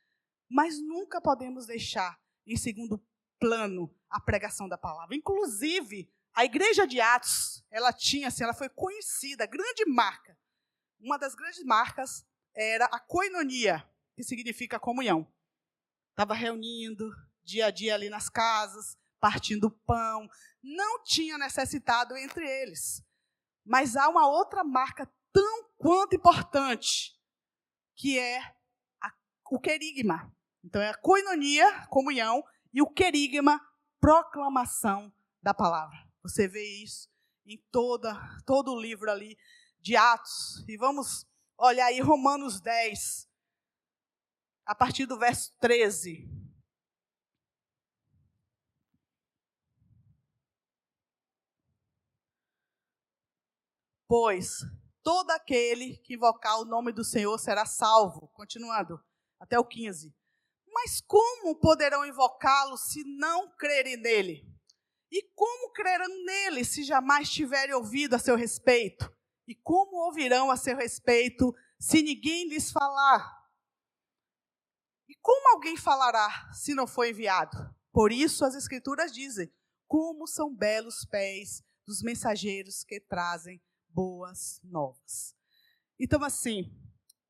Mas 0.51 0.81
nunca 0.81 1.21
podemos 1.21 1.67
deixar 1.67 2.19
em 2.47 2.57
segundo 2.57 3.01
plano 3.39 3.95
a 4.11 4.21
pregação 4.21 4.69
da 4.69 4.77
palavra. 4.77 5.15
Inclusive, 5.15 6.11
a 6.35 6.45
igreja 6.45 6.87
de 6.87 7.01
Atos, 7.01 7.65
ela 7.71 7.93
tinha 7.93 8.29
assim, 8.29 8.43
ela 8.43 8.55
foi 8.55 8.69
conhecida, 8.69 9.47
grande 9.47 9.85
marca 9.87 10.37
uma 11.01 11.19
das 11.19 11.35
grandes 11.35 11.63
marcas 11.65 12.27
era 12.55 12.87
a 12.87 12.99
coinonia, 12.99 13.89
que 14.17 14.25
significa 14.25 14.81
comunhão. 14.81 15.33
Estava 16.11 16.35
reunindo 16.35 17.11
dia 17.45 17.67
a 17.67 17.71
dia 17.71 17.95
ali 17.95 18.11
nas 18.11 18.29
casas, 18.29 18.99
partindo 19.21 19.71
pão. 19.71 20.29
Não 20.63 21.03
tinha 21.05 21.39
necessitado 21.39 22.17
entre 22.17 22.45
eles. 22.45 23.03
Mas 23.65 23.97
há 23.97 24.09
uma 24.09 24.27
outra 24.27 24.65
marca 24.65 25.07
tão 25.33 25.65
quanto 25.77 26.17
importante, 26.17 27.17
que 27.97 28.19
é 28.19 28.41
a, 29.03 29.13
o 29.51 29.61
querigma. 29.61 30.33
Então, 30.65 30.83
é 30.83 30.91
a 30.91 30.97
coinonia, 30.97 31.87
comunhão, 31.87 32.45
e 32.73 32.83
o 32.83 32.87
querigma, 32.87 33.61
proclamação 34.01 35.13
da 35.43 35.55
palavra. 35.55 35.97
Você 36.23 36.47
vê 36.47 36.83
isso 36.83 37.09
em 37.47 37.57
toda, 37.71 38.15
todo 38.45 38.73
o 38.73 38.81
livro 38.81 39.11
ali 39.11 39.39
de 39.81 39.97
Atos. 39.97 40.65
E 40.69 40.77
vamos 40.77 41.27
olhar 41.57 41.87
aí 41.87 42.01
Romanos 42.01 42.61
10, 42.61 43.29
a 44.67 44.75
partir 44.75 45.07
do 45.07 45.19
verso 45.19 45.57
13. 45.59 46.29
Pois 54.07 54.63
todo 55.03 55.31
aquele 55.31 55.97
que 55.99 56.15
invocar 56.15 56.59
o 56.61 56.65
nome 56.65 56.93
do 56.93 57.05
Senhor 57.05 57.39
será 57.39 57.65
salvo. 57.65 58.29
Continuando, 58.29 59.01
até 59.41 59.59
o 59.59 59.65
15. 59.65 60.15
Mas 60.73 61.01
como 61.01 61.57
poderão 61.57 62.05
invocá-lo 62.05 62.77
se 62.77 63.03
não 63.05 63.51
crerem 63.57 63.97
nele? 63.97 64.47
E 65.11 65.23
como 65.35 65.73
crerão 65.73 66.25
nele 66.25 66.65
se 66.65 66.83
jamais 66.83 67.31
tiverem 67.31 67.75
ouvido 67.75 68.15
a 68.15 68.19
seu 68.19 68.37
respeito? 68.37 69.11
E 69.47 69.55
como 69.55 70.05
ouvirão 70.05 70.51
a 70.51 70.57
seu 70.57 70.77
respeito 70.77 71.55
se 71.81 72.03
ninguém 72.03 72.49
lhes 72.49 72.71
falar? 72.71 73.39
E 75.09 75.15
como 75.23 75.55
alguém 75.55 75.77
falará 75.77 76.53
se 76.53 76.75
não 76.75 76.87
for 76.87 77.07
enviado? 77.07 77.57
Por 77.91 78.13
isso 78.13 78.45
as 78.45 78.55
Escrituras 78.55 79.11
dizem: 79.11 79.51
como 79.87 80.27
são 80.27 80.55
belos 80.55 81.07
pés 81.07 81.63
dos 81.87 82.03
mensageiros 82.03 82.85
que 82.85 83.01
trazem 83.01 83.61
boas 83.89 84.61
novas. 84.63 85.35
Então, 85.99 86.23
assim, 86.23 86.71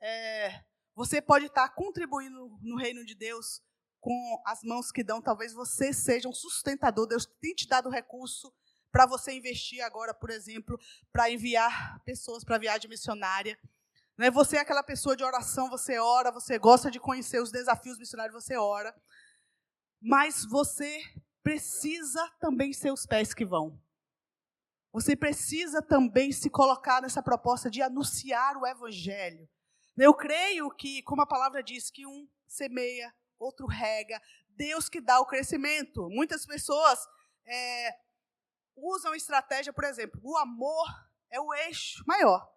é, 0.01 0.65
você 0.95 1.21
pode 1.21 1.47
estar 1.47 1.69
contribuindo 1.71 2.59
no 2.61 2.77
reino 2.77 3.05
de 3.05 3.15
Deus 3.15 3.63
com 4.01 4.43
as 4.45 4.63
mãos 4.63 4.91
que 4.91 5.03
dão. 5.03 5.23
Talvez 5.23 5.53
você 5.53 5.93
seja 5.93 6.29
um 6.29 6.33
sustentador. 6.33 7.07
Deus 7.07 7.27
tem 7.41 7.55
te 7.55 7.67
dado 7.67 7.89
recurso 7.89 8.53
para 8.91 9.07
você 9.07 9.33
investir 9.33 9.81
agora, 9.83 10.15
por 10.15 10.31
exemplo, 10.31 10.79
para 11.13 11.31
enviar 11.31 12.03
pessoas 12.05 12.45
para 12.45 12.59
viagem 12.59 12.89
missionária. 12.89 13.59
Né? 14.17 14.31
Você 14.31 14.57
é 14.57 14.61
aquela 14.61 14.83
pessoa 14.83 15.17
de 15.17 15.23
oração, 15.23 15.71
você 15.71 15.99
ora, 15.99 16.33
você 16.33 16.59
gosta 16.59 16.91
de 16.91 16.99
conhecer 16.99 17.41
os 17.41 17.53
desafios 17.53 17.99
missionários, 17.99 18.43
você 18.43 18.57
ora. 18.57 18.95
Mas 20.01 20.45
você 20.45 21.01
precisa 21.43 22.29
também 22.41 22.73
ser 22.73 22.93
os 22.93 23.07
pés 23.07 23.33
que 23.33 23.45
vão. 23.45 23.81
Você 24.93 25.15
precisa 25.15 25.83
também 25.83 26.33
se 26.33 26.49
colocar 26.49 27.03
nessa 27.03 27.23
proposta 27.23 27.71
de 27.71 27.83
anunciar 27.83 28.57
o 28.57 28.67
evangelho. 28.67 29.49
Eu 29.97 30.15
creio 30.15 30.71
que, 30.71 31.03
como 31.03 31.23
a 31.23 31.27
palavra 31.27 31.63
diz, 31.63 31.91
que 31.91 32.07
um 32.07 32.29
semeia, 32.47 33.15
outro 33.39 33.67
rega, 33.67 34.21
Deus 34.49 34.89
que 34.89 35.01
dá 35.01 35.21
o 35.21 35.27
crescimento. 35.27 36.09
Muitas 36.09 36.47
pessoas 36.47 36.99
é, 37.47 37.95
usam 38.77 39.15
estratégia, 39.15 39.73
por 39.73 39.85
exemplo, 39.85 40.21
o 40.23 40.37
amor 40.37 40.87
é 41.31 41.41
o 41.41 41.53
eixo 41.55 42.03
maior. 42.07 42.49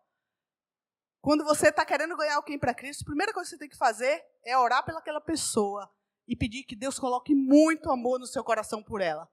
Quando 1.22 1.44
você 1.44 1.68
está 1.68 1.86
querendo 1.86 2.18
ganhar 2.18 2.36
alguém 2.36 2.58
para 2.58 2.74
Cristo, 2.74 3.04
a 3.04 3.06
primeira 3.06 3.34
coisa 3.34 3.48
que 3.48 3.56
você 3.56 3.60
tem 3.60 3.70
que 3.70 3.78
fazer 3.78 4.24
é 4.44 4.58
orar 4.58 4.84
pelaquela 4.84 5.22
pessoa 5.22 5.88
e 6.28 6.36
pedir 6.36 6.64
que 6.64 6.76
Deus 6.76 6.98
coloque 6.98 7.36
muito 7.36 7.92
amor 7.92 8.20
no 8.20 8.26
seu 8.26 8.44
coração 8.44 8.82
por 8.82 9.02
ela. 9.02 9.30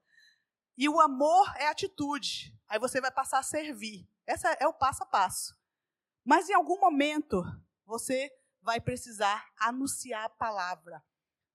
E 0.79 0.87
o 0.87 0.97
amor 1.01 1.53
é 1.57 1.67
atitude. 1.67 2.57
Aí 2.65 2.79
você 2.79 3.01
vai 3.01 3.11
passar 3.11 3.39
a 3.39 3.43
servir. 3.43 4.07
Essa 4.25 4.49
é 4.61 4.65
o 4.65 4.73
passo 4.73 5.03
a 5.03 5.05
passo. 5.05 5.53
Mas 6.23 6.47
em 6.47 6.53
algum 6.53 6.79
momento 6.79 7.43
você 7.85 8.31
vai 8.61 8.79
precisar 8.79 9.45
anunciar 9.59 10.23
a 10.23 10.29
palavra. 10.29 11.03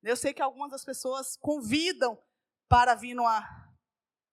Eu 0.02 0.14
sei 0.14 0.34
que 0.34 0.42
algumas 0.42 0.70
das 0.70 0.84
pessoas 0.84 1.38
convidam 1.38 2.22
para 2.68 2.94
vir 2.94 3.14
numa 3.14 3.42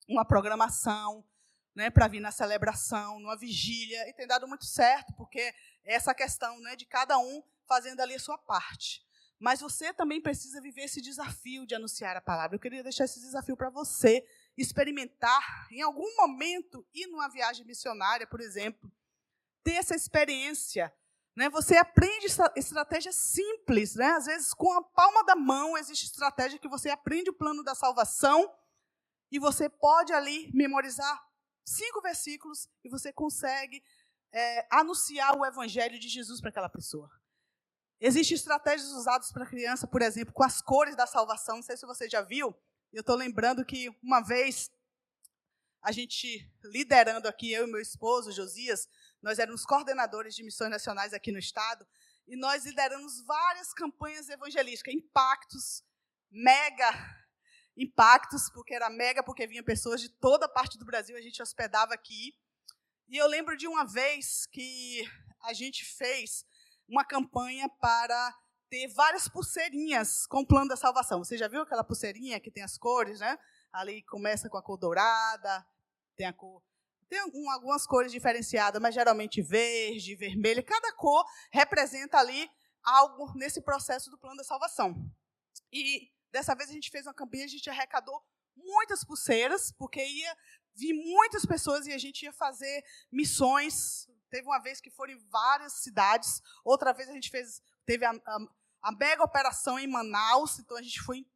uma 0.10 0.26
programação, 0.26 1.26
né, 1.74 1.90
para 1.90 2.10
vir 2.10 2.20
na 2.20 2.32
celebração, 2.32 3.18
numa 3.18 3.38
vigília, 3.38 4.10
e 4.10 4.14
tem 4.14 4.28
dado 4.28 4.46
muito 4.46 4.66
certo, 4.66 5.14
porque 5.16 5.40
é 5.86 5.94
essa 5.94 6.14
questão 6.14 6.60
né, 6.60 6.76
de 6.76 6.86
cada 6.86 7.18
um 7.18 7.42
fazendo 7.66 8.02
ali 8.02 8.16
a 8.16 8.20
sua 8.20 8.38
parte. 8.38 9.02
Mas 9.40 9.62
você 9.62 9.94
também 9.94 10.22
precisa 10.22 10.60
viver 10.60 10.82
esse 10.82 11.02
desafio 11.02 11.66
de 11.66 11.76
anunciar 11.76 12.18
a 12.18 12.22
palavra. 12.22 12.56
Eu 12.56 12.60
queria 12.60 12.84
deixar 12.84 13.06
esse 13.06 13.22
desafio 13.22 13.56
para 13.56 13.70
você 13.70 14.28
experimentar, 14.58 15.68
em 15.72 15.82
algum 15.82 16.16
momento, 16.18 16.86
ir 16.94 17.08
numa 17.08 17.30
viagem 17.30 17.66
missionária, 17.66 18.28
por 18.28 18.42
exemplo, 18.42 18.92
ter 19.64 19.74
essa 19.74 19.96
experiência. 19.96 20.94
Né? 21.36 21.50
Você 21.50 21.78
aprende 21.78 22.28
estratégias 22.56 23.16
simples. 23.16 23.96
Né? 23.96 24.08
Às 24.08 24.26
vezes, 24.26 24.54
com 24.54 24.72
a 24.74 24.84
palma 24.84 25.24
da 25.24 25.36
mão, 25.36 25.78
existe 25.78 26.06
estratégia 26.06 26.60
que 26.60 26.68
você 26.68 26.90
aprende 26.90 27.30
o 27.30 27.34
plano 27.34 27.64
da 27.64 27.74
salvação 27.74 28.54
e 29.32 29.40
você 29.40 29.70
pode 29.70 30.12
ali 30.12 30.52
memorizar 30.54 31.26
cinco 31.66 32.02
versículos 32.02 32.70
e 32.84 32.90
você 32.90 33.14
consegue 33.14 33.82
é, 34.32 34.68
anunciar 34.70 35.38
o 35.38 35.46
evangelho 35.46 36.00
de 36.00 36.10
Jesus 36.10 36.42
para 36.42 36.50
aquela 36.50 36.70
pessoa. 36.70 37.10
Existem 38.00 38.36
estratégias 38.36 38.92
usadas 38.92 39.32
para 39.32 39.46
criança, 39.46 39.88
por 39.88 40.02
exemplo, 40.02 40.34
com 40.34 40.44
as 40.44 40.62
cores 40.62 40.96
da 40.96 41.06
salvação. 41.06 41.58
Não 41.58 41.64
sei 41.64 41.78
se 41.78 41.86
você 41.86 42.10
já 42.10 42.22
viu. 42.22 42.56
Eu 42.94 43.02
estou 43.02 43.16
lembrando 43.16 43.64
que 43.64 43.90
uma 44.04 44.20
vez 44.22 44.70
a 45.82 45.92
gente 45.92 46.52
liderando 46.64 47.28
aqui, 47.28 47.52
eu 47.52 47.68
e 47.68 47.72
meu 47.72 47.80
esposo, 47.80 48.32
Josias, 48.32 48.88
nós 49.22 49.40
éramos 49.40 49.66
coordenadores 49.66 50.36
de 50.36 50.44
missões 50.44 50.70
nacionais 50.70 51.14
aqui 51.14 51.32
no 51.32 51.40
estado, 51.40 51.88
e 52.28 52.36
nós 52.36 52.66
lideramos 52.66 53.26
várias 53.26 53.74
campanhas 53.74 54.30
evangelísticas, 54.30 54.94
impactos, 54.94 55.84
mega 56.30 56.92
impactos, 57.78 58.50
porque 58.50 58.74
era 58.74 58.90
mega, 58.90 59.24
porque 59.24 59.48
vinham 59.48 59.64
pessoas 59.64 60.02
de 60.02 60.10
toda 60.10 60.48
parte 60.50 60.78
do 60.78 60.86
Brasil, 60.86 61.16
a 61.16 61.22
gente 61.22 61.42
hospedava 61.42 61.94
aqui. 61.94 62.36
E 63.08 63.18
eu 63.18 63.28
lembro 63.28 63.56
de 63.56 63.68
uma 63.68 63.86
vez 63.86 64.46
que 64.46 65.10
a 65.42 65.54
gente 65.54 65.86
fez 65.86 66.46
uma 66.88 67.06
campanha 67.06 67.70
para 67.80 68.38
ter 68.72 68.88
várias 68.88 69.28
pulseirinhas 69.28 70.26
com 70.26 70.40
o 70.40 70.48
plano 70.48 70.70
da 70.70 70.78
salvação. 70.78 71.20
Você 71.20 71.38
já 71.38 71.50
viu 71.50 71.62
aquela 71.62 71.84
pulseirinha 71.84 72.40
que 72.40 72.50
tem 72.50 72.64
as 72.64 72.78
cores, 72.78 73.20
né? 73.20 73.38
Ali 73.70 74.02
começa 74.04 74.50
com 74.50 74.58
a 74.58 74.64
cor 74.64 74.78
dourada, 74.78 75.68
tem 76.16 76.26
a 76.26 76.32
cor 76.32 76.64
tem 77.10 77.22
um, 77.34 77.52
algumas 77.52 77.86
cores 77.86 78.10
diferenciadas, 78.10 78.82
mas 78.82 78.96
geralmente 78.96 79.42
verde, 79.42 80.16
vermelho. 80.16 80.64
Cada 80.64 80.94
cor 80.94 81.26
representa 81.52 82.18
ali 82.18 82.50
algo 82.82 83.34
nesse 83.36 83.62
processo 83.62 84.10
do 84.10 84.18
plano 84.18 84.38
da 84.38 84.46
salvação. 84.46 84.96
E 85.74 86.10
dessa 86.32 86.56
vez 86.56 86.70
a 86.70 86.74
gente 86.74 86.90
fez 86.90 87.06
uma 87.06 87.14
campanha, 87.14 87.44
a 87.44 87.50
gente 87.50 87.70
arrecadou 87.70 88.24
muitas 88.56 89.04
pulseiras, 89.04 89.74
porque 89.74 90.02
ia 90.02 90.38
vir 90.74 90.94
muitas 90.94 91.46
pessoas 91.46 91.86
e 91.86 91.92
a 91.92 91.98
gente 91.98 92.24
ia 92.24 92.32
fazer 92.32 92.82
missões. 93.12 94.08
Teve 94.30 94.48
uma 94.48 94.60
vez 94.60 94.80
que 94.80 94.90
foram 94.90 95.12
em 95.12 95.20
várias 95.28 95.84
cidades, 95.84 96.42
outra 96.64 96.94
vez 96.94 97.10
a 97.10 97.14
gente 97.14 97.30
fez, 97.30 97.62
teve 97.86 98.06
a, 98.06 98.12
a, 98.12 98.38
a 98.82 98.92
mega 98.92 99.24
operação 99.24 99.78
em 99.78 99.88
Manaus, 99.88 100.60
então 100.60 100.78
a 100.78 100.82
gente 100.82 101.02
foi 101.02 101.20
em 101.20 101.32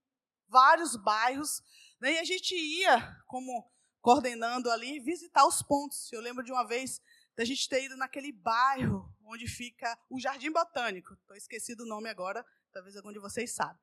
vários 0.47 0.95
bairros, 0.95 1.61
né, 1.99 2.13
e 2.13 2.19
a 2.19 2.23
gente 2.23 2.55
ia, 2.55 3.17
como 3.27 3.71
coordenando 4.01 4.69
ali, 4.69 4.99
visitar 4.99 5.45
os 5.45 5.61
pontos. 5.61 6.11
Eu 6.11 6.21
lembro 6.21 6.43
de 6.43 6.51
uma 6.51 6.65
vez 6.65 7.01
da 7.35 7.43
gente 7.43 7.67
ter 7.67 7.83
ido 7.83 7.97
naquele 7.97 8.31
bairro 8.31 9.11
onde 9.25 9.47
fica 9.47 9.97
o 10.09 10.19
Jardim 10.19 10.51
Botânico. 10.51 11.13
Estou 11.13 11.35
esquecido 11.35 11.81
o 11.81 11.87
nome 11.87 12.09
agora, 12.09 12.45
talvez 12.71 12.95
algum 12.95 13.11
de 13.11 13.19
vocês 13.19 13.53
saiba. 13.53 13.79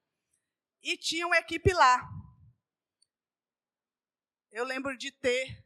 E 0.82 0.96
tinha 0.96 1.26
uma 1.26 1.36
equipe 1.36 1.72
lá. 1.72 2.08
Eu 4.50 4.64
lembro 4.64 4.96
de 4.96 5.10
ter 5.10 5.62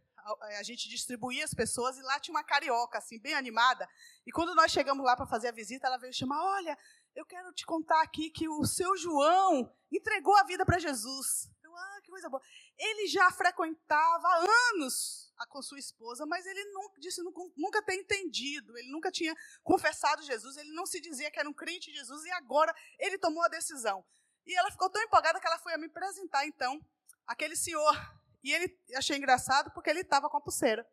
a 0.58 0.62
gente 0.62 0.88
distribuía 0.88 1.44
as 1.44 1.54
pessoas 1.54 1.96
e 1.98 2.02
lá 2.02 2.18
tinha 2.18 2.34
uma 2.34 2.42
carioca 2.42 2.98
assim 2.98 3.18
bem 3.18 3.34
animada. 3.34 3.88
E 4.26 4.32
quando 4.32 4.54
nós 4.54 4.72
chegamos 4.72 5.04
lá 5.04 5.16
para 5.16 5.26
fazer 5.26 5.48
a 5.48 5.52
visita, 5.52 5.86
ela 5.86 5.98
veio 5.98 6.12
chamar: 6.12 6.42
"Olha, 6.42 6.76
eu 7.16 7.26
quero 7.26 7.52
te 7.52 7.66
contar 7.66 8.00
aqui 8.02 8.30
que 8.30 8.48
o 8.48 8.64
seu 8.64 8.96
João 8.96 9.74
entregou 9.90 10.36
a 10.36 10.44
vida 10.44 10.64
para 10.64 10.78
Jesus" 10.78 11.50
ah, 11.76 12.00
que 12.02 12.10
coisa 12.10 12.28
boa. 12.28 12.42
Ele 12.78 13.06
já 13.06 13.30
frequentava 13.30 14.26
há 14.26 14.46
anos 14.72 15.32
com 15.48 15.60
sua 15.60 15.78
esposa, 15.78 16.24
mas 16.26 16.46
ele 16.46 16.64
nunca, 16.72 17.00
disse 17.00 17.22
nunca 17.56 17.82
ter 17.82 17.94
entendido, 17.94 18.76
ele 18.76 18.90
nunca 18.90 19.10
tinha 19.10 19.36
confessado 19.62 20.22
Jesus, 20.22 20.56
ele 20.56 20.72
não 20.72 20.86
se 20.86 21.00
dizia 21.00 21.30
que 21.30 21.38
era 21.38 21.48
um 21.48 21.52
crente 21.52 21.90
de 21.90 21.98
Jesus 21.98 22.24
e 22.24 22.30
agora 22.32 22.74
ele 22.98 23.18
tomou 23.18 23.42
a 23.42 23.48
decisão. 23.48 24.04
E 24.46 24.56
ela 24.56 24.70
ficou 24.70 24.88
tão 24.88 25.02
empolgada 25.02 25.40
que 25.40 25.46
ela 25.46 25.58
foi 25.58 25.74
a 25.74 25.78
me 25.78 25.86
apresentar, 25.86 26.46
então, 26.46 26.80
aquele 27.26 27.56
senhor. 27.56 27.94
E 28.42 28.52
ele 28.52 28.78
achei 28.94 29.16
engraçado 29.16 29.70
porque 29.72 29.90
ele 29.90 30.00
estava 30.00 30.30
com 30.30 30.36
a 30.36 30.40
pulseira. 30.40 30.86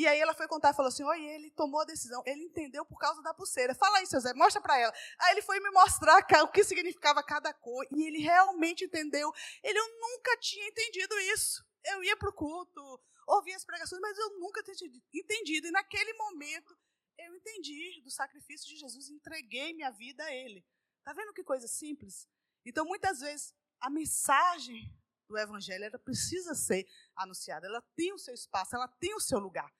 E 0.00 0.06
aí 0.06 0.18
ela 0.18 0.32
foi 0.32 0.48
contar 0.48 0.72
falou 0.72 0.88
assim: 0.88 1.04
Oi, 1.04 1.26
ele 1.26 1.50
tomou 1.50 1.78
a 1.78 1.84
decisão, 1.84 2.22
ele 2.24 2.44
entendeu 2.44 2.86
por 2.86 2.96
causa 2.96 3.20
da 3.20 3.34
pulseira. 3.34 3.74
Fala 3.74 3.98
aí, 3.98 4.06
seu 4.06 4.18
Zé, 4.18 4.32
mostra 4.32 4.58
para 4.58 4.78
ela. 4.78 4.90
Aí 5.18 5.32
ele 5.32 5.42
foi 5.42 5.60
me 5.60 5.70
mostrar 5.72 6.24
o 6.42 6.48
que 6.48 6.64
significava 6.64 7.22
cada 7.22 7.52
cor, 7.52 7.86
e 7.92 8.06
ele 8.06 8.16
realmente 8.16 8.82
entendeu. 8.82 9.30
Ele, 9.62 9.78
eu 9.78 10.00
nunca 10.00 10.34
tinha 10.38 10.66
entendido 10.68 11.14
isso. 11.34 11.62
Eu 11.84 12.02
ia 12.02 12.16
para 12.16 12.30
o 12.30 12.32
culto, 12.32 12.80
ouvia 13.26 13.54
as 13.54 13.62
pregações, 13.62 14.00
mas 14.00 14.16
eu 14.16 14.38
nunca 14.38 14.62
tinha 14.62 14.90
entendido. 15.12 15.66
E 15.66 15.70
naquele 15.70 16.14
momento, 16.14 16.74
eu 17.18 17.36
entendi 17.36 18.00
do 18.02 18.10
sacrifício 18.10 18.70
de 18.70 18.76
Jesus, 18.76 19.10
entreguei 19.10 19.74
minha 19.74 19.90
vida 19.90 20.24
a 20.24 20.34
Ele. 20.34 20.64
Está 21.00 21.12
vendo 21.12 21.34
que 21.34 21.44
coisa 21.44 21.68
simples? 21.68 22.26
Então, 22.64 22.86
muitas 22.86 23.20
vezes, 23.20 23.54
a 23.78 23.90
mensagem 23.90 24.90
do 25.28 25.36
Evangelho 25.36 25.84
ela 25.84 25.98
precisa 25.98 26.54
ser 26.54 26.88
anunciada, 27.14 27.66
ela 27.66 27.82
tem 27.94 28.14
o 28.14 28.18
seu 28.18 28.32
espaço, 28.32 28.74
ela 28.74 28.88
tem 28.88 29.14
o 29.14 29.20
seu 29.20 29.38
lugar. 29.38 29.70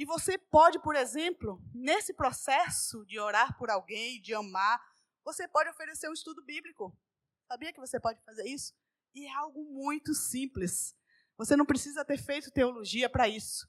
E 0.00 0.06
você 0.06 0.38
pode, 0.38 0.78
por 0.78 0.96
exemplo, 0.96 1.62
nesse 1.74 2.14
processo 2.14 3.04
de 3.04 3.20
orar 3.20 3.58
por 3.58 3.68
alguém, 3.68 4.18
de 4.22 4.32
amar, 4.32 4.82
você 5.22 5.46
pode 5.46 5.68
oferecer 5.68 6.08
um 6.08 6.14
estudo 6.14 6.42
bíblico. 6.42 6.98
Sabia 7.46 7.70
que 7.70 7.78
você 7.78 8.00
pode 8.00 8.18
fazer 8.24 8.48
isso? 8.48 8.72
E 9.14 9.26
é 9.26 9.34
algo 9.34 9.62
muito 9.62 10.14
simples. 10.14 10.96
Você 11.36 11.54
não 11.54 11.66
precisa 11.66 12.02
ter 12.02 12.16
feito 12.16 12.50
teologia 12.50 13.10
para 13.10 13.28
isso. 13.28 13.68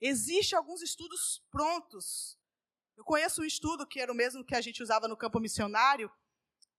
Existem 0.00 0.58
alguns 0.58 0.82
estudos 0.82 1.40
prontos. 1.52 2.36
Eu 2.96 3.04
conheço 3.04 3.40
um 3.40 3.44
estudo 3.44 3.86
que 3.86 4.00
era 4.00 4.10
o 4.10 4.16
mesmo 4.16 4.44
que 4.44 4.56
a 4.56 4.60
gente 4.60 4.82
usava 4.82 5.06
no 5.06 5.16
campo 5.16 5.38
missionário, 5.38 6.10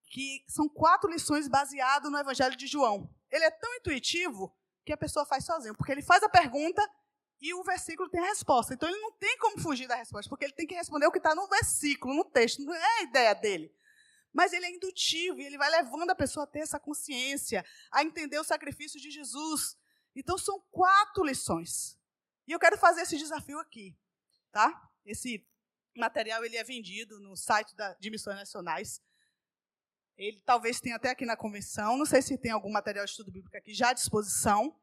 que 0.07 0.43
são 0.49 0.67
quatro 0.67 1.09
lições 1.09 1.47
baseado 1.47 2.09
no 2.09 2.17
Evangelho 2.17 2.57
de 2.57 2.67
João. 2.67 3.09
Ele 3.31 3.45
é 3.45 3.51
tão 3.51 3.73
intuitivo 3.75 4.53
que 4.85 4.91
a 4.91 4.97
pessoa 4.97 5.25
faz 5.25 5.45
sozinho, 5.45 5.77
porque 5.77 5.93
ele 5.93 6.01
faz 6.01 6.21
a 6.23 6.29
pergunta 6.29 6.85
e 7.45 7.53
o 7.53 7.63
versículo 7.63 8.09
tem 8.09 8.19
a 8.19 8.29
resposta. 8.29 8.73
Então 8.73 8.89
ele 8.89 8.99
não 8.99 9.11
tem 9.11 9.37
como 9.37 9.59
fugir 9.59 9.87
da 9.87 9.95
resposta, 9.95 10.27
porque 10.27 10.45
ele 10.45 10.53
tem 10.53 10.65
que 10.65 10.73
responder 10.73 11.05
o 11.05 11.11
que 11.11 11.19
está 11.19 11.35
no 11.35 11.47
versículo, 11.47 12.15
no 12.15 12.25
texto, 12.25 12.63
não 12.63 12.73
é 12.73 12.99
a 12.99 13.03
ideia 13.03 13.35
dele. 13.35 13.71
Mas 14.33 14.51
ele 14.51 14.65
é 14.65 14.71
indutivo 14.71 15.39
e 15.39 15.45
ele 15.45 15.57
vai 15.57 15.69
levando 15.69 16.09
a 16.09 16.15
pessoa 16.15 16.45
a 16.45 16.47
ter 16.47 16.59
essa 16.59 16.79
consciência, 16.79 17.63
a 17.91 18.03
entender 18.03 18.39
o 18.39 18.43
sacrifício 18.43 18.99
de 18.99 19.11
Jesus. 19.11 19.77
Então 20.15 20.39
são 20.39 20.59
quatro 20.71 21.23
lições. 21.23 21.99
E 22.47 22.51
eu 22.51 22.59
quero 22.59 22.79
fazer 22.79 23.01
esse 23.01 23.15
desafio 23.15 23.59
aqui, 23.59 23.95
tá? 24.51 24.89
Esse 25.05 25.47
material 25.95 26.43
ele 26.43 26.57
é 26.57 26.63
vendido 26.63 27.19
no 27.19 27.37
site 27.37 27.75
da, 27.75 27.93
de 27.93 28.09
Missões 28.09 28.37
Nacionais. 28.37 28.99
Ele 30.17 30.41
talvez 30.41 30.79
tenha 30.79 30.95
até 30.95 31.11
aqui 31.11 31.25
na 31.25 31.37
convenção. 31.37 31.95
Não 31.95 32.07
sei 32.07 32.23
se 32.23 32.39
tem 32.39 32.51
algum 32.51 32.71
material 32.71 33.05
de 33.05 33.11
estudo 33.11 33.31
bíblico 33.31 33.55
aqui 33.55 33.71
já 33.71 33.89
à 33.89 33.93
disposição. 33.93 34.75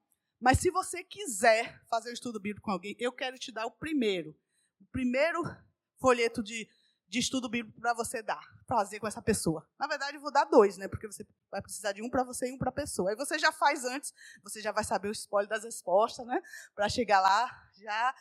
Mas 0.42 0.58
se 0.58 0.72
você 0.72 1.04
quiser 1.04 1.80
fazer 1.86 2.10
o 2.10 2.12
estudo 2.12 2.40
bíblico 2.40 2.64
com 2.64 2.72
alguém, 2.72 2.96
eu 2.98 3.12
quero 3.12 3.38
te 3.38 3.52
dar 3.52 3.64
o 3.64 3.70
primeiro. 3.70 4.36
O 4.80 4.84
primeiro 4.86 5.40
folheto 6.00 6.42
de, 6.42 6.68
de 7.06 7.20
estudo 7.20 7.48
bíblico 7.48 7.80
para 7.80 7.94
você 7.94 8.20
dar, 8.20 8.42
fazer 8.66 8.98
com 8.98 9.06
essa 9.06 9.22
pessoa. 9.22 9.64
Na 9.78 9.86
verdade, 9.86 10.16
eu 10.16 10.20
vou 10.20 10.32
dar 10.32 10.42
dois, 10.42 10.76
né? 10.76 10.88
Porque 10.88 11.06
você 11.06 11.24
vai 11.48 11.62
precisar 11.62 11.92
de 11.92 12.02
um 12.02 12.10
para 12.10 12.24
você 12.24 12.48
e 12.48 12.52
um 12.52 12.58
para 12.58 12.70
a 12.70 12.72
pessoa. 12.72 13.10
Aí 13.10 13.16
você 13.16 13.38
já 13.38 13.52
faz 13.52 13.84
antes, 13.84 14.12
você 14.42 14.60
já 14.60 14.72
vai 14.72 14.82
saber 14.82 15.10
o 15.10 15.12
spoiler 15.12 15.48
das 15.48 15.62
respostas, 15.62 16.26
né? 16.26 16.42
Para 16.74 16.88
chegar 16.88 17.20
lá 17.20 17.48
já 17.74 18.12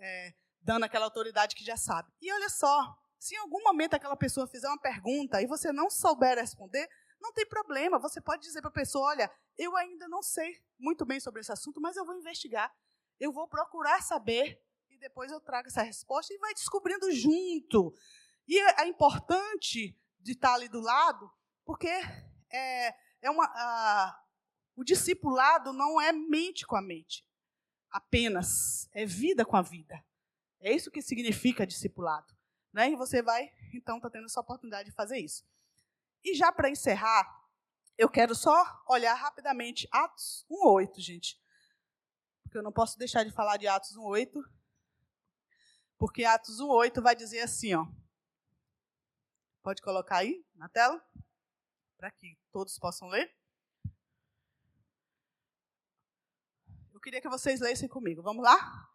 é, 0.00 0.34
dando 0.62 0.82
aquela 0.82 1.04
autoridade 1.04 1.54
que 1.54 1.64
já 1.64 1.76
sabe. 1.76 2.10
E 2.20 2.32
olha 2.32 2.48
só, 2.48 2.92
se 3.20 3.36
em 3.36 3.38
algum 3.38 3.62
momento 3.62 3.94
aquela 3.94 4.16
pessoa 4.16 4.48
fizer 4.48 4.66
uma 4.66 4.80
pergunta 4.80 5.40
e 5.40 5.46
você 5.46 5.72
não 5.72 5.88
souber 5.88 6.38
responder, 6.38 6.88
não 7.24 7.32
tem 7.32 7.46
problema. 7.46 7.98
Você 7.98 8.20
pode 8.20 8.42
dizer 8.42 8.60
para 8.60 8.68
a 8.68 8.74
pessoa: 8.74 9.08
olha, 9.08 9.30
eu 9.56 9.74
ainda 9.76 10.06
não 10.06 10.22
sei 10.22 10.62
muito 10.78 11.06
bem 11.06 11.18
sobre 11.18 11.40
esse 11.40 11.50
assunto, 11.50 11.80
mas 11.80 11.96
eu 11.96 12.04
vou 12.04 12.14
investigar. 12.14 12.72
Eu 13.18 13.32
vou 13.32 13.48
procurar 13.48 14.02
saber 14.02 14.62
e 14.90 14.98
depois 14.98 15.32
eu 15.32 15.40
trago 15.40 15.68
essa 15.68 15.82
resposta 15.82 16.32
e 16.34 16.38
vai 16.38 16.52
descobrindo 16.52 17.10
junto. 17.10 17.94
E 18.46 18.58
é, 18.58 18.82
é 18.82 18.86
importante 18.86 19.98
de 20.20 20.32
estar 20.32 20.54
ali 20.54 20.68
do 20.68 20.80
lado, 20.80 21.30
porque 21.64 21.88
é, 22.50 22.94
é 23.22 23.30
uma, 23.30 23.44
a, 23.46 24.22
o 24.76 24.84
discipulado 24.84 25.72
não 25.72 26.00
é 26.00 26.12
mente 26.12 26.66
com 26.66 26.76
a 26.76 26.82
mente, 26.82 27.26
apenas 27.90 28.88
é 28.92 29.06
vida 29.06 29.44
com 29.44 29.56
a 29.56 29.62
vida. 29.62 30.04
É 30.60 30.72
isso 30.72 30.90
que 30.90 31.00
significa 31.00 31.66
discipulado. 31.66 32.34
Né? 32.72 32.90
E 32.90 32.96
você 32.96 33.22
vai, 33.22 33.50
então, 33.72 33.96
está 33.96 34.10
tendo 34.10 34.24
essa 34.24 34.40
oportunidade 34.40 34.90
de 34.90 34.94
fazer 34.94 35.18
isso. 35.18 35.44
E 36.24 36.34
já 36.34 36.50
para 36.50 36.70
encerrar, 36.70 37.44
eu 37.98 38.08
quero 38.08 38.34
só 38.34 38.82
olhar 38.88 39.14
rapidamente 39.14 39.86
Atos 39.92 40.46
1:8, 40.50 41.00
gente. 41.00 41.38
Porque 42.42 42.56
eu 42.56 42.62
não 42.62 42.72
posso 42.72 42.98
deixar 42.98 43.24
de 43.24 43.30
falar 43.30 43.58
de 43.58 43.68
Atos 43.68 43.96
1:8, 43.96 44.42
porque 45.98 46.24
Atos 46.24 46.60
1:8 46.60 47.02
vai 47.02 47.14
dizer 47.14 47.40
assim, 47.40 47.74
ó. 47.74 47.86
Pode 49.62 49.82
colocar 49.82 50.18
aí 50.18 50.44
na 50.54 50.68
tela 50.68 51.02
para 51.96 52.10
que 52.10 52.38
todos 52.50 52.78
possam 52.78 53.08
ler. 53.08 53.34
Eu 56.92 57.00
queria 57.00 57.20
que 57.20 57.28
vocês 57.28 57.60
lessem 57.60 57.88
comigo. 57.88 58.22
Vamos 58.22 58.42
lá? 58.44 58.88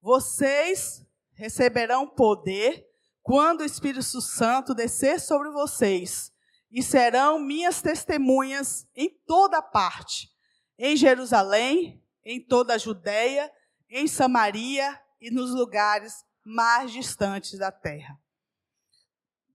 Vocês 0.00 1.04
receberão 1.32 2.08
poder 2.08 2.88
quando 3.22 3.60
o 3.60 3.64
Espírito 3.64 4.20
Santo 4.20 4.74
descer 4.74 5.20
sobre 5.20 5.50
vocês 5.50 6.32
e 6.70 6.82
serão 6.82 7.38
minhas 7.38 7.80
testemunhas 7.80 8.86
em 8.94 9.08
toda 9.26 9.62
parte, 9.62 10.30
em 10.78 10.96
Jerusalém, 10.96 12.04
em 12.24 12.40
toda 12.40 12.74
a 12.74 12.78
Judéia, 12.78 13.50
em 13.88 14.06
Samaria 14.06 15.00
e 15.20 15.30
nos 15.30 15.50
lugares 15.50 16.24
mais 16.44 16.92
distantes 16.92 17.58
da 17.58 17.72
terra. 17.72 18.18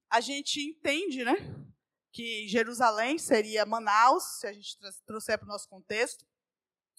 a 0.09 0.21
gente 0.21 0.61
entende, 0.61 1.23
né, 1.23 1.33
que 2.11 2.47
Jerusalém 2.47 3.17
seria 3.17 3.65
Manaus, 3.65 4.39
se 4.39 4.45
a 4.45 4.53
gente 4.53 4.77
trouxer 5.07 5.39
para 5.39 5.45
o 5.45 5.49
nosso 5.49 5.67
contexto, 5.67 6.23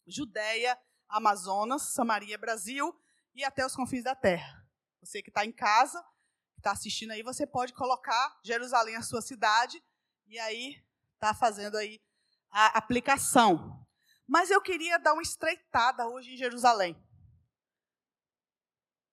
Judéia, 0.05 0.77
Amazonas, 1.09 1.95
Samaria, 1.95 2.37
Brasil 2.37 2.93
e 3.33 3.45
até 3.45 3.65
os 3.65 3.77
confins 3.77 4.03
da 4.03 4.17
terra. 4.17 4.67
Você 5.01 5.23
que 5.23 5.31
está 5.31 5.45
em 5.45 5.53
casa, 5.53 6.05
está 6.57 6.73
assistindo 6.73 7.13
aí, 7.13 7.23
você 7.23 7.47
pode 7.47 7.73
colocar 7.73 8.37
Jerusalém 8.43 8.97
a 8.97 9.03
sua 9.03 9.23
cidade 9.23 9.81
e 10.27 10.39
aí 10.39 10.83
está 11.15 11.35
fazendo 11.35 11.77
aí 11.77 12.01
a 12.51 12.79
aplicação. 12.79 13.85
Mas 14.27 14.51
eu 14.51 14.61
queria 14.61 14.99
dar 14.99 15.13
uma 15.13 15.23
estreitada 15.23 16.07
hoje 16.09 16.35
em 16.35 16.37
Jerusalém. 16.37 16.97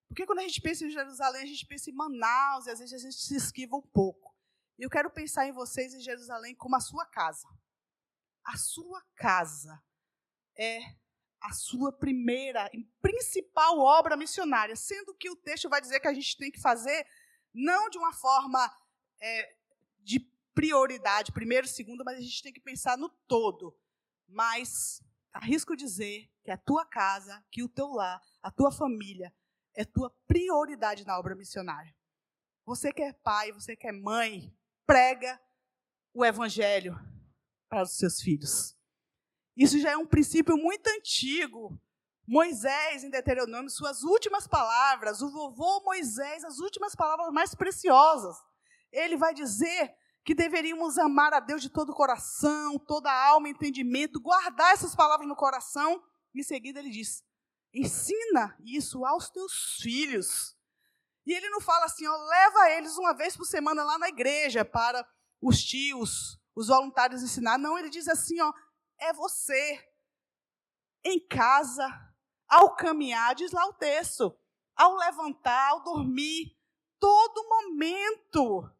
Porque 0.08 0.26
quando 0.26 0.40
a 0.40 0.42
gente 0.42 0.60
pensa 0.60 0.84
em 0.84 0.90
Jerusalém, 0.90 1.42
a 1.42 1.46
gente 1.46 1.66
pensa 1.66 1.90
em 1.90 1.94
Manaus, 1.94 2.66
e 2.66 2.70
às 2.70 2.78
vezes 2.78 2.94
a 2.94 2.98
gente 2.98 3.16
se 3.16 3.34
esquiva 3.34 3.76
um 3.76 3.82
pouco. 3.82 4.34
E 4.78 4.82
eu 4.82 4.90
quero 4.90 5.10
pensar 5.10 5.46
em 5.46 5.52
vocês 5.52 5.94
em 5.94 6.00
Jerusalém 6.00 6.54
como 6.54 6.76
a 6.76 6.80
sua 6.80 7.06
casa. 7.06 7.48
A 8.44 8.56
sua 8.56 9.02
casa 9.14 9.82
é 10.56 10.80
a 11.40 11.52
sua 11.52 11.92
primeira 11.92 12.70
e 12.72 12.84
principal 13.00 13.78
obra 13.78 14.16
missionária, 14.16 14.76
sendo 14.76 15.14
que 15.14 15.30
o 15.30 15.36
texto 15.36 15.68
vai 15.68 15.80
dizer 15.80 15.98
que 16.00 16.08
a 16.08 16.14
gente 16.14 16.36
tem 16.36 16.50
que 16.50 16.60
fazer 16.60 17.06
não 17.52 17.90
de 17.90 17.98
uma 17.98 18.12
forma 18.12 18.70
é, 19.20 19.56
prioridade, 20.54 21.32
primeiro, 21.32 21.66
segundo, 21.66 22.04
mas 22.04 22.18
a 22.18 22.20
gente 22.20 22.42
tem 22.42 22.52
que 22.52 22.60
pensar 22.60 22.96
no 22.96 23.08
todo. 23.26 23.76
Mas 24.28 25.02
arrisco 25.32 25.76
dizer 25.76 26.30
que 26.44 26.50
a 26.50 26.56
tua 26.56 26.84
casa, 26.84 27.44
que 27.50 27.62
o 27.62 27.68
teu 27.68 27.88
lar, 27.88 28.20
a 28.42 28.50
tua 28.50 28.70
família 28.70 29.34
é 29.74 29.84
tua 29.84 30.10
prioridade 30.26 31.06
na 31.06 31.18
obra 31.18 31.34
missionária. 31.34 31.94
Você 32.64 32.92
que 32.92 33.02
é 33.02 33.12
pai, 33.12 33.52
você 33.52 33.74
que 33.74 33.86
é 33.86 33.92
mãe, 33.92 34.54
prega 34.86 35.40
o 36.14 36.24
evangelho 36.24 36.94
para 37.68 37.82
os 37.82 37.96
seus 37.96 38.20
filhos. 38.20 38.76
Isso 39.56 39.78
já 39.78 39.92
é 39.92 39.96
um 39.96 40.06
princípio 40.06 40.56
muito 40.56 40.86
antigo. 40.88 41.80
Moisés, 42.26 43.02
em 43.02 43.10
Deuteronômio, 43.10 43.68
suas 43.68 44.02
últimas 44.02 44.46
palavras, 44.46 45.20
o 45.22 45.30
vovô 45.30 45.82
Moisés, 45.82 46.44
as 46.44 46.58
últimas 46.58 46.94
palavras 46.94 47.32
mais 47.32 47.54
preciosas. 47.54 48.36
Ele 48.92 49.16
vai 49.16 49.34
dizer 49.34 49.94
que 50.24 50.34
deveríamos 50.34 50.98
amar 50.98 51.34
a 51.34 51.40
Deus 51.40 51.60
de 51.60 51.68
todo 51.68 51.90
o 51.90 51.94
coração, 51.94 52.78
toda 52.78 53.10
a 53.10 53.28
alma, 53.28 53.48
entendimento, 53.48 54.20
guardar 54.20 54.72
essas 54.72 54.94
palavras 54.94 55.28
no 55.28 55.36
coração. 55.36 56.02
Em 56.34 56.42
seguida, 56.42 56.78
ele 56.78 56.90
diz: 56.90 57.24
ensina 57.74 58.56
isso 58.64 59.04
aos 59.04 59.30
teus 59.30 59.78
filhos. 59.80 60.56
E 61.26 61.32
ele 61.32 61.48
não 61.50 61.60
fala 61.60 61.84
assim, 61.84 62.06
ó, 62.06 62.16
leva 62.16 62.70
eles 62.70 62.96
uma 62.96 63.14
vez 63.14 63.36
por 63.36 63.44
semana 63.44 63.84
lá 63.84 63.96
na 63.96 64.08
igreja 64.08 64.64
para 64.64 65.06
os 65.40 65.62
tios, 65.62 66.38
os 66.54 66.66
voluntários 66.66 67.22
ensinar. 67.22 67.58
Não, 67.58 67.78
ele 67.78 67.88
diz 67.88 68.08
assim, 68.08 68.40
ó, 68.40 68.52
é 68.98 69.12
você 69.12 69.88
em 71.04 71.24
casa, 71.26 71.86
ao 72.48 72.74
caminhar, 72.74 73.34
diz 73.34 73.52
lá 73.52 73.66
o 73.66 73.72
texto, 73.74 74.36
ao 74.76 74.94
levantar, 74.96 75.70
ao 75.70 75.82
dormir, 75.82 76.56
todo 76.98 77.48
momento 77.48 78.70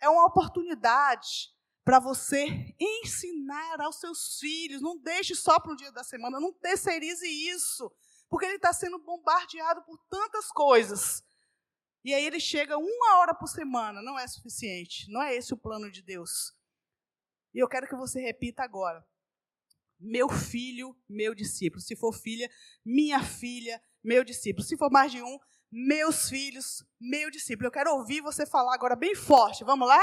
é 0.00 0.08
uma 0.08 0.26
oportunidade 0.26 1.52
para 1.84 1.98
você 1.98 2.46
ensinar 2.78 3.80
aos 3.80 4.00
seus 4.00 4.38
filhos. 4.38 4.80
Não 4.80 4.98
deixe 4.98 5.34
só 5.34 5.58
para 5.58 5.72
um 5.72 5.76
dia 5.76 5.92
da 5.92 6.04
semana, 6.04 6.40
não 6.40 6.52
terceirize 6.52 7.26
isso, 7.26 7.90
porque 8.28 8.46
ele 8.46 8.56
está 8.56 8.72
sendo 8.72 8.98
bombardeado 8.98 9.82
por 9.82 9.98
tantas 10.08 10.50
coisas. 10.50 11.22
E 12.04 12.14
aí 12.14 12.24
ele 12.24 12.40
chega 12.40 12.78
uma 12.78 13.18
hora 13.18 13.34
por 13.34 13.46
semana, 13.46 14.00
não 14.00 14.18
é 14.18 14.26
suficiente, 14.26 15.10
não 15.10 15.22
é 15.22 15.34
esse 15.34 15.52
o 15.52 15.58
plano 15.58 15.90
de 15.90 16.02
Deus. 16.02 16.54
E 17.52 17.58
eu 17.58 17.68
quero 17.68 17.86
que 17.86 17.96
você 17.96 18.20
repita 18.20 18.62
agora. 18.62 19.04
Meu 19.98 20.30
filho, 20.30 20.96
meu 21.08 21.34
discípulo. 21.34 21.82
Se 21.82 21.94
for 21.94 22.12
filha, 22.14 22.50
minha 22.84 23.22
filha, 23.22 23.82
meu 24.02 24.24
discípulo. 24.24 24.64
Se 24.64 24.76
for 24.78 24.90
mais 24.90 25.12
de 25.12 25.20
um, 25.22 25.38
meus 25.70 26.28
filhos, 26.28 26.84
meu 27.00 27.30
discípulo. 27.30 27.68
Eu 27.68 27.72
quero 27.72 27.94
ouvir 27.94 28.20
você 28.20 28.44
falar 28.44 28.74
agora 28.74 28.96
bem 28.96 29.14
forte. 29.14 29.64
Vamos 29.64 29.86
lá? 29.86 30.00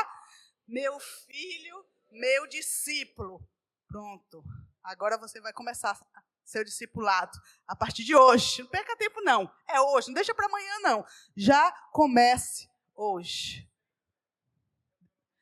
Meu 0.67 0.99
filho, 0.99 1.85
meu 2.11 2.47
discípulo. 2.47 3.41
Pronto. 3.87 4.43
Agora 4.83 5.17
você 5.17 5.41
vai 5.41 5.51
começar 5.51 5.99
seu 6.45 6.63
discipulado 6.63 7.37
a 7.67 7.75
partir 7.75 8.03
de 8.03 8.15
hoje. 8.15 8.61
Não 8.61 8.69
perca 8.69 8.95
tempo, 8.95 9.21
não. 9.21 9.51
É 9.67 9.81
hoje. 9.81 10.07
Não 10.07 10.13
deixa 10.13 10.33
para 10.33 10.45
amanhã, 10.45 10.79
não. 10.81 11.05
Já 11.35 11.71
comece 11.91 12.69
hoje. 12.95 13.69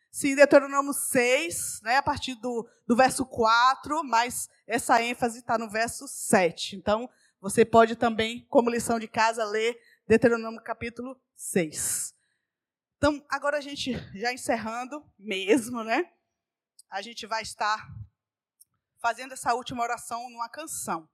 Sim, 0.10 0.34
Deuteronômio 0.34 0.94
6, 0.94 1.82
né, 1.84 1.98
a 1.98 2.04
partir 2.04 2.36
do, 2.36 2.68
do 2.88 2.96
verso 2.96 3.26
4, 3.26 4.02
mas 4.04 4.50
essa 4.66 5.02
ênfase 5.02 5.40
está 5.40 5.58
no 5.58 5.70
verso 5.70 6.08
7. 6.08 6.78
Então, 6.78 7.10
você 7.42 7.66
pode 7.66 7.98
também, 7.98 8.46
como 8.50 8.70
lição 8.70 8.98
de 8.98 9.10
casa, 9.10 9.44
ler 9.44 9.78
Deuteronômio 10.08 10.62
capítulo 10.62 11.20
6. 11.34 12.14
Então, 12.98 13.26
agora 13.28 13.58
a 13.58 13.62
gente 13.62 13.94
já 14.14 14.32
encerrando 14.32 15.04
mesmo, 15.18 15.84
né? 15.84 16.14
A 16.92 17.02
gente 17.02 17.26
vai 17.26 17.42
estar 17.42 17.92
fazendo 19.00 19.34
essa 19.34 19.56
última 19.56 19.82
oração 19.82 20.30
numa 20.30 20.48
canção. 20.48 21.10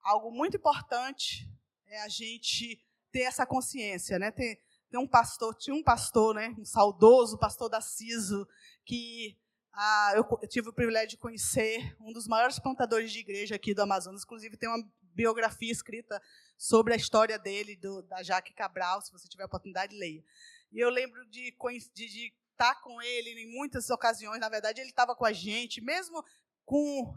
Algo 0.00 0.30
muito 0.30 0.56
importante 0.56 1.46
é 1.86 2.00
a 2.00 2.08
gente 2.08 2.82
ter 3.12 3.24
essa 3.24 3.44
consciência, 3.44 4.18
né? 4.18 4.30
Tem, 4.30 4.58
um 4.94 5.06
pastor, 5.06 5.54
tinha 5.54 5.76
um 5.76 5.82
pastor, 5.82 6.34
né? 6.34 6.54
Um 6.58 6.64
saudoso 6.64 7.38
pastor 7.38 7.68
da 7.68 7.82
Ciso, 7.82 8.48
que 8.86 9.38
ah, 9.74 10.12
eu, 10.14 10.26
eu 10.40 10.48
tive 10.48 10.70
o 10.70 10.72
privilégio 10.72 11.10
de 11.10 11.16
conhecer 11.18 11.94
um 12.00 12.10
dos 12.10 12.26
maiores 12.26 12.58
plantadores 12.58 13.12
de 13.12 13.18
igreja 13.18 13.54
aqui 13.54 13.74
do 13.74 13.82
Amazonas. 13.82 14.24
Inclusive, 14.24 14.56
tem 14.56 14.68
uma 14.68 14.82
biografia 15.14 15.70
escrita 15.70 16.20
sobre 16.56 16.92
a 16.92 16.96
história 16.96 17.38
dele, 17.38 17.76
do, 17.76 18.02
da 18.02 18.22
Jaque 18.22 18.52
Cabral, 18.52 19.00
se 19.00 19.12
você 19.12 19.28
tiver 19.28 19.44
a 19.44 19.46
oportunidade, 19.46 19.96
leia. 19.96 20.24
E 20.72 20.78
eu 20.78 20.90
lembro 20.90 21.24
de, 21.26 21.54
de, 21.94 22.06
de 22.06 22.34
estar 22.52 22.74
com 22.82 23.00
ele 23.00 23.30
em 23.30 23.56
muitas 23.56 23.88
ocasiões, 23.90 24.40
na 24.40 24.48
verdade, 24.48 24.80
ele 24.80 24.90
estava 24.90 25.16
com 25.16 25.24
a 25.24 25.32
gente, 25.32 25.80
mesmo 25.80 26.24
com 26.64 27.14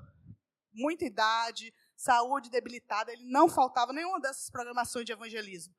muita 0.71 1.05
idade, 1.05 1.73
saúde 1.95 2.49
debilitada, 2.49 3.11
ele 3.11 3.25
não 3.25 3.47
faltava 3.47 3.93
nenhuma 3.93 4.19
dessas 4.19 4.49
programações 4.49 5.05
de 5.05 5.11
evangelismo. 5.11 5.75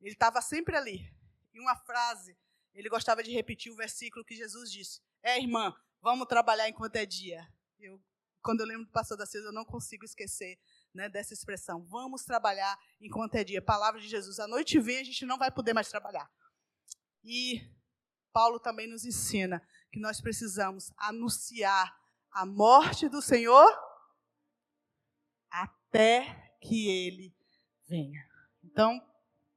Ele 0.00 0.12
estava 0.12 0.40
sempre 0.40 0.76
ali. 0.76 1.12
E 1.52 1.60
uma 1.60 1.76
frase, 1.76 2.36
ele 2.74 2.88
gostava 2.88 3.22
de 3.22 3.32
repetir 3.32 3.72
o 3.72 3.76
versículo 3.76 4.24
que 4.24 4.36
Jesus 4.36 4.70
disse: 4.70 5.00
É, 5.22 5.38
irmã, 5.38 5.74
vamos 6.00 6.28
trabalhar 6.28 6.68
enquanto 6.68 6.96
é 6.96 7.04
dia. 7.04 7.46
Eu, 7.78 8.00
quando 8.42 8.60
eu 8.60 8.66
lembro 8.66 8.86
do 8.86 8.92
pastor 8.92 9.16
da 9.16 9.26
César, 9.26 9.48
eu 9.48 9.52
não 9.52 9.64
consigo 9.64 10.04
esquecer 10.04 10.58
né, 10.94 11.08
dessa 11.08 11.34
expressão. 11.34 11.84
Vamos 11.84 12.24
trabalhar 12.24 12.78
enquanto 13.00 13.34
é 13.34 13.44
dia. 13.44 13.62
Palavra 13.62 14.00
de 14.00 14.08
Jesus. 14.08 14.38
A 14.38 14.46
noite 14.46 14.78
vem, 14.80 14.98
a 14.98 15.04
gente 15.04 15.24
não 15.26 15.38
vai 15.38 15.50
poder 15.50 15.72
mais 15.72 15.88
trabalhar. 15.88 16.30
E 17.24 17.60
Paulo 18.32 18.58
também 18.58 18.88
nos 18.88 19.04
ensina 19.04 19.62
que 19.92 20.00
nós 20.00 20.20
precisamos 20.20 20.92
anunciar 20.96 21.96
a 22.30 22.46
morte 22.46 23.08
do 23.08 23.20
Senhor 23.20 23.68
até 25.50 26.56
que 26.60 26.88
ele 26.88 27.34
venha. 27.86 28.26
Então, 28.62 29.00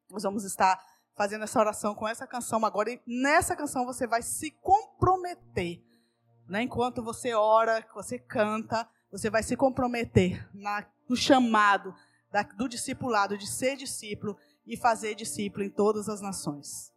nós 0.09 0.23
vamos 0.23 0.43
estar 0.43 0.83
fazendo 1.15 1.43
essa 1.43 1.59
oração 1.59 1.93
com 1.93 2.07
essa 2.07 2.25
canção 2.25 2.65
agora. 2.65 2.91
E 2.91 3.01
nessa 3.05 3.55
canção 3.55 3.85
você 3.85 4.07
vai 4.07 4.21
se 4.21 4.51
comprometer. 4.51 5.83
Né? 6.47 6.63
Enquanto 6.63 7.03
você 7.03 7.33
ora, 7.33 7.85
você 7.93 8.17
canta, 8.17 8.89
você 9.11 9.29
vai 9.29 9.43
se 9.43 9.55
comprometer 9.55 10.47
na 10.53 10.85
no 11.09 11.17
chamado 11.17 11.93
da, 12.31 12.41
do 12.41 12.69
discipulado 12.69 13.37
de 13.37 13.45
ser 13.45 13.75
discípulo 13.75 14.37
e 14.65 14.77
fazer 14.77 15.13
discípulo 15.13 15.65
em 15.65 15.69
todas 15.69 16.07
as 16.07 16.21
nações. 16.21 16.93